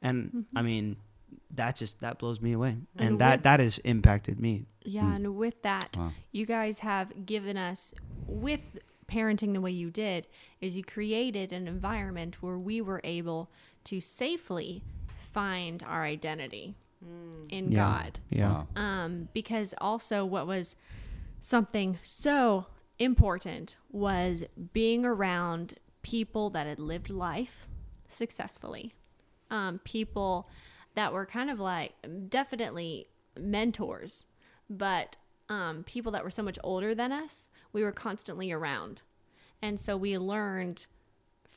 And 0.00 0.26
mm-hmm. 0.26 0.58
I 0.58 0.62
mean, 0.62 0.96
that 1.54 1.76
just 1.76 2.00
that 2.00 2.18
blows 2.18 2.40
me 2.40 2.52
away. 2.52 2.76
And, 2.96 3.08
And 3.08 3.18
that 3.20 3.38
with- 3.38 3.42
that 3.44 3.60
has 3.60 3.78
impacted 3.78 4.38
me. 4.38 4.66
Yeah, 4.84 5.02
mm. 5.02 5.16
and 5.16 5.36
with 5.36 5.62
that, 5.62 5.96
Wow. 5.96 6.12
you 6.32 6.44
guys 6.44 6.80
have 6.80 7.24
given 7.24 7.56
us 7.56 7.94
with 8.26 8.78
parenting 9.06 9.52
the 9.52 9.60
way 9.60 9.70
you 9.70 9.90
did 9.90 10.26
is 10.60 10.76
you 10.76 10.82
created 10.82 11.52
an 11.52 11.68
environment 11.68 12.42
where 12.42 12.56
we 12.56 12.80
were 12.80 13.00
able 13.04 13.50
to 13.84 14.00
safely 14.00 14.82
find 15.32 15.82
our 15.82 16.02
identity 16.04 16.74
in 17.48 17.70
Yeah. 17.70 17.78
God. 17.78 18.20
Yeah. 18.30 18.50
Wow. 18.50 18.68
Um, 18.76 19.28
because 19.32 19.74
also 19.78 20.24
what 20.24 20.46
was 20.46 20.76
something 21.40 21.98
so 22.02 22.66
important 22.98 23.76
was 23.90 24.44
being 24.72 25.04
around 25.04 25.74
people 26.02 26.50
that 26.50 26.66
had 26.66 26.78
lived 26.78 27.10
life 27.10 27.66
successfully. 28.08 28.94
Um, 29.50 29.80
people 29.84 30.48
that 30.94 31.12
were 31.12 31.26
kind 31.26 31.50
of 31.50 31.58
like 31.60 31.94
definitely 32.28 33.08
mentors, 33.38 34.26
but 34.68 35.16
um, 35.48 35.84
people 35.84 36.12
that 36.12 36.24
were 36.24 36.30
so 36.30 36.42
much 36.42 36.58
older 36.64 36.94
than 36.94 37.12
us, 37.12 37.50
we 37.72 37.82
were 37.82 37.92
constantly 37.92 38.50
around. 38.52 39.02
And 39.60 39.78
so 39.78 39.96
we 39.96 40.16
learned 40.18 40.86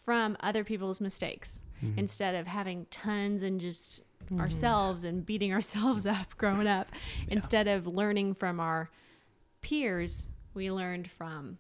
from 0.04 0.38
other 0.40 0.64
people's 0.64 1.02
mistakes 1.02 1.62
instead 1.98 2.34
of 2.36 2.48
having 2.48 2.86
tons 2.90 3.44
and 3.44 3.60
just 3.60 4.02
ourselves 4.40 5.04
and 5.04 5.26
beating 5.26 5.54
ourselves 5.58 6.06
up 6.06 6.38
growing 6.38 6.68
up. 6.68 6.90
Instead 7.28 7.68
of 7.68 7.88
learning 7.88 8.34
from 8.36 8.60
our 8.60 8.90
peers, 9.62 10.30
we 10.54 10.72
learned 10.72 11.10
from 11.10 11.58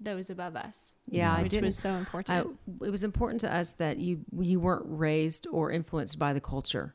those 0.00 0.30
above 0.30 0.54
us. 0.54 0.94
Yeah, 1.10 1.34
I 1.34 1.42
which 1.42 1.50
didn't- 1.50 1.66
was 1.66 1.76
so 1.76 1.90
I, 1.90 1.98
important. 1.98 2.58
it 2.82 2.90
was 2.90 3.02
important 3.02 3.40
to 3.42 3.52
us 3.54 3.72
that 3.74 3.98
you 3.98 4.20
you 4.38 4.60
weren't 4.60 4.84
raised 4.86 5.46
or 5.50 5.72
influenced 5.72 6.18
by 6.18 6.32
the 6.32 6.40
culture 6.40 6.94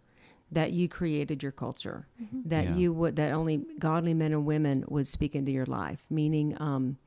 that 0.51 0.71
you 0.71 0.87
created 0.87 1.41
your 1.41 1.51
culture 1.51 2.07
that 2.45 2.65
Yeah. 2.65 2.75
you 2.75 2.93
would 2.93 3.15
that 3.15 3.31
only 3.33 3.65
godly 3.79 4.13
men 4.13 4.31
and 4.33 4.45
women 4.45 4.85
would 4.87 5.07
speak 5.07 5.35
into 5.35 5.51
your 5.51 5.65
life 5.65 6.05
meaning 6.11 6.55
um, 6.61 6.97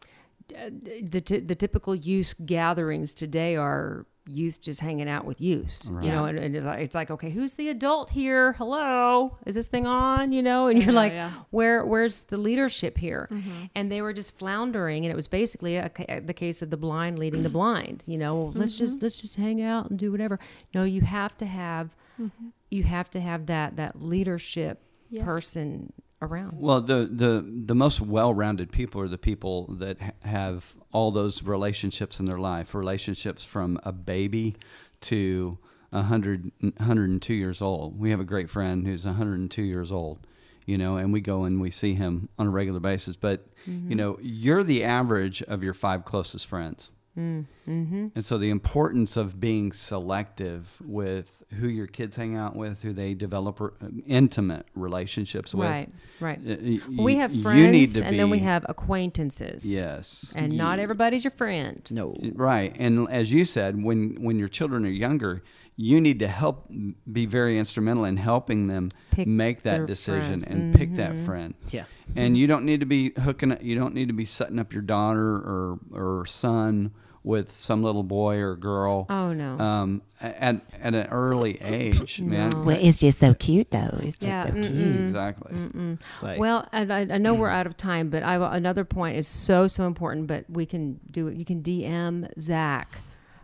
uh, 0.54 0.68
the 1.00 1.20
t- 1.20 1.38
the 1.38 1.54
typical 1.54 1.94
youth 1.94 2.34
gatherings 2.44 3.14
today 3.14 3.54
are 3.56 4.04
youth 4.26 4.60
just 4.60 4.80
hanging 4.80 5.08
out 5.08 5.24
with 5.24 5.40
youth 5.40 5.80
you 5.84 6.10
know 6.10 6.24
and, 6.24 6.38
and 6.38 6.56
it's 6.56 6.94
like- 6.94 7.10
okay 7.10 7.30
who's 7.30 7.54
the 7.54 7.68
adult 7.68 8.10
here? 8.10 8.52
Hello 8.54 9.36
is 9.46 9.54
this 9.54 9.68
thing 9.68 9.86
on? 9.86 10.32
You 10.32 10.42
know 10.42 10.66
and 10.66 10.82
you're 10.82 10.90
Yeah, 10.92 10.96
like 10.96 11.12
yeah. 11.12 11.30
where 11.50 11.84
where's 11.84 12.18
the 12.20 12.36
leadership 12.36 12.98
here? 12.98 13.28
Mm-hmm. 13.30 13.64
And 13.74 13.90
they 13.92 14.02
were 14.02 14.12
just 14.12 14.36
floundering 14.38 15.04
and 15.04 15.12
it 15.12 15.16
was 15.16 15.28
basically 15.28 15.76
a, 15.76 15.88
ca- 15.88 16.20
the 16.20 16.34
case 16.34 16.62
of 16.62 16.70
the 16.70 16.76
blind 16.76 17.18
leading 17.18 17.42
the 17.42 17.48
blind 17.48 18.02
you 18.06 18.18
know 18.18 18.34
well, 18.36 18.52
let's 18.54 18.76
just 18.76 18.96
mm-hmm. 18.96 19.04
let's 19.04 19.20
just 19.20 19.36
hang 19.36 19.62
out 19.62 19.90
and 19.90 19.98
do 19.98 20.10
whatever. 20.10 20.38
No 20.74 20.84
you 20.84 21.02
have 21.02 21.36
to 21.38 21.46
have 21.46 21.94
mm-hmm. 22.20 22.48
you 22.70 22.82
have 22.82 23.08
to 23.10 23.20
have 23.20 23.46
that 23.46 23.76
that 23.76 24.02
leadership 24.02 24.82
Yes. 25.08 25.24
person 25.24 25.92
around 26.26 26.58
Well, 26.58 26.80
the 26.80 27.08
the 27.10 27.44
the 27.66 27.74
most 27.74 28.00
well-rounded 28.00 28.72
people 28.72 29.00
are 29.00 29.08
the 29.08 29.18
people 29.18 29.66
that 29.78 30.00
ha- 30.00 30.10
have 30.22 30.74
all 30.92 31.10
those 31.10 31.42
relationships 31.42 32.20
in 32.20 32.26
their 32.26 32.38
life. 32.38 32.74
Relationships 32.74 33.44
from 33.44 33.80
a 33.84 33.92
baby 33.92 34.56
to 35.02 35.58
100, 35.90 36.52
102 36.60 37.34
years 37.34 37.62
old. 37.62 37.98
We 37.98 38.10
have 38.10 38.20
a 38.20 38.24
great 38.24 38.50
friend 38.50 38.86
who's 38.86 39.04
102 39.04 39.62
years 39.62 39.90
old, 39.92 40.26
you 40.64 40.76
know, 40.76 40.96
and 40.96 41.12
we 41.12 41.20
go 41.20 41.44
and 41.44 41.60
we 41.60 41.70
see 41.70 41.94
him 41.94 42.28
on 42.38 42.46
a 42.46 42.50
regular 42.50 42.80
basis. 42.80 43.16
But 43.16 43.46
you 43.64 43.72
mm-hmm. 43.72 43.94
know, 43.94 44.18
you're 44.20 44.64
the 44.64 44.84
average 44.84 45.42
of 45.42 45.62
your 45.62 45.74
five 45.74 46.04
closest 46.04 46.46
friends. 46.46 46.90
Mm-hmm. 47.16 48.06
And 48.14 48.24
so 48.24 48.38
the 48.38 48.50
importance 48.50 49.16
of 49.16 49.40
being 49.40 49.72
selective 49.72 50.78
with 50.84 51.42
who 51.58 51.68
your 51.68 51.86
kids 51.86 52.16
hang 52.16 52.36
out 52.36 52.54
with, 52.56 52.82
who 52.82 52.92
they 52.92 53.14
develop 53.14 53.60
r- 53.60 53.72
intimate 54.06 54.66
relationships 54.74 55.54
with. 55.54 55.68
right 55.68 55.88
right 56.20 56.40
Y- 56.40 56.80
y- 56.88 57.02
we 57.02 57.14
y- 57.14 57.20
have 57.20 57.32
you 57.34 57.42
friends 57.42 57.72
need 57.72 57.88
to 57.90 58.04
and 58.04 58.18
then 58.18 58.30
we 58.30 58.38
have 58.40 58.64
acquaintances 58.68 59.70
yes 59.70 60.32
and 60.36 60.56
not 60.56 60.78
everybody's 60.78 61.24
your 61.24 61.30
friend 61.30 61.86
No. 61.90 62.14
right 62.34 62.74
and 62.78 63.08
as 63.10 63.32
you 63.32 63.44
said 63.44 63.82
when 63.82 64.16
when 64.20 64.38
your 64.38 64.48
children 64.48 64.84
are 64.84 64.88
younger 64.90 65.42
you 65.78 66.00
need 66.00 66.18
to 66.20 66.28
help 66.28 66.70
be 67.12 67.26
very 67.26 67.58
instrumental 67.58 68.04
in 68.06 68.16
helping 68.16 68.66
them 68.66 68.88
Pick 69.10 69.26
make 69.28 69.62
that 69.62 69.86
decision 69.86 70.40
friends. 70.40 70.44
and 70.44 70.74
pick 70.74 70.94
that 70.96 71.12
Mhm. 71.12 71.24
friend 71.24 71.54
Yeah. 71.70 71.84
and 72.16 72.36
you 72.36 72.46
don't 72.46 72.64
need 72.64 72.80
to 72.80 72.86
be 72.86 73.12
hooking 73.20 73.52
up 73.52 73.62
you 73.62 73.76
don't 73.76 73.94
need 73.94 74.08
to 74.08 74.14
be 74.14 74.24
setting 74.24 74.58
up 74.58 74.72
your 74.72 74.82
daughter 74.82 75.36
or 75.36 75.78
or 75.92 76.26
son 76.26 76.92
with 77.26 77.50
some 77.52 77.82
little 77.82 78.04
boy 78.04 78.36
or 78.36 78.54
girl 78.54 79.04
oh 79.10 79.32
no 79.32 79.58
um, 79.58 80.00
at 80.20 80.62
at 80.80 80.94
an 80.94 81.08
early 81.10 81.60
age, 81.60 82.20
man. 82.20 82.64
Well, 82.64 82.78
it's 82.80 83.00
just 83.00 83.18
so 83.18 83.34
cute, 83.34 83.70
though. 83.70 83.98
It's 84.00 84.16
just 84.16 84.26
Yeah, 84.28 84.44
so 84.44 84.50
mm-mm. 84.52 84.66
cute. 84.66 85.00
Exactly. 85.06 85.52
It's 85.54 86.22
like, 86.22 86.38
Well, 86.38 86.66
and 86.72 86.92
I, 86.92 87.00
I 87.00 87.18
know 87.18 87.34
we're 87.34 87.50
out 87.50 87.66
of 87.66 87.76
time, 87.76 88.08
but 88.08 88.22
I 88.22 88.36
another 88.56 88.84
point 88.84 89.16
is 89.16 89.26
so 89.28 89.66
so 89.66 89.86
important. 89.86 90.26
But 90.28 90.44
we 90.48 90.64
can 90.64 91.00
do 91.10 91.26
it. 91.28 91.36
You 91.36 91.44
can 91.44 91.62
DM 91.62 92.28
Zach 92.38 92.98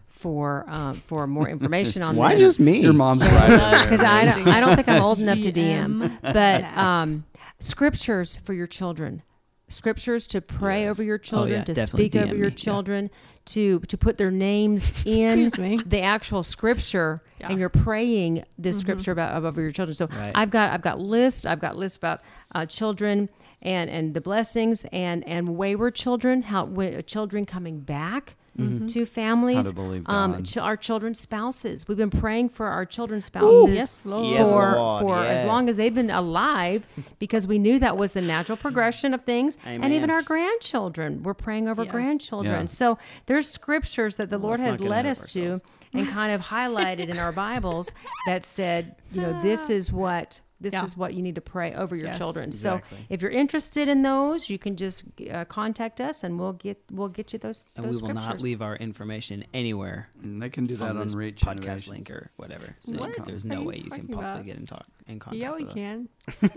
for 0.06 0.64
um, 0.68 0.94
for 0.94 1.26
more 1.26 1.48
information 1.48 2.02
on 2.02 2.16
why 2.22 2.34
this. 2.34 2.42
just 2.42 2.60
me? 2.60 2.78
Your 2.80 2.92
mom's 2.92 3.22
right 3.22 3.82
because 3.84 4.00
I 4.02 4.24
don't, 4.24 4.48
I 4.48 4.60
don't 4.60 4.76
think 4.76 4.88
I'm 4.88 5.02
old 5.02 5.20
enough 5.20 5.40
to 5.40 5.52
DM. 5.52 5.98
DM 6.00 6.18
But 6.22 6.64
um, 6.78 7.24
scriptures 7.58 8.36
for 8.36 8.52
your 8.52 8.66
children, 8.68 9.22
scriptures 9.68 10.26
to 10.28 10.40
pray 10.40 10.82
Yes. 10.82 10.90
over 10.90 11.02
your 11.02 11.18
children, 11.18 11.60
yeah, 11.60 11.64
to 11.64 11.74
definitely 11.74 12.08
speak 12.08 12.16
over 12.22 12.34
DM 12.34 12.38
your 12.38 12.50
children 12.50 13.10
yeah. 13.12 13.18
Children, 13.46 13.80
to 13.80 13.86
to 13.86 13.98
put 13.98 14.16
their 14.18 14.30
names 14.30 14.90
in 15.04 15.50
the 15.86 16.00
actual 16.02 16.42
scripture, 16.42 17.22
Yeah. 17.40 17.48
and 17.50 17.58
you're 17.58 17.68
praying 17.68 18.44
this 18.58 18.78
scripture 18.78 19.12
about 19.12 19.42
over 19.44 19.60
your 19.60 19.72
children. 19.72 19.94
So 19.94 20.06
Right. 20.06 20.32
I've 20.34 20.50
got 20.50 20.72
I've 20.72 20.82
got 20.82 21.00
lists. 21.00 21.44
I've 21.46 21.60
got 21.60 21.76
lists 21.76 21.96
about 21.96 22.20
uh, 22.54 22.66
children. 22.66 23.28
And, 23.64 23.88
and 23.90 24.12
the 24.12 24.20
blessings 24.20 24.84
and, 24.90 25.22
and 25.24 25.56
wayward 25.56 25.94
children, 25.94 26.42
how 26.42 26.64
wi- 26.66 27.00
children 27.02 27.46
coming 27.46 27.78
back 27.78 28.34
to 28.58 29.06
families, 29.06 29.56
How 29.56 29.62
to 29.62 29.72
believe 29.72 30.02
um, 30.06 30.32
God. 30.32 30.44
ch- 30.44 30.56
our 30.58 30.76
children's 30.76 31.18
spouses. 31.18 31.88
We've 31.88 31.96
been 31.96 32.10
praying 32.10 32.50
for 32.50 32.66
our 32.66 32.84
children's 32.84 33.24
spouses 33.24 33.74
Yes, 33.74 34.04
Lord. 34.04 34.26
Yes, 34.34 34.48
for 34.48 34.72
Lord, 34.72 35.00
for 35.02 35.18
as 35.18 35.44
long 35.46 35.68
as 35.68 35.78
they've 35.78 35.94
been 35.94 36.10
alive, 36.10 36.86
because 37.18 37.46
we 37.46 37.58
knew 37.58 37.78
that 37.78 37.96
was 37.96 38.12
the 38.12 38.20
natural 38.20 38.56
progression 38.58 39.14
of 39.14 39.22
things. 39.22 39.56
And 39.64 39.92
even 39.92 40.10
our 40.10 40.22
grandchildren, 40.22 41.22
we're 41.22 41.34
praying 41.34 41.68
over 41.68 41.82
Yes. 41.84 41.92
grandchildren. 41.92 42.60
Yeah. 42.62 42.66
So 42.66 42.98
there's 43.26 43.48
scriptures 43.48 44.16
that 44.16 44.30
the 44.30 44.38
Lord 44.38 44.60
has 44.60 44.80
led 44.80 44.90
ahead 44.90 45.06
of 45.06 45.10
us 45.12 45.32
to 45.32 45.60
and 45.94 46.08
kind 46.08 46.32
of 46.34 46.42
highlighted 46.42 47.08
in 47.08 47.18
our 47.18 47.32
Bibles 47.32 47.90
that 48.26 48.44
said, 48.44 48.96
you 49.12 49.20
know, 49.22 49.40
this 49.42 49.70
is 49.70 49.92
what. 49.92 50.40
This 50.62 50.72
Yeah. 50.72 50.84
is 50.84 50.96
what 50.96 51.12
you 51.14 51.22
need 51.22 51.34
to 51.34 51.40
pray 51.40 51.74
over 51.74 51.94
your 51.96 52.06
Yes. 52.06 52.18
children. 52.18 52.46
Exactly. 52.46 52.98
So, 52.98 53.04
if 53.10 53.20
you're 53.20 53.30
interested 53.32 53.88
in 53.88 54.02
those, 54.02 54.48
you 54.48 54.58
can 54.58 54.76
just 54.76 55.04
uh, 55.30 55.44
contact 55.44 56.00
us, 56.00 56.22
and 56.24 56.38
we'll 56.38 56.52
get 56.54 56.78
we'll 56.90 57.08
get 57.08 57.32
you 57.32 57.38
those. 57.38 57.64
and 57.76 57.84
those 57.84 58.00
we 58.00 58.08
will 58.08 58.14
not 58.14 58.40
leave 58.40 58.62
our 58.62 58.76
information 58.76 59.44
anywhere 59.52 60.08
And 60.22 60.40
they 60.40 60.48
can 60.50 60.66
do 60.66 60.76
that 60.76 60.90
on 60.90 60.98
on, 60.98 61.08
Reach 61.08 61.40
podcast 61.42 61.88
link 61.88 62.10
or 62.10 62.30
whatever. 62.36 62.76
So 62.80 62.96
What 62.96 63.26
there's 63.26 63.44
no 63.44 63.62
way 63.62 63.76
you 63.84 63.90
can 63.90 64.08
possibly 64.08 64.40
about? 64.40 64.46
get 64.46 64.56
in 64.56 64.66
talk 64.66 64.86
in 65.08 65.18
contact. 65.18 65.40
Yeah, 65.42 65.54
we 65.54 65.64
with 65.64 65.72
us. 65.72 65.78
can. 65.78 66.08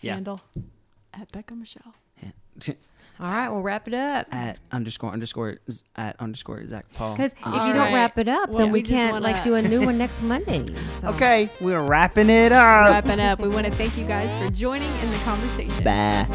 Yeah. 0.00 0.14
Handle 0.14 0.40
at 1.14 1.30
Becca 1.30 1.54
Michelle. 1.54 1.94
All 3.20 3.26
right, 3.30 3.48
we'll 3.50 3.62
wrap 3.62 3.86
it 3.86 3.94
up. 3.94 4.26
At 4.34 4.58
underscore 4.72 5.12
underscore 5.12 5.58
z- 5.70 5.84
at 5.96 6.16
underscore 6.18 6.66
Zach 6.66 6.86
Paul. 6.92 7.14
Because 7.14 7.32
if 7.34 7.46
All 7.46 7.52
you 7.66 7.72
don't 7.72 7.76
right. 7.76 7.94
wrap 7.94 8.18
it 8.18 8.26
up, 8.26 8.48
Well, 8.50 8.58
then 8.58 8.72
we, 8.72 8.80
we 8.80 8.82
just 8.82 8.92
can't 8.94 9.12
wanna- 9.12 9.24
like 9.24 9.42
do 9.42 9.54
a 9.54 9.62
new 9.62 9.82
one 9.84 9.96
next 9.98 10.22
Monday. 10.22 10.64
So. 10.88 11.08
Okay, 11.10 11.48
we're 11.60 11.82
wrapping 11.82 12.30
it 12.30 12.50
up. 12.52 12.90
Wrapping 13.04 13.20
up, 13.20 13.38
we 13.40 13.48
want 13.48 13.66
to 13.66 13.72
thank 13.72 13.96
you 13.96 14.04
guys 14.06 14.32
for 14.42 14.50
joining 14.52 14.90
in 15.02 15.10
the 15.10 15.18
conversation. 15.18 15.84
Bye. 15.84 16.26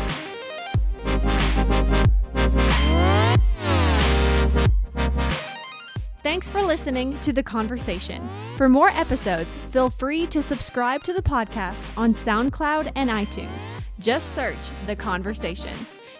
Thanks 6.23 6.49
for 6.49 6.61
listening 6.61 7.17
to 7.21 7.31
The 7.31 7.43
Conversation. 7.43 8.27
For 8.57 8.67
more 8.67 8.89
episodes, 8.89 9.55
feel 9.71 9.89
free 9.89 10.27
to 10.27 10.41
subscribe 10.41 11.03
to 11.03 11.13
the 11.13 11.21
podcast 11.21 11.97
on 11.97 12.13
SoundCloud 12.13 12.91
and 12.95 13.09
iTunes. 13.09 13.47
Just 13.99 14.35
search 14.35 14.57
The 14.85 14.95
Conversation. 14.95 15.73